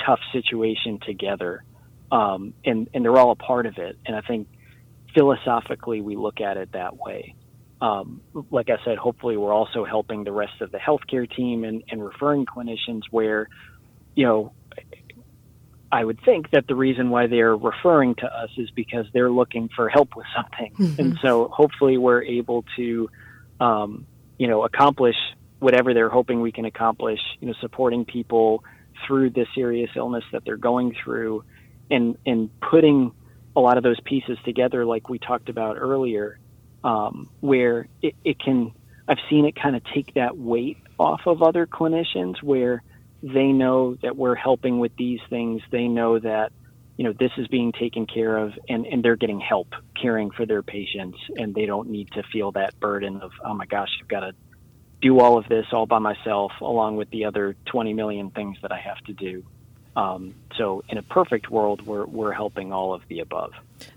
tough 0.06 0.20
situation 0.32 0.98
together, 1.04 1.64
um, 2.10 2.54
and 2.64 2.88
and 2.92 3.04
they're 3.04 3.16
all 3.16 3.32
a 3.32 3.36
part 3.36 3.66
of 3.66 3.78
it. 3.78 3.98
And 4.06 4.16
I 4.16 4.20
think 4.20 4.48
philosophically 5.14 6.00
we 6.00 6.16
look 6.16 6.40
at 6.40 6.56
it 6.56 6.72
that 6.72 6.96
way. 6.96 7.34
Um, 7.80 8.20
like 8.50 8.70
I 8.70 8.76
said, 8.84 8.98
hopefully 8.98 9.36
we're 9.36 9.52
also 9.52 9.84
helping 9.84 10.24
the 10.24 10.32
rest 10.32 10.60
of 10.60 10.72
the 10.72 10.78
healthcare 10.78 11.30
team 11.30 11.64
and, 11.64 11.84
and 11.88 12.04
referring 12.04 12.44
clinicians 12.44 13.02
where, 13.10 13.48
you 14.16 14.26
know, 14.26 14.52
I 15.90 16.04
would 16.04 16.20
think 16.24 16.50
that 16.50 16.66
the 16.66 16.74
reason 16.74 17.08
why 17.10 17.28
they're 17.28 17.56
referring 17.56 18.16
to 18.16 18.26
us 18.26 18.50
is 18.56 18.68
because 18.70 19.06
they're 19.12 19.30
looking 19.30 19.70
for 19.74 19.88
help 19.88 20.16
with 20.16 20.26
something. 20.36 20.74
Mm-hmm. 20.74 21.00
And 21.00 21.18
so 21.22 21.48
hopefully 21.48 21.98
we're 21.98 22.22
able 22.22 22.64
to, 22.76 23.08
um, 23.60 24.06
you 24.38 24.48
know, 24.48 24.64
accomplish 24.64 25.16
whatever 25.60 25.94
they're 25.94 26.10
hoping 26.10 26.40
we 26.40 26.52
can 26.52 26.64
accomplish, 26.64 27.20
you 27.40 27.46
know, 27.46 27.54
supporting 27.60 28.04
people 28.04 28.64
through 29.06 29.30
this 29.30 29.48
serious 29.54 29.90
illness 29.96 30.24
that 30.32 30.44
they're 30.44 30.56
going 30.56 30.94
through 31.04 31.44
and, 31.90 32.16
and 32.26 32.50
putting 32.60 33.12
a 33.56 33.60
lot 33.60 33.76
of 33.76 33.82
those 33.82 34.00
pieces 34.00 34.38
together, 34.44 34.84
like 34.84 35.08
we 35.08 35.18
talked 35.18 35.48
about 35.48 35.76
earlier, 35.78 36.38
um, 36.84 37.28
where 37.40 37.88
it, 38.02 38.14
it 38.24 38.38
can, 38.38 38.72
I've 39.08 39.18
seen 39.28 39.46
it 39.46 39.56
kind 39.60 39.74
of 39.74 39.82
take 39.94 40.14
that 40.14 40.36
weight 40.36 40.78
off 40.98 41.22
of 41.26 41.42
other 41.42 41.66
clinicians 41.66 42.42
where 42.42 42.82
they 43.22 43.46
know 43.46 43.96
that 44.02 44.16
we're 44.16 44.36
helping 44.36 44.78
with 44.78 44.94
these 44.96 45.20
things. 45.28 45.62
They 45.70 45.88
know 45.88 46.18
that, 46.18 46.52
you 46.96 47.04
know, 47.04 47.12
this 47.18 47.32
is 47.36 47.48
being 47.48 47.72
taken 47.72 48.06
care 48.06 48.36
of 48.36 48.52
and, 48.68 48.86
and 48.86 49.02
they're 49.02 49.16
getting 49.16 49.40
help 49.40 49.68
caring 50.00 50.30
for 50.30 50.46
their 50.46 50.62
patients 50.62 51.18
and 51.36 51.54
they 51.54 51.66
don't 51.66 51.90
need 51.90 52.10
to 52.12 52.22
feel 52.32 52.52
that 52.52 52.78
burden 52.78 53.20
of, 53.20 53.32
oh 53.44 53.54
my 53.54 53.66
gosh, 53.66 53.88
I've 54.00 54.08
got 54.08 54.20
to 54.20 54.32
do 55.00 55.20
all 55.20 55.38
of 55.38 55.48
this 55.48 55.66
all 55.72 55.86
by 55.86 55.98
myself 55.98 56.52
along 56.60 56.96
with 56.96 57.10
the 57.10 57.24
other 57.24 57.54
20 57.66 57.94
million 57.94 58.30
things 58.30 58.56
that 58.62 58.72
I 58.72 58.78
have 58.78 58.98
to 59.04 59.12
do. 59.12 59.44
Um, 59.96 60.34
so 60.56 60.84
in 60.88 60.98
a 60.98 61.02
perfect 61.02 61.50
world, 61.50 61.82
we're, 61.86 62.06
we're 62.06 62.32
helping 62.32 62.72
all 62.72 62.94
of 62.94 63.02
the 63.08 63.20
above. 63.20 63.52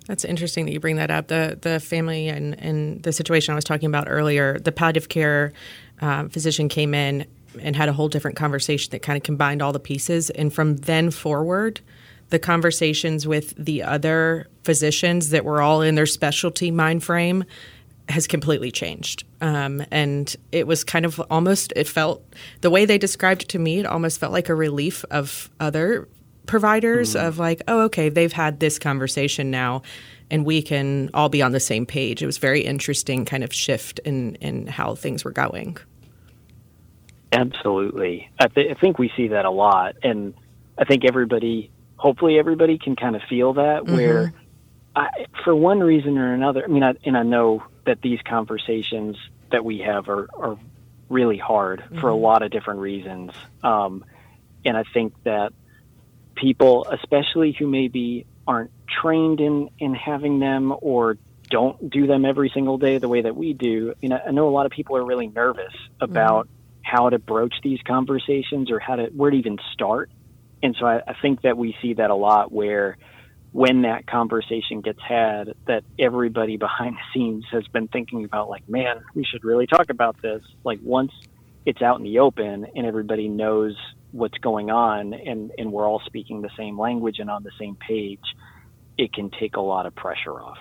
That's 0.07 0.25
interesting 0.25 0.65
that 0.65 0.71
you 0.71 0.79
bring 0.79 0.95
that 0.95 1.11
up. 1.11 1.27
The 1.27 1.57
the 1.61 1.79
family 1.79 2.27
and, 2.27 2.59
and 2.59 3.01
the 3.03 3.11
situation 3.11 3.51
I 3.51 3.55
was 3.55 3.63
talking 3.63 3.87
about 3.87 4.05
earlier, 4.07 4.59
the 4.59 4.71
palliative 4.71 5.09
care 5.09 5.53
um, 6.01 6.29
physician 6.29 6.69
came 6.69 6.93
in 6.93 7.25
and 7.59 7.75
had 7.75 7.89
a 7.89 7.93
whole 7.93 8.07
different 8.07 8.37
conversation 8.37 8.91
that 8.91 9.01
kind 9.01 9.17
of 9.17 9.23
combined 9.23 9.61
all 9.61 9.73
the 9.73 9.79
pieces. 9.79 10.29
And 10.31 10.53
from 10.53 10.77
then 10.77 11.11
forward, 11.11 11.81
the 12.29 12.39
conversations 12.39 13.27
with 13.27 13.53
the 13.57 13.83
other 13.83 14.47
physicians 14.63 15.29
that 15.29 15.45
were 15.45 15.61
all 15.61 15.81
in 15.81 15.95
their 15.95 16.05
specialty 16.05 16.71
mind 16.71 17.03
frame 17.03 17.43
has 18.09 18.27
completely 18.27 18.71
changed. 18.71 19.23
Um, 19.39 19.83
and 19.91 20.35
it 20.51 20.67
was 20.67 20.83
kind 20.83 21.05
of 21.05 21.21
almost, 21.29 21.71
it 21.75 21.87
felt, 21.87 22.23
the 22.61 22.69
way 22.69 22.85
they 22.85 22.97
described 22.97 23.43
it 23.43 23.49
to 23.49 23.59
me, 23.59 23.79
it 23.79 23.85
almost 23.85 24.19
felt 24.19 24.31
like 24.31 24.49
a 24.49 24.55
relief 24.55 25.05
of 25.11 25.49
other 25.59 26.07
providers 26.45 27.15
mm. 27.15 27.25
of 27.25 27.39
like, 27.39 27.61
oh, 27.67 27.81
okay, 27.81 28.09
they've 28.09 28.33
had 28.33 28.59
this 28.59 28.79
conversation 28.79 29.51
now 29.51 29.81
and 30.29 30.45
we 30.45 30.61
can 30.61 31.09
all 31.13 31.29
be 31.29 31.41
on 31.41 31.51
the 31.51 31.59
same 31.59 31.85
page. 31.85 32.21
It 32.23 32.25
was 32.25 32.37
very 32.37 32.61
interesting 32.61 33.25
kind 33.25 33.43
of 33.43 33.53
shift 33.53 33.99
in, 33.99 34.35
in 34.35 34.67
how 34.67 34.95
things 34.95 35.23
were 35.23 35.31
going. 35.31 35.77
Absolutely. 37.31 38.29
I, 38.39 38.47
th- 38.47 38.75
I 38.75 38.79
think 38.79 38.97
we 38.97 39.11
see 39.15 39.29
that 39.29 39.45
a 39.45 39.51
lot. 39.51 39.95
And 40.03 40.33
I 40.77 40.85
think 40.85 41.05
everybody, 41.05 41.71
hopefully, 41.95 42.39
everybody 42.39 42.77
can 42.77 42.95
kind 42.95 43.15
of 43.15 43.21
feel 43.29 43.53
that 43.53 43.83
mm-hmm. 43.83 43.95
where, 43.95 44.33
I, 44.95 45.07
for 45.43 45.55
one 45.55 45.79
reason 45.79 46.17
or 46.17 46.33
another, 46.33 46.63
I 46.65 46.67
mean, 46.67 46.83
I, 46.83 46.93
and 47.05 47.15
I 47.15 47.23
know 47.23 47.63
that 47.85 48.01
these 48.01 48.19
conversations 48.21 49.17
that 49.51 49.65
we 49.65 49.79
have 49.79 50.09
are, 50.09 50.29
are 50.33 50.57
really 51.09 51.37
hard 51.37 51.81
mm-hmm. 51.81 51.99
for 51.99 52.09
a 52.09 52.13
mm-hmm. 52.13 52.23
lot 52.23 52.41
of 52.43 52.51
different 52.51 52.79
reasons. 52.79 53.31
Um, 53.63 54.05
and 54.63 54.77
I 54.77 54.83
think 54.93 55.13
that 55.23 55.53
people, 56.35 56.87
especially 56.89 57.51
who 57.51 57.67
maybe 57.67 58.25
aren't 58.47 58.71
trained 58.87 59.39
in, 59.39 59.69
in 59.79 59.93
having 59.93 60.39
them 60.39 60.73
or 60.81 61.17
don't 61.49 61.89
do 61.89 62.07
them 62.07 62.23
every 62.23 62.49
single 62.53 62.77
day 62.77 62.97
the 62.97 63.09
way 63.09 63.21
that 63.21 63.35
we 63.35 63.53
do, 63.53 63.91
I 63.91 63.95
mean, 64.01 64.13
I 64.13 64.31
know 64.31 64.47
a 64.47 64.51
lot 64.51 64.65
of 64.65 64.71
people 64.71 64.95
are 64.97 65.03
really 65.05 65.27
nervous 65.27 65.73
about 65.99 66.45
mm-hmm 66.45 66.55
how 66.83 67.09
to 67.09 67.19
broach 67.19 67.53
these 67.63 67.79
conversations 67.83 68.69
or 68.71 68.79
how 68.79 68.95
to 68.95 69.05
where 69.07 69.31
to 69.31 69.37
even 69.37 69.57
start. 69.73 70.09
And 70.63 70.75
so 70.79 70.85
I, 70.85 71.01
I 71.07 71.15
think 71.21 71.41
that 71.41 71.57
we 71.57 71.75
see 71.81 71.93
that 71.93 72.09
a 72.09 72.15
lot 72.15 72.51
where 72.51 72.97
when 73.51 73.81
that 73.81 74.07
conversation 74.07 74.81
gets 74.81 74.99
had, 75.01 75.53
that 75.67 75.83
everybody 75.99 76.57
behind 76.57 76.95
the 76.95 77.01
scenes 77.13 77.45
has 77.51 77.67
been 77.67 77.87
thinking 77.87 78.23
about 78.23 78.49
like, 78.49 78.67
man, 78.69 79.01
we 79.13 79.25
should 79.25 79.43
really 79.43 79.67
talk 79.67 79.89
about 79.89 80.15
this. 80.21 80.41
Like 80.63 80.79
once 80.81 81.11
it's 81.65 81.81
out 81.81 81.97
in 81.97 82.03
the 82.03 82.19
open 82.19 82.65
and 82.75 82.85
everybody 82.85 83.27
knows 83.27 83.75
what's 84.11 84.37
going 84.37 84.69
on 84.69 85.13
and, 85.13 85.51
and 85.57 85.71
we're 85.71 85.87
all 85.87 86.01
speaking 86.05 86.41
the 86.41 86.49
same 86.57 86.79
language 86.79 87.19
and 87.19 87.29
on 87.29 87.43
the 87.43 87.51
same 87.59 87.75
page, 87.75 88.19
it 88.97 89.13
can 89.13 89.29
take 89.31 89.57
a 89.57 89.61
lot 89.61 89.85
of 89.85 89.95
pressure 89.95 90.39
off. 90.39 90.57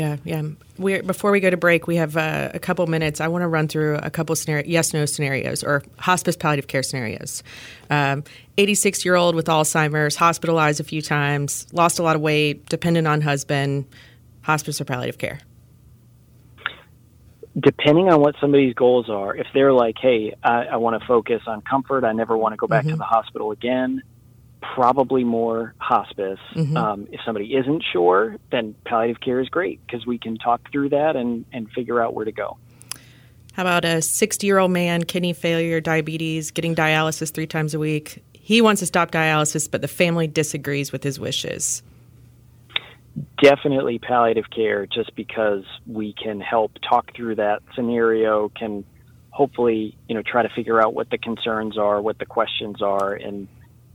Yeah, 0.00 0.16
yeah. 0.24 0.42
we 0.78 1.02
before 1.02 1.30
we 1.30 1.40
go 1.40 1.50
to 1.50 1.58
break, 1.58 1.86
we 1.86 1.96
have 1.96 2.16
uh, 2.16 2.48
a 2.54 2.58
couple 2.58 2.86
minutes. 2.86 3.20
I 3.20 3.28
want 3.28 3.42
to 3.42 3.48
run 3.48 3.68
through 3.68 3.96
a 3.96 4.08
couple 4.08 4.34
scenario, 4.34 4.66
yes, 4.66 4.94
no 4.94 5.04
scenarios 5.04 5.62
or 5.62 5.82
hospice 5.98 6.38
palliative 6.38 6.68
care 6.68 6.82
scenarios. 6.82 7.42
86 7.90 8.98
um, 8.98 9.02
year 9.04 9.14
old 9.14 9.34
with 9.34 9.44
Alzheimer's, 9.44 10.16
hospitalized 10.16 10.80
a 10.80 10.84
few 10.84 11.02
times, 11.02 11.66
lost 11.74 11.98
a 11.98 12.02
lot 12.02 12.16
of 12.16 12.22
weight, 12.22 12.64
dependent 12.70 13.06
on 13.06 13.20
husband, 13.20 13.84
hospice 14.40 14.80
or 14.80 14.86
palliative 14.86 15.18
care. 15.18 15.38
Depending 17.58 18.08
on 18.08 18.22
what 18.22 18.36
somebody's 18.40 18.72
goals 18.72 19.10
are, 19.10 19.36
if 19.36 19.48
they're 19.52 19.74
like, 19.74 19.96
hey, 20.00 20.34
I, 20.42 20.64
I 20.64 20.76
want 20.76 20.98
to 20.98 21.06
focus 21.06 21.42
on 21.46 21.60
comfort, 21.60 22.04
I 22.04 22.12
never 22.12 22.38
want 22.38 22.54
to 22.54 22.56
go 22.56 22.66
back 22.66 22.84
mm-hmm. 22.84 22.92
to 22.92 22.96
the 22.96 23.04
hospital 23.04 23.50
again, 23.50 24.02
probably 24.60 25.24
more 25.24 25.74
hospice. 25.78 26.38
Mm-hmm. 26.54 26.76
Um, 26.76 27.08
if 27.12 27.20
somebody 27.24 27.54
isn't 27.54 27.82
sure, 27.92 28.36
then 28.50 28.74
palliative 28.84 29.20
care 29.20 29.40
is 29.40 29.48
great 29.48 29.80
because 29.86 30.06
we 30.06 30.18
can 30.18 30.36
talk 30.36 30.70
through 30.70 30.90
that 30.90 31.16
and, 31.16 31.44
and 31.52 31.70
figure 31.70 32.02
out 32.02 32.14
where 32.14 32.24
to 32.24 32.32
go. 32.32 32.56
How 33.54 33.62
about 33.62 33.84
a 33.84 34.00
60 34.00 34.46
year 34.46 34.58
old 34.58 34.70
man, 34.70 35.04
kidney 35.04 35.32
failure, 35.32 35.80
diabetes, 35.80 36.50
getting 36.50 36.74
dialysis 36.74 37.32
three 37.32 37.46
times 37.46 37.74
a 37.74 37.78
week? 37.78 38.22
He 38.32 38.60
wants 38.60 38.80
to 38.80 38.86
stop 38.86 39.10
dialysis, 39.10 39.70
but 39.70 39.80
the 39.80 39.88
family 39.88 40.26
disagrees 40.26 40.92
with 40.92 41.02
his 41.02 41.18
wishes. 41.18 41.82
Definitely 43.42 43.98
palliative 43.98 44.50
care, 44.50 44.86
just 44.86 45.14
because 45.14 45.64
we 45.86 46.12
can 46.12 46.40
help 46.40 46.72
talk 46.88 47.14
through 47.14 47.36
that 47.36 47.62
scenario, 47.74 48.48
can 48.50 48.84
hopefully, 49.30 49.96
you 50.08 50.14
know, 50.14 50.22
try 50.22 50.42
to 50.42 50.48
figure 50.48 50.80
out 50.80 50.94
what 50.94 51.10
the 51.10 51.18
concerns 51.18 51.76
are, 51.76 52.00
what 52.00 52.18
the 52.18 52.26
questions 52.26 52.82
are, 52.82 53.12
and 53.14 53.48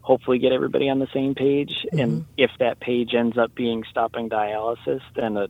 hopefully 0.06 0.38
get 0.38 0.52
everybody 0.52 0.88
on 0.88 1.00
the 1.00 1.08
same 1.12 1.34
page. 1.34 1.84
Mm-hmm. 1.88 2.00
And 2.00 2.26
if 2.38 2.52
that 2.60 2.80
page 2.80 3.16
ends 3.16 3.40
up 3.40 3.56
being 3.56 3.84
stopping 3.90 4.30
dialysis, 4.30 5.02
then 5.16 5.36
a 5.36 5.48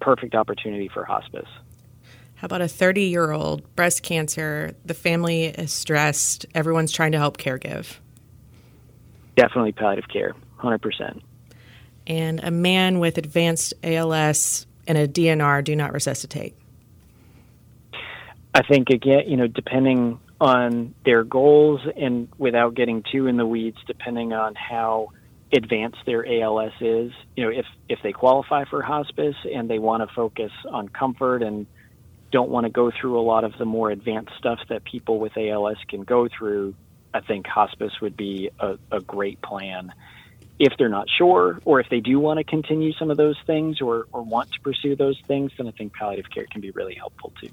perfect 0.00 0.34
opportunity 0.34 0.88
for 0.92 1.04
hospice. 1.04 1.48
How 2.34 2.46
about 2.46 2.60
a 2.60 2.66
30 2.66 3.04
year 3.04 3.30
old 3.30 3.74
breast 3.76 4.02
cancer? 4.02 4.74
The 4.84 4.94
family 4.94 5.44
is 5.44 5.72
stressed. 5.72 6.44
Everyone's 6.56 6.90
trying 6.90 7.12
to 7.12 7.18
help 7.18 7.38
caregive. 7.38 7.98
Definitely 9.36 9.72
palliative 9.72 10.08
care, 10.08 10.34
100%. 10.58 11.22
And 12.08 12.40
a 12.40 12.50
man 12.50 12.98
with 12.98 13.16
advanced 13.16 13.74
ALS 13.84 14.66
and 14.88 14.98
a 14.98 15.06
DNR 15.06 15.62
do 15.62 15.76
not 15.76 15.92
resuscitate. 15.92 16.56
I 18.54 18.62
think 18.62 18.90
again, 18.90 19.22
you 19.28 19.36
know, 19.36 19.46
depending 19.46 20.18
on 20.40 20.94
their 21.04 21.24
goals 21.24 21.80
and 21.96 22.28
without 22.38 22.74
getting 22.74 23.02
too 23.10 23.26
in 23.26 23.36
the 23.36 23.46
weeds, 23.46 23.78
depending 23.86 24.32
on 24.32 24.54
how 24.54 25.08
advanced 25.52 25.98
their 26.06 26.26
ALS 26.26 26.72
is. 26.80 27.12
You 27.36 27.44
know, 27.44 27.50
if 27.50 27.66
if 27.88 28.00
they 28.02 28.12
qualify 28.12 28.64
for 28.64 28.82
hospice 28.82 29.36
and 29.44 29.68
they 29.70 29.78
want 29.78 30.06
to 30.06 30.14
focus 30.14 30.50
on 30.68 30.88
comfort 30.88 31.42
and 31.42 31.66
don't 32.32 32.50
want 32.50 32.64
to 32.64 32.70
go 32.70 32.90
through 32.90 33.18
a 33.18 33.22
lot 33.22 33.44
of 33.44 33.52
the 33.58 33.64
more 33.64 33.90
advanced 33.90 34.32
stuff 34.38 34.58
that 34.68 34.84
people 34.84 35.20
with 35.20 35.36
ALS 35.36 35.76
can 35.88 36.02
go 36.02 36.28
through, 36.36 36.74
I 37.12 37.20
think 37.20 37.46
hospice 37.46 37.92
would 38.02 38.16
be 38.16 38.50
a, 38.58 38.76
a 38.90 39.00
great 39.00 39.40
plan. 39.40 39.92
If 40.58 40.72
they're 40.78 40.88
not 40.88 41.06
sure, 41.16 41.60
or 41.64 41.80
if 41.80 41.88
they 41.90 42.00
do 42.00 42.18
want 42.18 42.38
to 42.38 42.44
continue 42.44 42.92
some 42.92 43.10
of 43.10 43.16
those 43.16 43.36
things 43.46 43.80
or, 43.80 44.06
or 44.12 44.22
want 44.22 44.50
to 44.52 44.60
pursue 44.60 44.96
those 44.96 45.20
things, 45.26 45.52
then 45.56 45.66
I 45.68 45.72
think 45.72 45.94
palliative 45.94 46.30
care 46.30 46.46
can 46.50 46.60
be 46.60 46.70
really 46.72 46.94
helpful 46.94 47.32
too. 47.40 47.50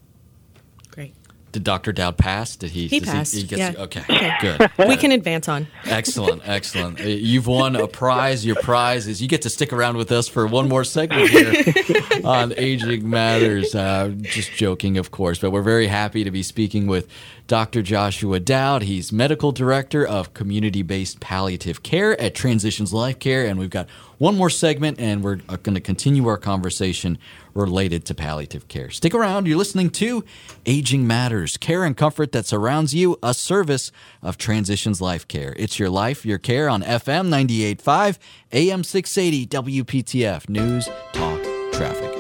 Did 1.51 1.63
Dr. 1.63 1.91
Dowd 1.91 2.17
pass? 2.17 2.55
Did 2.55 2.71
he? 2.71 2.87
He 2.87 3.01
passed. 3.01 3.33
He, 3.33 3.41
he 3.41 3.47
gets, 3.47 3.59
yeah. 3.59 3.83
Okay. 3.83 4.01
okay. 4.01 4.37
Good. 4.41 4.71
we 4.87 4.95
can 4.95 5.11
advance 5.11 5.49
on. 5.49 5.67
Excellent. 5.85 6.41
Excellent. 6.47 7.01
Uh, 7.01 7.03
you've 7.03 7.47
won 7.47 7.75
a 7.75 7.87
prize. 7.87 8.45
Your 8.45 8.55
prize 8.55 9.07
is 9.07 9.21
you 9.21 9.27
get 9.27 9.41
to 9.41 9.49
stick 9.49 9.73
around 9.73 9.97
with 9.97 10.12
us 10.12 10.27
for 10.27 10.47
one 10.47 10.69
more 10.69 10.83
segment 10.83 11.29
here 11.29 11.54
on 12.23 12.54
Aging 12.56 13.10
Matters. 13.10 13.75
Uh, 13.75 14.13
just 14.21 14.52
joking, 14.54 14.97
of 14.97 15.12
course, 15.12 15.39
but 15.39 15.52
we're 15.52 15.62
very 15.62 15.87
happy 15.87 16.23
to 16.23 16.31
be 16.31 16.43
speaking 16.43 16.87
with 16.87 17.10
Dr. 17.47 17.81
Joshua 17.81 18.39
Dowd. 18.39 18.83
He's 18.83 19.12
medical 19.12 19.52
director 19.52 20.08
of 20.08 20.33
community 20.33 20.83
based 20.83 21.19
palliative 21.19 21.83
care 21.83 22.19
at 22.19 22.33
Transitions 22.33 22.93
LifeCare. 22.93 23.49
And 23.49 23.60
we've 23.60 23.69
got 23.69 23.89
one 24.19 24.37
more 24.37 24.49
segment, 24.49 24.99
and 24.99 25.23
we're 25.23 25.39
uh, 25.49 25.58
going 25.58 25.75
to 25.75 25.81
continue 25.81 26.27
our 26.27 26.37
conversation 26.37 27.17
related 27.54 28.06
to 28.06 28.15
palliative 28.15 28.67
care. 28.67 28.89
Stick 28.89 29.13
around. 29.13 29.47
You're 29.47 29.58
listening 29.58 29.89
to 29.91 30.23
Aging 30.65 31.08
Matters 31.08 31.58
Care 31.58 31.83
and 31.83 31.95
Comfort 31.95 32.31
that 32.31 32.45
surrounds 32.45 32.93
you, 32.93 33.17
a 33.23 33.33
service 33.33 33.91
of 34.21 34.37
Transitions 34.37 34.99
LifeCare. 34.99 35.54
It's 35.58 35.79
your 35.79 35.89
life, 35.89 36.25
your 36.25 36.37
care 36.37 36.69
on 36.69 36.83
FM 36.83 37.29
98.5, 37.29 38.17
AM 38.52 38.83
680, 38.83 39.47
WPTF 39.47 40.49
News, 40.49 40.89
Talk, 41.13 41.41
Traffic. 41.73 42.10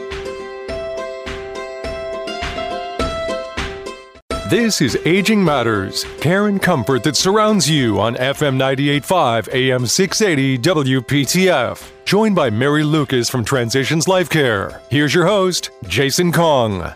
This 4.51 4.81
is 4.81 4.97
Aging 5.05 5.41
Matters, 5.41 6.03
care 6.19 6.47
and 6.47 6.61
comfort 6.61 7.03
that 7.03 7.15
surrounds 7.15 7.69
you 7.69 8.01
on 8.01 8.15
FM 8.15 8.57
98.5 8.57 9.47
AM 9.53 9.85
680 9.85 10.57
WPTF. 10.57 11.89
Joined 12.03 12.35
by 12.35 12.49
Mary 12.49 12.83
Lucas 12.83 13.29
from 13.29 13.45
Transitions 13.45 14.07
LifeCare. 14.07 14.81
Here's 14.89 15.15
your 15.15 15.25
host, 15.25 15.69
Jason 15.87 16.33
Kong. 16.33 16.93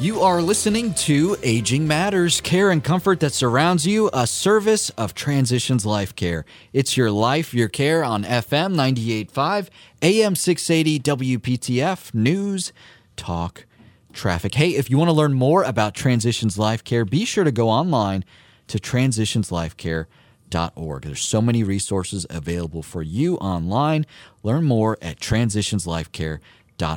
You 0.00 0.20
are 0.20 0.42
listening 0.42 0.94
to 0.94 1.36
Aging 1.44 1.86
Matters, 1.86 2.40
care 2.40 2.72
and 2.72 2.82
comfort 2.82 3.20
that 3.20 3.32
surrounds 3.32 3.86
you, 3.86 4.10
a 4.12 4.26
service 4.26 4.90
of 4.90 5.14
Transitions 5.14 5.84
LifeCare. 5.84 6.42
It's 6.72 6.96
your 6.96 7.12
life, 7.12 7.54
your 7.54 7.68
care 7.68 8.02
on 8.02 8.24
FM 8.24 8.74
98.5, 8.74 9.68
AM 10.02 10.34
680 10.34 10.98
WPTF, 10.98 12.12
news, 12.14 12.72
talk, 13.14 13.64
traffic. 14.16 14.54
Hey, 14.54 14.70
if 14.70 14.90
you 14.90 14.98
want 14.98 15.08
to 15.08 15.12
learn 15.12 15.34
more 15.34 15.62
about 15.62 15.94
Transitions 15.94 16.56
LifeCare, 16.56 17.08
be 17.08 17.24
sure 17.24 17.44
to 17.44 17.52
go 17.52 17.68
online 17.68 18.24
to 18.66 18.78
transitionslifecare.org. 18.78 21.02
There's 21.02 21.22
so 21.22 21.40
many 21.40 21.62
resources 21.62 22.26
available 22.28 22.82
for 22.82 23.02
you 23.02 23.36
online. 23.36 24.04
Learn 24.42 24.64
more 24.64 24.98
at 25.00 25.20
transitionslifecare.org 25.20 26.40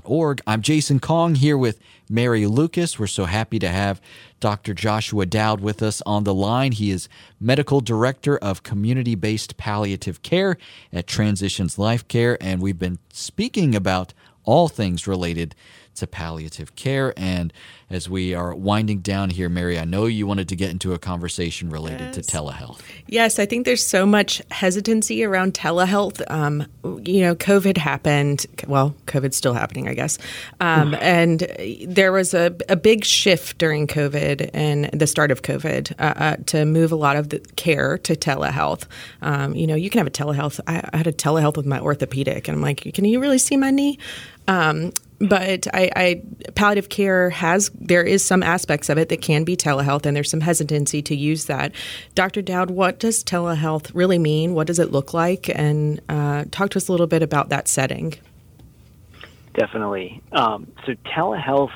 org. 0.04 0.42
I'm 0.46 0.62
Jason 0.62 1.00
Kong 1.00 1.36
here 1.36 1.58
with 1.58 1.80
Mary 2.10 2.46
Lucas. 2.46 3.00
We're 3.00 3.08
so 3.08 3.26
happy 3.26 3.60
to 3.60 3.70
have 3.70 4.02
Dr. 4.40 4.74
Joshua 4.74 5.26
Dowd 5.26 5.62
with 5.62 5.82
us 5.82 6.02
on 6.06 6.24
the 6.24 6.34
line. 6.34 6.74
He 6.74 6.92
is 6.92 7.08
Medical 7.40 7.80
Director 7.80 8.38
of 8.38 8.64
Community 8.64 9.16
Based 9.16 9.58
Palliative 9.58 10.22
Care 10.22 10.58
at 10.92 11.08
Transitions 11.08 11.78
LifeCare, 11.78 12.38
and 12.42 12.62
we've 12.62 12.80
been 12.80 13.00
speaking 13.14 13.76
about 13.76 14.14
all 14.44 14.68
things 14.68 15.08
related 15.08 15.56
to 16.00 16.08
palliative 16.08 16.76
care. 16.76 17.14
And 17.18 17.54
as 17.90 18.10
we 18.10 18.34
are 18.34 18.54
winding 18.54 19.00
down 19.00 19.30
here, 19.30 19.50
Mary, 19.50 19.80
I 19.80 19.86
know 19.86 20.06
you 20.06 20.28
wanted 20.28 20.50
to 20.50 20.56
get 20.56 20.70
into 20.70 20.94
a 20.94 21.00
conversation 21.00 21.70
related 21.70 22.16
yes. 22.16 22.28
to 22.28 22.38
telehealth. 22.38 22.82
Yes, 23.08 23.40
I 23.40 23.46
think 23.46 23.66
there's 23.66 23.86
so 23.86 24.06
much 24.06 24.42
hesitancy 24.52 25.24
around 25.24 25.54
telehealth. 25.56 26.22
Um, 26.30 26.68
you 27.04 27.22
know, 27.22 27.36
COVID 27.36 27.78
happened. 27.78 28.46
Well, 28.68 28.96
COVID's 29.08 29.36
still 29.36 29.54
happening, 29.54 29.88
I 29.88 29.96
guess. 29.96 30.20
Um, 30.60 30.96
and 31.02 31.48
there 31.88 32.12
was 32.12 32.34
a, 32.34 32.56
a 32.68 32.76
big 32.76 33.06
shift 33.06 33.58
during 33.58 33.88
COVID 33.88 34.52
and 34.54 34.86
the 34.86 35.08
start 35.08 35.32
of 35.32 35.42
COVID 35.42 35.94
uh, 36.00 36.14
uh, 36.16 36.36
to 36.48 36.66
move 36.66 36.92
a 36.92 36.96
lot 36.96 37.16
of 37.16 37.30
the 37.30 37.40
care 37.56 37.98
to 38.00 38.16
telehealth. 38.16 38.86
Um, 39.22 39.56
you 39.56 39.66
know, 39.66 39.76
you 39.76 39.90
can 39.90 39.98
have 39.98 40.08
a 40.08 40.12
telehealth. 40.12 40.60
I, 40.68 40.88
I, 40.94 40.98
had 40.98 41.08
a 41.08 41.14
telehealth 41.14 41.58
with 41.58 41.66
my 41.66 41.80
orthopedic, 41.80 42.48
and 42.48 42.56
I'm 42.56 42.62
like, 42.62 42.94
can 42.94 43.06
you 43.06 43.20
really 43.20 43.40
see 43.40 43.58
my 43.58 43.72
knee? 43.72 43.98
Um, 44.48 44.92
but 45.20 45.68
I, 45.74 45.92
I, 45.96 46.22
palliative 46.56 46.90
care 46.90 47.30
has 47.30 47.70
there 47.76 48.04
is 48.04 48.24
some 48.24 48.42
aspects 48.42 48.90
of 48.90 48.98
it 48.98 49.10
that 49.10 49.22
can 49.22 49.44
be 49.44 49.58
telehealth 49.58 50.06
and 50.06 50.16
there's 50.16 50.30
some 50.30 50.42
hesitancy 50.42 51.02
to 51.04 51.16
use 51.16 51.46
that. 51.46 51.74
Dr 52.16 52.42
dowd 52.42 52.72
what 52.72 53.00
does 53.00 53.24
telehealth 53.24 53.92
really 53.94 54.20
mean? 54.20 54.54
What 54.54 54.68
does 54.68 54.80
it 54.80 54.92
look 54.92 55.14
like? 55.14 55.50
And 55.54 56.02
uh, 56.10 56.46
talk 56.52 56.72
to 56.72 56.78
us 56.78 56.88
a 56.88 56.92
little 56.92 57.08
bit 57.08 57.22
about 57.22 57.50
that 57.50 57.68
setting. 57.68 58.16
Definitely. 59.54 60.22
Um, 60.32 60.72
so 60.86 60.94
telehealth 61.06 61.74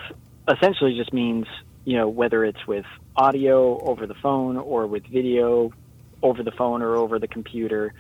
essentially 0.47 0.95
just 0.97 1.11
means 1.13 1.45
you 1.85 1.97
know 1.97 2.07
whether 2.07 2.45
it's 2.45 2.65
with 2.65 2.85
audio 3.15 3.79
over 3.79 4.07
the 4.07 4.15
phone 4.15 4.57
or 4.57 4.87
with 4.87 5.05
video 5.05 5.73
over 6.21 6.43
the 6.43 6.51
phone 6.51 6.81
or 6.81 6.95
over 6.95 7.19
the 7.19 7.27
computer 7.27 7.93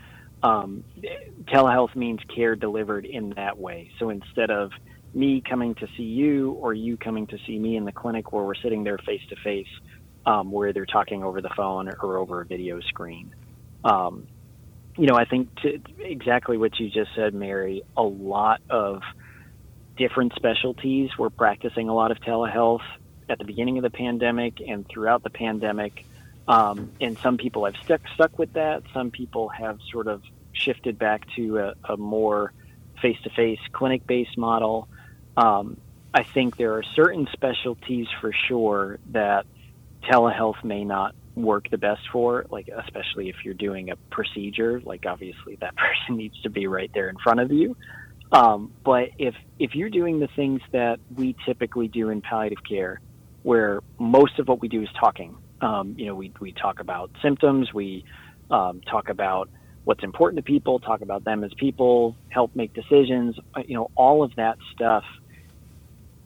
um, 0.43 0.83
telehealth 1.45 1.95
means 1.95 2.19
care 2.33 2.55
delivered 2.55 3.05
in 3.05 3.31
that 3.31 3.57
way. 3.57 3.91
So 3.97 4.09
instead 4.09 4.51
of 4.51 4.71
me 5.13 5.41
coming 5.41 5.75
to 5.75 5.87
see 5.95 6.03
you 6.03 6.51
or 6.53 6.73
you 6.73 6.97
coming 6.97 7.27
to 7.27 7.37
see 7.45 7.57
me 7.59 7.75
in 7.75 7.85
the 7.85 7.91
clinic 7.91 8.31
where 8.31 8.43
we're 8.43 8.55
sitting 8.55 8.83
there 8.83 8.97
face 8.97 9.21
to 9.29 9.35
face, 9.37 9.67
where 10.43 10.73
they're 10.73 10.85
talking 10.85 11.23
over 11.23 11.41
the 11.41 11.49
phone 11.49 11.89
or 12.01 12.17
over 12.17 12.41
a 12.41 12.45
video 12.45 12.79
screen. 12.81 13.33
Um, 13.83 14.27
you 14.97 15.07
know, 15.07 15.15
I 15.15 15.25
think 15.25 15.53
to, 15.61 15.79
exactly 15.99 16.57
what 16.57 16.79
you 16.79 16.89
just 16.89 17.11
said, 17.15 17.33
Mary, 17.33 17.83
a 17.97 18.03
lot 18.03 18.61
of 18.69 19.01
different 19.97 20.33
specialties 20.35 21.09
were 21.17 21.29
practicing 21.29 21.89
a 21.89 21.93
lot 21.93 22.11
of 22.11 22.19
telehealth 22.19 22.83
at 23.29 23.37
the 23.37 23.45
beginning 23.45 23.77
of 23.77 23.83
the 23.83 23.89
pandemic 23.89 24.59
and 24.65 24.87
throughout 24.87 25.23
the 25.23 25.29
pandemic. 25.29 26.05
Um, 26.47 26.91
and 26.99 27.17
some 27.19 27.37
people 27.37 27.65
have 27.65 27.75
stuck 27.83 28.01
stuck 28.13 28.37
with 28.37 28.53
that. 28.53 28.83
Some 28.93 29.11
people 29.11 29.49
have 29.49 29.79
sort 29.91 30.07
of 30.07 30.21
shifted 30.51 30.99
back 30.99 31.25
to 31.35 31.59
a, 31.59 31.73
a 31.85 31.97
more 31.97 32.53
face 33.01 33.17
to 33.23 33.29
face 33.29 33.59
clinic 33.71 34.05
based 34.05 34.37
model. 34.37 34.87
Um, 35.37 35.77
I 36.13 36.23
think 36.23 36.57
there 36.57 36.73
are 36.73 36.83
certain 36.95 37.27
specialties 37.33 38.07
for 38.21 38.31
sure 38.47 38.99
that 39.11 39.45
telehealth 40.03 40.63
may 40.63 40.83
not 40.83 41.15
work 41.35 41.69
the 41.71 41.77
best 41.77 42.01
for, 42.11 42.45
like 42.51 42.67
especially 42.67 43.29
if 43.29 43.37
you're 43.43 43.55
doing 43.55 43.89
a 43.89 43.95
procedure. 44.11 44.79
Like 44.83 45.05
obviously 45.07 45.57
that 45.61 45.75
person 45.75 46.17
needs 46.17 46.39
to 46.41 46.49
be 46.49 46.67
right 46.67 46.91
there 46.93 47.09
in 47.09 47.17
front 47.17 47.39
of 47.39 47.51
you. 47.51 47.75
Um, 48.31 48.71
but 48.83 49.09
if 49.17 49.35
if 49.59 49.75
you're 49.75 49.89
doing 49.89 50.19
the 50.19 50.29
things 50.35 50.61
that 50.71 50.99
we 51.15 51.35
typically 51.45 51.87
do 51.87 52.09
in 52.09 52.21
palliative 52.21 52.63
care, 52.67 52.99
where 53.43 53.81
most 53.99 54.39
of 54.39 54.47
what 54.47 54.61
we 54.61 54.67
do 54.67 54.81
is 54.81 54.89
talking, 54.99 55.35
um, 55.61 55.95
you 55.97 56.07
know, 56.07 56.15
we 56.15 56.31
we 56.39 56.51
talk 56.51 56.79
about 56.79 57.11
symptoms, 57.21 57.73
we 57.73 58.05
um, 58.49 58.81
talk 58.81 59.09
about 59.09 59.49
what's 59.83 60.03
important 60.03 60.37
to 60.37 60.51
people, 60.51 60.79
talk 60.79 61.01
about 61.01 61.23
them 61.23 61.43
as 61.43 61.51
people, 61.55 62.15
help 62.29 62.55
make 62.55 62.73
decisions, 62.73 63.35
uh, 63.55 63.61
you 63.67 63.75
know, 63.75 63.91
all 63.95 64.23
of 64.23 64.33
that 64.35 64.57
stuff 64.73 65.03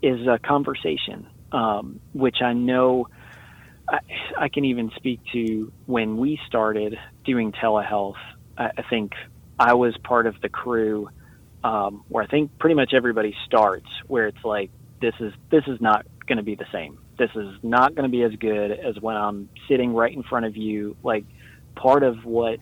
is 0.02 0.28
a 0.28 0.40
conversation, 0.40 1.28
um, 1.52 2.00
which 2.14 2.42
I 2.42 2.54
know 2.54 3.08
I, 3.88 4.00
I, 4.38 4.50
can 4.50 4.66
even 4.66 4.92
speak 4.96 5.22
to 5.34 5.72
when 5.86 6.18
we 6.18 6.40
started 6.48 6.98
doing 7.26 7.52
telehealth. 7.52 8.18
I, 8.58 8.72
I 8.78 8.82
think 8.90 9.14
I 9.60 9.74
was 9.74 9.96
part 10.04 10.28
of 10.28 10.40
the 10.42 10.50
crew 10.50 11.10
um, 11.64 12.04
where 12.10 12.24
I 12.24 12.28
think 12.28 12.58
pretty 12.60 12.76
much 12.76 12.94
everybody 12.94 13.36
starts 13.46 13.88
where 14.08 14.28
it's 14.28 14.44
like 14.44 14.72
this 15.02 15.14
is 15.20 15.34
this 15.50 15.64
is 15.68 15.80
not 15.82 16.06
going 16.28 16.38
to 16.38 16.44
be 16.44 16.56
the 16.56 16.68
same. 16.72 17.00
This 17.18 17.32
is 17.36 17.56
not 17.64 17.96
going 17.96 18.04
to 18.04 18.16
be 18.16 18.24
as 18.24 18.34
good 18.36 18.72
as 18.72 19.00
when 19.00 19.16
I'm 19.16 19.50
sitting 19.68 19.94
right 19.94 20.14
in 20.14 20.24
front 20.24 20.46
of 20.46 20.56
you. 20.56 20.96
Like 21.04 21.26
part 21.76 22.04
of 22.04 22.26
what 22.26 22.60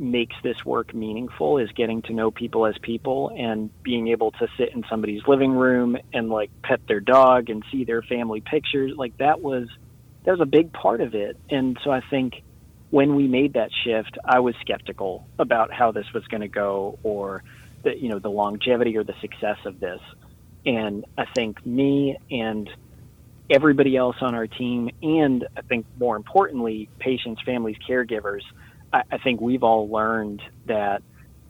makes 0.00 0.34
this 0.42 0.64
work 0.64 0.94
meaningful 0.94 1.58
is 1.58 1.70
getting 1.76 2.00
to 2.02 2.14
know 2.14 2.30
people 2.30 2.66
as 2.66 2.74
people 2.82 3.30
and 3.36 3.70
being 3.82 4.08
able 4.08 4.30
to 4.32 4.48
sit 4.56 4.70
in 4.74 4.82
somebody's 4.88 5.20
living 5.26 5.52
room 5.52 5.96
and 6.12 6.30
like 6.30 6.50
pet 6.64 6.80
their 6.88 7.00
dog 7.00 7.50
and 7.50 7.62
see 7.70 7.84
their 7.84 8.02
family 8.02 8.40
pictures. 8.40 8.92
Like 8.96 9.16
that 9.18 9.40
was 9.40 9.68
that 10.24 10.32
was 10.32 10.40
a 10.40 10.46
big 10.46 10.72
part 10.72 11.00
of 11.00 11.14
it. 11.14 11.36
And 11.50 11.78
so 11.84 11.90
i 11.90 12.00
think 12.08 12.42
when 12.88 13.14
we 13.14 13.28
made 13.28 13.52
that 13.52 13.70
shift 13.84 14.18
i 14.24 14.40
was 14.40 14.54
skeptical 14.60 15.28
about 15.38 15.72
how 15.72 15.92
this 15.92 16.06
was 16.14 16.24
going 16.28 16.40
to 16.40 16.48
go 16.48 16.98
or 17.02 17.44
the 17.84 17.92
you 17.96 18.08
know 18.08 18.18
the 18.18 18.30
longevity 18.30 18.96
or 18.96 19.04
the 19.04 19.14
success 19.20 19.58
of 19.66 19.78
this. 19.80 20.00
And 20.64 21.04
i 21.18 21.26
think 21.36 21.64
me 21.66 22.16
and 22.30 22.70
everybody 23.50 23.96
else 23.96 24.16
on 24.20 24.34
our 24.34 24.46
team 24.46 24.88
and 25.02 25.46
i 25.56 25.60
think 25.62 25.84
more 25.98 26.16
importantly 26.16 26.88
patients 27.00 27.42
families 27.44 27.76
caregivers 27.88 28.42
I, 28.92 29.02
I 29.10 29.18
think 29.18 29.40
we've 29.40 29.62
all 29.62 29.88
learned 29.88 30.42
that 30.66 31.02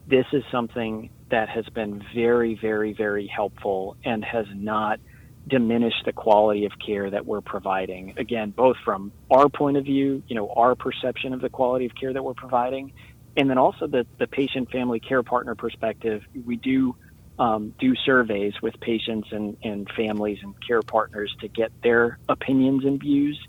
this 0.06 0.26
is 0.32 0.42
something 0.50 1.10
that 1.30 1.48
has 1.48 1.66
been 1.66 2.04
very, 2.14 2.58
very, 2.60 2.92
very 2.92 3.26
helpful 3.26 3.96
and 4.04 4.24
has 4.24 4.46
not 4.54 4.98
diminished 5.46 6.04
the 6.04 6.12
quality 6.12 6.64
of 6.64 6.72
care 6.84 7.10
that 7.10 7.24
we're 7.26 7.40
providing. 7.40 8.14
Again, 8.18 8.50
both 8.50 8.76
from 8.84 9.12
our 9.30 9.48
point 9.48 9.76
of 9.76 9.84
view, 9.84 10.22
you 10.26 10.34
know, 10.34 10.50
our 10.50 10.74
perception 10.74 11.32
of 11.32 11.40
the 11.40 11.48
quality 11.48 11.86
of 11.86 11.92
care 11.94 12.12
that 12.12 12.22
we're 12.22 12.34
providing, 12.34 12.92
and 13.36 13.48
then 13.48 13.58
also 13.58 13.86
the, 13.86 14.06
the 14.18 14.26
patient 14.26 14.70
family 14.70 15.00
care 15.00 15.22
partner 15.22 15.54
perspective. 15.54 16.22
We 16.44 16.56
do 16.56 16.96
um, 17.38 17.74
do 17.78 17.94
surveys 18.04 18.52
with 18.60 18.78
patients 18.80 19.28
and, 19.32 19.56
and 19.62 19.90
families 19.96 20.38
and 20.42 20.54
care 20.66 20.82
partners 20.82 21.34
to 21.40 21.48
get 21.48 21.72
their 21.82 22.18
opinions 22.28 22.84
and 22.84 23.00
views. 23.00 23.40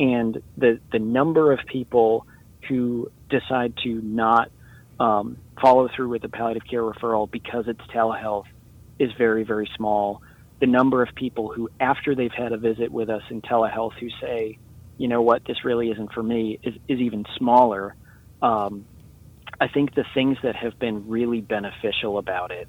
And 0.00 0.42
the, 0.56 0.80
the 0.90 0.98
number 0.98 1.52
of 1.52 1.60
people 1.66 2.26
who 2.66 3.10
decide 3.28 3.74
to 3.84 4.00
not 4.02 4.50
um, 4.98 5.36
follow 5.60 5.88
through 5.94 6.08
with 6.08 6.22
the 6.22 6.28
palliative 6.28 6.68
care 6.68 6.82
referral 6.82 7.30
because 7.30 7.66
it's 7.68 7.80
telehealth 7.92 8.46
is 8.98 9.12
very, 9.16 9.44
very 9.44 9.70
small. 9.76 10.22
The 10.60 10.66
number 10.66 11.02
of 11.02 11.14
people 11.14 11.52
who, 11.52 11.70
after 11.78 12.14
they've 12.14 12.32
had 12.32 12.52
a 12.52 12.56
visit 12.56 12.90
with 12.90 13.10
us 13.10 13.22
in 13.30 13.42
telehealth, 13.42 13.92
who 14.00 14.08
say, 14.20 14.58
you 14.96 15.06
know 15.06 15.22
what, 15.22 15.44
this 15.44 15.64
really 15.64 15.90
isn't 15.90 16.12
for 16.12 16.22
me, 16.22 16.58
is, 16.62 16.74
is 16.88 16.98
even 16.98 17.24
smaller. 17.36 17.94
Um, 18.42 18.84
I 19.60 19.68
think 19.68 19.94
the 19.94 20.04
things 20.14 20.38
that 20.42 20.56
have 20.56 20.78
been 20.78 21.08
really 21.08 21.40
beneficial 21.40 22.18
about 22.18 22.50
it 22.50 22.68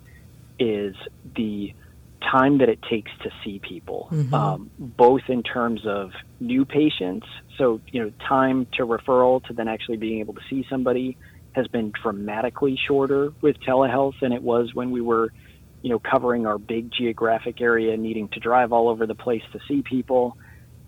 is 0.60 0.96
the 1.36 1.74
time 2.22 2.60
that 2.60 2.70
it 2.70 2.82
takes 2.90 3.12
to 3.24 3.32
see 3.44 3.60
people, 3.60 4.10
mm-hmm. 4.12 4.34
um, 4.34 4.70
both 4.78 5.22
in 5.30 5.44
terms 5.44 5.82
of 5.86 6.12
new 6.40 6.66
patients. 6.66 7.28
So, 7.58 7.82
you 7.92 8.04
know, 8.04 8.12
time 8.28 8.68
to 8.78 8.86
referral 8.86 9.44
to 9.48 9.54
then 9.54 9.68
actually 9.68 9.98
being 9.98 10.20
able 10.20 10.34
to 10.36 10.42
see 10.50 10.66
somebody 10.70 11.18
has 11.54 11.68
been 11.68 11.92
dramatically 11.92 12.80
shorter 12.88 13.34
with 13.42 13.60
telehealth 13.62 14.20
than 14.22 14.32
it 14.34 14.44
was 14.44 14.74
when 14.74 14.92
we 14.92 15.02
were, 15.02 15.34
you 15.82 15.90
know, 15.90 16.00
covering 16.00 16.46
our 16.46 16.58
big 16.58 16.92
geographic 16.92 17.60
area, 17.62 17.98
needing 17.98 18.28
to 18.30 18.40
drive 18.40 18.72
all 18.72 18.88
over 18.90 19.08
the 19.08 19.16
place 19.16 19.44
to 19.54 19.60
see 19.68 19.82
people. 19.82 20.38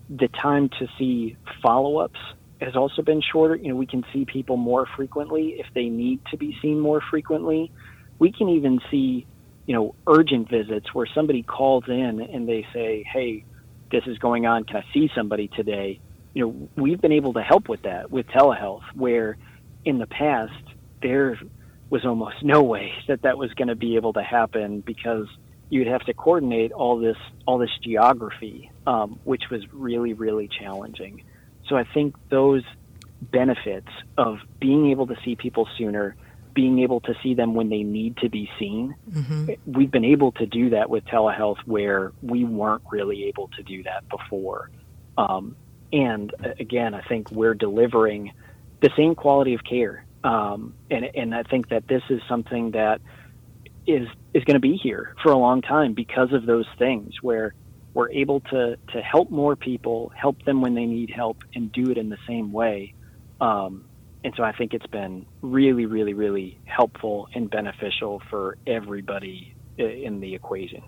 the 0.08 0.28
time 0.28 0.68
to 0.68 0.88
see 0.98 1.36
follow 1.62 1.98
ups 1.98 2.18
has 2.60 2.76
also 2.76 3.02
been 3.02 3.20
shorter. 3.20 3.56
You 3.56 3.68
know, 3.68 3.76
we 3.76 3.86
can 3.86 4.04
see 4.12 4.24
people 4.24 4.56
more 4.56 4.86
frequently 4.96 5.54
if 5.58 5.66
they 5.74 5.88
need 5.88 6.20
to 6.30 6.36
be 6.36 6.56
seen 6.62 6.78
more 6.78 7.00
frequently. 7.10 7.72
We 8.18 8.30
can 8.30 8.48
even 8.50 8.80
see, 8.90 9.26
you 9.66 9.74
know, 9.74 9.94
urgent 10.06 10.48
visits 10.48 10.92
where 10.94 11.06
somebody 11.14 11.42
calls 11.42 11.84
in 11.88 12.20
and 12.20 12.48
they 12.48 12.66
say, 12.72 13.04
"Hey, 13.10 13.44
this 13.90 14.06
is 14.06 14.18
going 14.18 14.46
on. 14.46 14.64
Can 14.64 14.76
I 14.76 14.84
see 14.92 15.10
somebody 15.14 15.48
today?" 15.48 16.00
You 16.34 16.46
know, 16.46 16.68
we've 16.76 17.00
been 17.00 17.12
able 17.12 17.34
to 17.34 17.42
help 17.42 17.68
with 17.68 17.82
that 17.82 18.10
with 18.10 18.26
telehealth, 18.28 18.84
where 18.94 19.36
in 19.84 19.98
the 19.98 20.06
past 20.06 20.52
there 21.02 21.38
was 21.90 22.04
almost 22.04 22.42
no 22.42 22.62
way 22.62 22.92
that 23.08 23.22
that 23.22 23.38
was 23.38 23.52
going 23.54 23.68
to 23.68 23.76
be 23.76 23.96
able 23.96 24.14
to 24.14 24.22
happen 24.22 24.80
because 24.80 25.26
you'd 25.68 25.86
have 25.86 26.04
to 26.06 26.14
coordinate 26.14 26.72
all 26.72 26.98
this 26.98 27.16
all 27.46 27.58
this 27.58 27.76
geography, 27.82 28.70
um, 28.86 29.20
which 29.24 29.44
was 29.50 29.62
really 29.72 30.12
really 30.12 30.48
challenging. 30.48 31.22
So 31.68 31.76
I 31.76 31.84
think 31.84 32.16
those 32.28 32.64
benefits 33.22 33.88
of 34.18 34.38
being 34.60 34.90
able 34.90 35.06
to 35.06 35.16
see 35.24 35.36
people 35.36 35.68
sooner, 35.78 36.16
being 36.54 36.80
able 36.80 37.00
to 37.00 37.14
see 37.22 37.34
them 37.34 37.54
when 37.54 37.68
they 37.68 37.82
need 37.82 38.16
to 38.18 38.28
be 38.28 38.50
seen, 38.58 38.94
mm-hmm. 39.10 39.52
we've 39.66 39.90
been 39.90 40.04
able 40.04 40.32
to 40.32 40.46
do 40.46 40.70
that 40.70 40.90
with 40.90 41.04
telehealth 41.06 41.58
where 41.66 42.12
we 42.22 42.44
weren't 42.44 42.82
really 42.90 43.24
able 43.24 43.48
to 43.48 43.62
do 43.62 43.82
that 43.84 44.08
before. 44.08 44.70
Um, 45.16 45.56
and 45.92 46.34
uh, 46.44 46.50
again, 46.58 46.94
I 46.94 47.02
think 47.02 47.30
we're 47.30 47.54
delivering 47.54 48.32
the 48.80 48.90
same 48.96 49.14
quality 49.14 49.54
of 49.54 49.64
care. 49.64 50.04
Um, 50.24 50.74
and, 50.90 51.04
and 51.14 51.34
I 51.34 51.42
think 51.42 51.68
that 51.70 51.86
this 51.88 52.02
is 52.08 52.20
something 52.28 52.72
that 52.72 53.00
is 53.86 54.06
is 54.32 54.44
going 54.44 54.54
to 54.54 54.60
be 54.60 54.76
here 54.76 55.14
for 55.22 55.32
a 55.32 55.36
long 55.36 55.60
time 55.60 55.92
because 55.92 56.32
of 56.32 56.46
those 56.46 56.66
things 56.78 57.14
where 57.20 57.52
we're 57.94 58.10
able 58.10 58.40
to 58.40 58.76
to 58.92 59.02
help 59.02 59.30
more 59.30 59.56
people, 59.56 60.12
help 60.14 60.42
them 60.44 60.62
when 60.62 60.74
they 60.74 60.86
need 60.86 61.10
help, 61.10 61.38
and 61.54 61.72
do 61.72 61.90
it 61.90 61.98
in 61.98 62.08
the 62.08 62.18
same 62.26 62.52
way. 62.52 62.94
Um, 63.40 63.84
and 64.24 64.34
so 64.36 64.42
I 64.42 64.52
think 64.52 64.74
it's 64.74 64.86
been 64.86 65.26
really, 65.40 65.86
really, 65.86 66.14
really 66.14 66.58
helpful 66.64 67.28
and 67.34 67.50
beneficial 67.50 68.22
for 68.30 68.56
everybody 68.66 69.54
in 69.78 70.20
the 70.20 70.34
equation. 70.34 70.82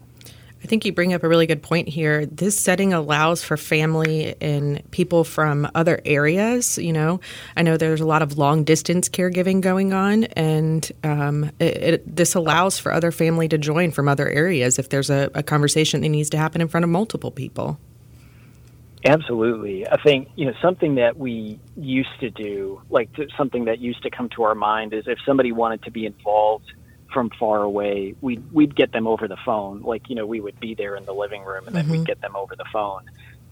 I 0.64 0.66
think 0.66 0.86
you 0.86 0.92
bring 0.92 1.12
up 1.12 1.22
a 1.22 1.28
really 1.28 1.46
good 1.46 1.62
point 1.62 1.88
here. 1.88 2.24
This 2.24 2.58
setting 2.58 2.94
allows 2.94 3.44
for 3.44 3.58
family 3.58 4.34
and 4.40 4.82
people 4.92 5.22
from 5.22 5.68
other 5.74 6.00
areas. 6.06 6.78
You 6.78 6.94
know, 6.94 7.20
I 7.54 7.62
know 7.62 7.76
there's 7.76 8.00
a 8.00 8.06
lot 8.06 8.22
of 8.22 8.38
long 8.38 8.64
distance 8.64 9.10
caregiving 9.10 9.60
going 9.60 9.92
on, 9.92 10.24
and 10.24 10.90
um, 11.02 11.50
it, 11.58 11.76
it, 11.76 12.16
this 12.16 12.34
allows 12.34 12.78
for 12.78 12.92
other 12.92 13.12
family 13.12 13.46
to 13.48 13.58
join 13.58 13.90
from 13.90 14.08
other 14.08 14.26
areas 14.26 14.78
if 14.78 14.88
there's 14.88 15.10
a, 15.10 15.30
a 15.34 15.42
conversation 15.42 16.00
that 16.00 16.08
needs 16.08 16.30
to 16.30 16.38
happen 16.38 16.62
in 16.62 16.68
front 16.68 16.84
of 16.84 16.88
multiple 16.88 17.30
people. 17.30 17.78
Absolutely. 19.04 19.86
I 19.86 20.00
think, 20.02 20.30
you 20.34 20.46
know, 20.46 20.54
something 20.62 20.94
that 20.94 21.18
we 21.18 21.60
used 21.76 22.20
to 22.20 22.30
do, 22.30 22.80
like 22.88 23.10
something 23.36 23.66
that 23.66 23.78
used 23.78 24.02
to 24.04 24.10
come 24.10 24.30
to 24.30 24.44
our 24.44 24.54
mind 24.54 24.94
is 24.94 25.04
if 25.06 25.18
somebody 25.26 25.52
wanted 25.52 25.82
to 25.82 25.90
be 25.90 26.06
involved 26.06 26.72
from 27.12 27.30
far 27.38 27.62
away, 27.62 28.14
we'd 28.20 28.50
we'd 28.52 28.74
get 28.74 28.92
them 28.92 29.06
over 29.06 29.28
the 29.28 29.36
phone. 29.44 29.82
Like 29.82 30.08
you 30.08 30.16
know, 30.16 30.26
we 30.26 30.40
would 30.40 30.58
be 30.58 30.74
there 30.74 30.96
in 30.96 31.04
the 31.04 31.12
living 31.12 31.44
room, 31.44 31.66
and 31.66 31.76
then 31.76 31.84
mm-hmm. 31.84 31.98
we'd 31.98 32.06
get 32.06 32.20
them 32.22 32.34
over 32.34 32.56
the 32.56 32.64
phone. 32.72 33.02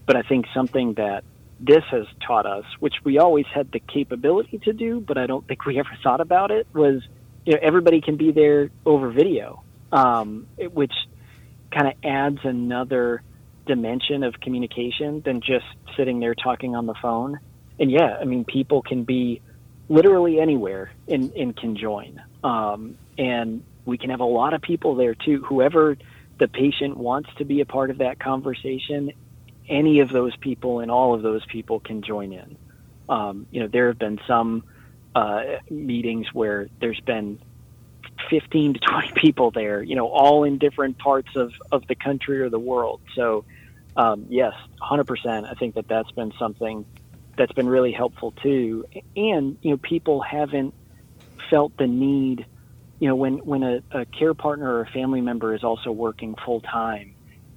But 0.05 0.17
I 0.17 0.23
think 0.23 0.47
something 0.53 0.95
that 0.95 1.23
this 1.59 1.83
has 1.91 2.05
taught 2.25 2.45
us, 2.45 2.65
which 2.79 2.95
we 3.03 3.19
always 3.19 3.45
had 3.53 3.71
the 3.71 3.79
capability 3.79 4.57
to 4.59 4.73
do, 4.73 4.99
but 4.99 5.17
I 5.17 5.27
don't 5.27 5.47
think 5.47 5.65
we 5.65 5.79
ever 5.79 5.97
thought 6.03 6.19
about 6.19 6.51
it, 6.51 6.67
was 6.73 7.03
you 7.45 7.53
know 7.53 7.59
everybody 7.61 8.01
can 8.01 8.17
be 8.17 8.31
there 8.31 8.69
over 8.85 9.11
video, 9.11 9.63
um, 9.91 10.47
which 10.57 10.93
kind 11.71 11.87
of 11.87 11.93
adds 12.03 12.39
another 12.43 13.21
dimension 13.65 14.23
of 14.23 14.39
communication 14.39 15.21
than 15.21 15.41
just 15.41 15.65
sitting 15.95 16.19
there 16.19 16.35
talking 16.35 16.75
on 16.75 16.85
the 16.85 16.95
phone. 17.01 17.39
And 17.79 17.91
yeah, 17.91 18.17
I 18.19 18.25
mean, 18.25 18.45
people 18.45 18.81
can 18.81 19.03
be 19.03 19.41
literally 19.89 20.39
anywhere 20.39 20.91
and, 21.07 21.31
and 21.33 21.55
can 21.55 21.75
join. 21.75 22.21
Um, 22.43 22.97
and 23.17 23.63
we 23.85 23.97
can 23.97 24.09
have 24.09 24.19
a 24.19 24.25
lot 24.25 24.53
of 24.53 24.61
people 24.61 24.95
there 24.95 25.15
too. 25.15 25.43
Whoever 25.43 25.97
the 26.39 26.47
patient 26.47 26.97
wants 26.97 27.29
to 27.37 27.45
be 27.45 27.61
a 27.61 27.65
part 27.65 27.89
of 27.89 27.99
that 27.99 28.19
conversation, 28.19 29.11
any 29.67 29.99
of 29.99 30.09
those 30.09 30.35
people 30.37 30.79
and 30.79 30.91
all 30.91 31.13
of 31.13 31.21
those 31.21 31.45
people 31.45 31.79
can 31.79 32.01
join 32.01 32.33
in. 32.33 32.57
Um, 33.09 33.47
you 33.51 33.61
know, 33.61 33.67
there 33.67 33.87
have 33.87 33.99
been 33.99 34.19
some 34.27 34.63
uh, 35.15 35.43
meetings 35.69 36.27
where 36.33 36.69
there's 36.79 36.99
been 37.01 37.39
15 38.29 38.75
to 38.75 38.79
20 38.79 39.11
people 39.15 39.51
there, 39.51 39.81
you 39.81 39.95
know, 39.95 40.07
all 40.07 40.43
in 40.43 40.57
different 40.57 40.97
parts 40.97 41.35
of, 41.35 41.51
of 41.71 41.87
the 41.87 41.95
country 41.95 42.41
or 42.41 42.49
the 42.49 42.59
world. 42.59 43.01
So, 43.15 43.45
um, 43.95 44.25
yes, 44.29 44.53
100%. 44.81 45.49
I 45.49 45.53
think 45.53 45.75
that 45.75 45.87
that's 45.87 46.11
been 46.11 46.33
something 46.39 46.85
that's 47.37 47.53
been 47.53 47.67
really 47.67 47.91
helpful 47.91 48.31
too. 48.31 48.85
And, 49.15 49.57
you 49.61 49.71
know, 49.71 49.77
people 49.77 50.21
haven't 50.21 50.73
felt 51.49 51.75
the 51.77 51.87
need 51.87 52.45
you 53.03 53.09
know, 53.09 53.15
when 53.15 53.39
when 53.39 53.63
a, 53.63 53.83
a 53.91 54.05
care 54.05 54.33
partner 54.33 54.75
or 54.75 54.81
a 54.81 54.85
family 54.85 55.19
member 55.19 55.53
is 55.53 55.61
also 55.61 55.91
working 55.91 56.35
full 56.45 56.61
time, 56.61 57.15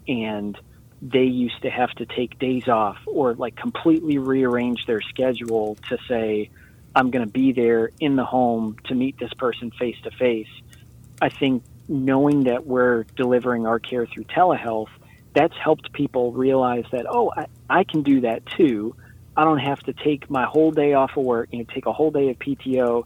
and 0.09 0.59
they 1.01 1.23
used 1.23 1.63
to 1.63 1.71
have 1.71 1.91
to 1.91 2.05
take 2.05 2.37
days 2.41 2.67
off 2.67 2.99
or 3.07 3.35
like 3.35 3.55
completely 3.55 4.19
rearrange 4.19 4.87
their 4.87 5.01
schedule 5.01 5.77
to 5.89 5.99
say, 6.09 6.51
I'm 6.97 7.13
going 7.13 7.25
to 7.25 7.31
be 7.31 7.53
there 7.53 7.91
in 8.01 8.17
the 8.17 8.25
home 8.25 8.77
to 8.87 8.97
meet 8.97 9.21
this 9.21 9.33
person 9.35 9.71
face 9.71 9.95
to 10.03 10.11
face. 10.11 10.49
I 11.23 11.29
think 11.29 11.63
knowing 11.87 12.45
that 12.45 12.67
we're 12.67 13.05
delivering 13.15 13.69
our 13.69 13.79
care 13.79 14.05
through 14.05 14.25
telehealth, 14.25 14.91
that's 15.37 15.55
helped 15.63 15.93
people 15.93 16.33
realize 16.33 16.87
that, 16.93 17.05
oh, 17.07 17.31
I, 17.37 17.47
I 17.69 17.85
can 17.85 18.03
do 18.03 18.23
that 18.23 18.47
too. 18.47 18.97
I 19.37 19.45
don't 19.45 19.59
have 19.59 19.81
to 19.81 19.93
take 19.93 20.31
my 20.31 20.47
whole 20.47 20.71
day 20.71 20.95
off 20.95 21.11
of 21.15 21.25
work, 21.25 21.51
you 21.53 21.59
know, 21.59 21.67
take 21.75 21.85
a 21.85 21.93
whole 21.93 22.11
day 22.11 22.31
of 22.31 22.39
PTO 22.39 23.05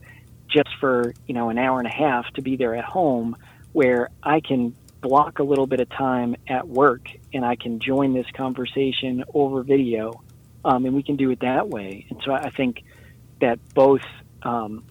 just 0.49 0.68
for 0.78 1.12
you 1.26 1.35
know 1.35 1.49
an 1.49 1.59
hour 1.59 1.78
and 1.78 1.87
a 1.87 1.93
half 1.93 2.26
to 2.35 2.43
be 2.43 2.57
there 2.57 2.74
at 2.74 2.85
home 2.85 3.37
where 3.72 4.11
I 4.22 4.41
can 4.41 4.74
block 5.01 5.39
a 5.39 5.43
little 5.43 5.66
bit 5.66 5.81
of 5.81 5.89
time 5.89 6.37
at 6.47 6.68
work 6.68 7.09
and 7.33 7.45
I 7.45 7.57
can 7.57 7.78
join 7.78 8.12
this 8.12 8.26
conversation 8.35 9.24
over 9.33 9.62
video 9.62 10.22
um, 10.64 10.85
and 10.85 10.95
we 10.95 11.03
can 11.03 11.16
do 11.16 11.31
it 11.31 11.41
that 11.41 11.68
way 11.68 12.07
and 12.11 12.20
so 12.24 12.33
I 12.33 12.51
think 12.51 12.83
that 13.41 13.59
both 13.74 14.03
um, 14.43 14.85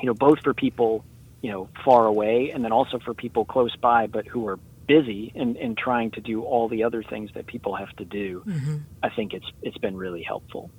you 0.00 0.06
know 0.06 0.14
both 0.14 0.40
for 0.40 0.54
people 0.54 1.04
you 1.42 1.50
know 1.50 1.68
far 1.84 2.06
away 2.06 2.50
and 2.52 2.64
then 2.64 2.72
also 2.72 2.98
for 2.98 3.14
people 3.14 3.44
close 3.44 3.74
by 3.76 4.06
but 4.06 4.26
who 4.26 4.48
are 4.48 4.58
busy 4.86 5.32
and, 5.34 5.56
and 5.56 5.76
trying 5.76 6.10
to 6.12 6.20
do 6.20 6.42
all 6.42 6.68
the 6.68 6.84
other 6.84 7.02
things 7.02 7.30
that 7.34 7.46
people 7.46 7.74
have 7.74 7.94
to 7.96 8.04
do 8.04 8.42
mm-hmm. 8.46 8.76
I 9.02 9.08
think 9.10 9.32
it's 9.32 9.46
it's 9.62 9.78
been 9.78 9.96
really 9.96 10.22
helpful. 10.22 10.70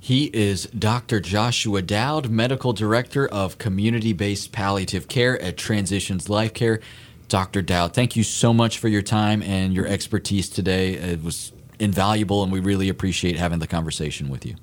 He 0.00 0.26
is 0.26 0.66
Dr. 0.66 1.20
Joshua 1.20 1.82
Dowd, 1.82 2.30
Medical 2.30 2.72
Director 2.72 3.26
of 3.26 3.58
Community 3.58 4.12
Based 4.12 4.52
Palliative 4.52 5.08
Care 5.08 5.40
at 5.42 5.56
Transitions 5.56 6.28
LifeCare. 6.28 6.80
Dr. 7.28 7.60
Dowd, 7.62 7.94
thank 7.94 8.16
you 8.16 8.22
so 8.22 8.54
much 8.54 8.78
for 8.78 8.88
your 8.88 9.02
time 9.02 9.42
and 9.42 9.74
your 9.74 9.86
expertise 9.86 10.48
today. 10.48 10.94
It 10.94 11.22
was 11.22 11.52
invaluable, 11.78 12.42
and 12.42 12.50
we 12.50 12.60
really 12.60 12.88
appreciate 12.88 13.36
having 13.36 13.58
the 13.58 13.66
conversation 13.66 14.30
with 14.30 14.46
you. 14.46 14.54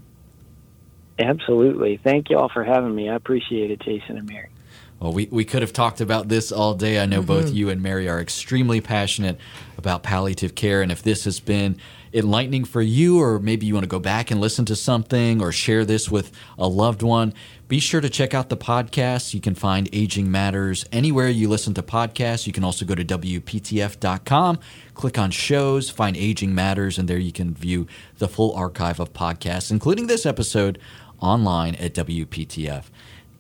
Absolutely. 1.20 1.98
Thank 2.04 2.30
you 2.30 2.38
all 2.38 2.50
for 2.50 2.64
having 2.64 2.96
me. 2.96 3.10
I 3.10 3.16
appreciate 3.16 3.72
it, 3.72 3.80
Jason 3.82 4.18
and 4.18 4.28
Mary. 4.28 4.50
Well, 5.00 5.12
we, 5.12 5.28
we 5.30 5.44
could 5.44 5.62
have 5.62 5.74
talked 5.74 6.00
about 6.00 6.30
this 6.30 6.52
all 6.52 6.74
day. 6.74 7.00
I 7.00 7.06
know 7.06 7.20
mm-hmm. 7.20 7.28
both 7.28 7.52
you 7.52 7.70
and 7.70 7.82
Mary 7.82 8.08
are 8.08 8.20
extremely 8.20 8.82
passionate 8.82 9.38
about 9.78 10.04
palliative 10.04 10.56
care. 10.56 10.82
And 10.82 10.92
if 10.92 11.04
this 11.04 11.26
has 11.26 11.40
been 11.40 11.78
enlightening 12.14 12.64
for 12.64 12.82
you, 12.82 13.20
or 13.20 13.40
maybe 13.40 13.66
you 13.66 13.74
want 13.74 13.84
to 13.84 13.90
go 13.90 14.00
back 14.00 14.32
and 14.32 14.40
listen 14.40 14.64
to 14.66 14.76
something 14.76 15.42
or 15.42 15.52
share 15.52 15.84
this 15.84 16.10
with 16.10 16.32
a 16.58 16.68
loved 16.68 17.04
one, 17.04 17.34
be 17.68 17.80
sure 17.80 18.00
to 18.00 18.10
check 18.10 18.34
out 18.34 18.48
the 18.50 18.56
podcast. 18.56 19.34
You 19.34 19.42
can 19.42 19.54
find 19.54 19.90
Aging 19.92 20.32
Matters 20.32 20.86
anywhere 20.94 21.28
you 21.28 21.50
listen 21.50 21.74
to 21.74 21.82
podcasts. 21.82 22.48
You 22.48 22.54
can 22.54 22.64
also 22.64 22.86
go 22.86 22.96
to 22.96 23.04
WPTF.com, 23.04 24.60
click 24.94 25.18
on 25.18 25.32
shows, 25.32 25.90
find 25.90 26.16
Aging 26.16 26.56
Matters, 26.56 26.98
and 26.98 27.10
there 27.10 27.18
you 27.18 27.34
can 27.34 27.54
view 27.54 27.86
the 28.18 28.30
full 28.30 28.54
archive 28.56 29.00
of 29.00 29.12
podcasts, 29.14 29.72
including 29.72 30.08
this 30.08 30.26
episode, 30.26 30.80
online 31.20 31.76
at 31.76 31.94
WPTF. 31.94 32.86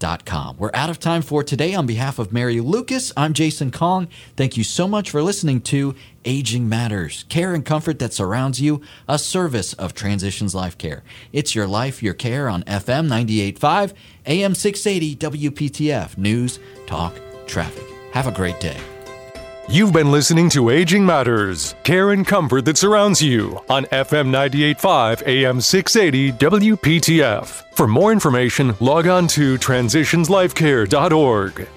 We're 0.06 0.70
out 0.76 0.92
of 0.92 1.00
time 1.00 1.24
for 1.24 1.44
today. 1.44 1.74
On 1.74 1.88
behalf 1.88 2.20
of 2.20 2.32
Mary 2.32 2.62
Lucas, 2.62 3.12
I'm 3.18 3.34
Jason 3.34 3.72
Kong. 3.72 4.08
Thank 4.36 4.56
you 4.56 4.64
so 4.64 4.88
much 4.88 5.10
for 5.10 5.24
listening 5.24 5.62
to 5.62 5.96
Aging 6.24 6.70
Matters, 6.70 7.26
care 7.28 7.56
and 7.56 7.66
comfort 7.66 7.98
that 7.98 8.14
surrounds 8.14 8.62
you, 8.62 8.82
a 9.10 9.18
service 9.18 9.74
of 9.74 9.96
Transitions 9.96 10.54
LifeCare. 10.54 11.02
It's 11.34 11.56
your 11.56 11.66
life, 11.66 12.04
your 12.04 12.14
care 12.14 12.48
on 12.50 12.62
FM 12.66 13.08
98.5, 13.08 13.94
AM 14.28 14.54
680, 14.54 15.16
WPTF, 15.16 16.20
News, 16.20 16.60
Talk, 16.86 17.16
Traffic. 17.48 17.86
Have 18.12 18.28
a 18.28 18.32
great 18.32 18.60
day. 18.60 18.78
You've 19.68 19.94
been 19.94 20.12
listening 20.12 20.48
to 20.52 20.70
Aging 20.70 21.04
Matters, 21.04 21.74
care 21.82 22.12
and 22.12 22.24
comfort 22.26 22.66
that 22.66 22.78
surrounds 22.78 23.20
you 23.20 23.60
on 23.68 23.86
FM 23.86 24.30
98.5 24.30 25.28
AM 25.28 25.60
680 25.60 26.34
WPTF. 26.34 27.64
For 27.72 27.88
more 27.88 28.12
information, 28.12 28.76
log 28.80 29.08
on 29.08 29.26
to 29.30 29.58
transitionslifecare.org. 29.58 31.68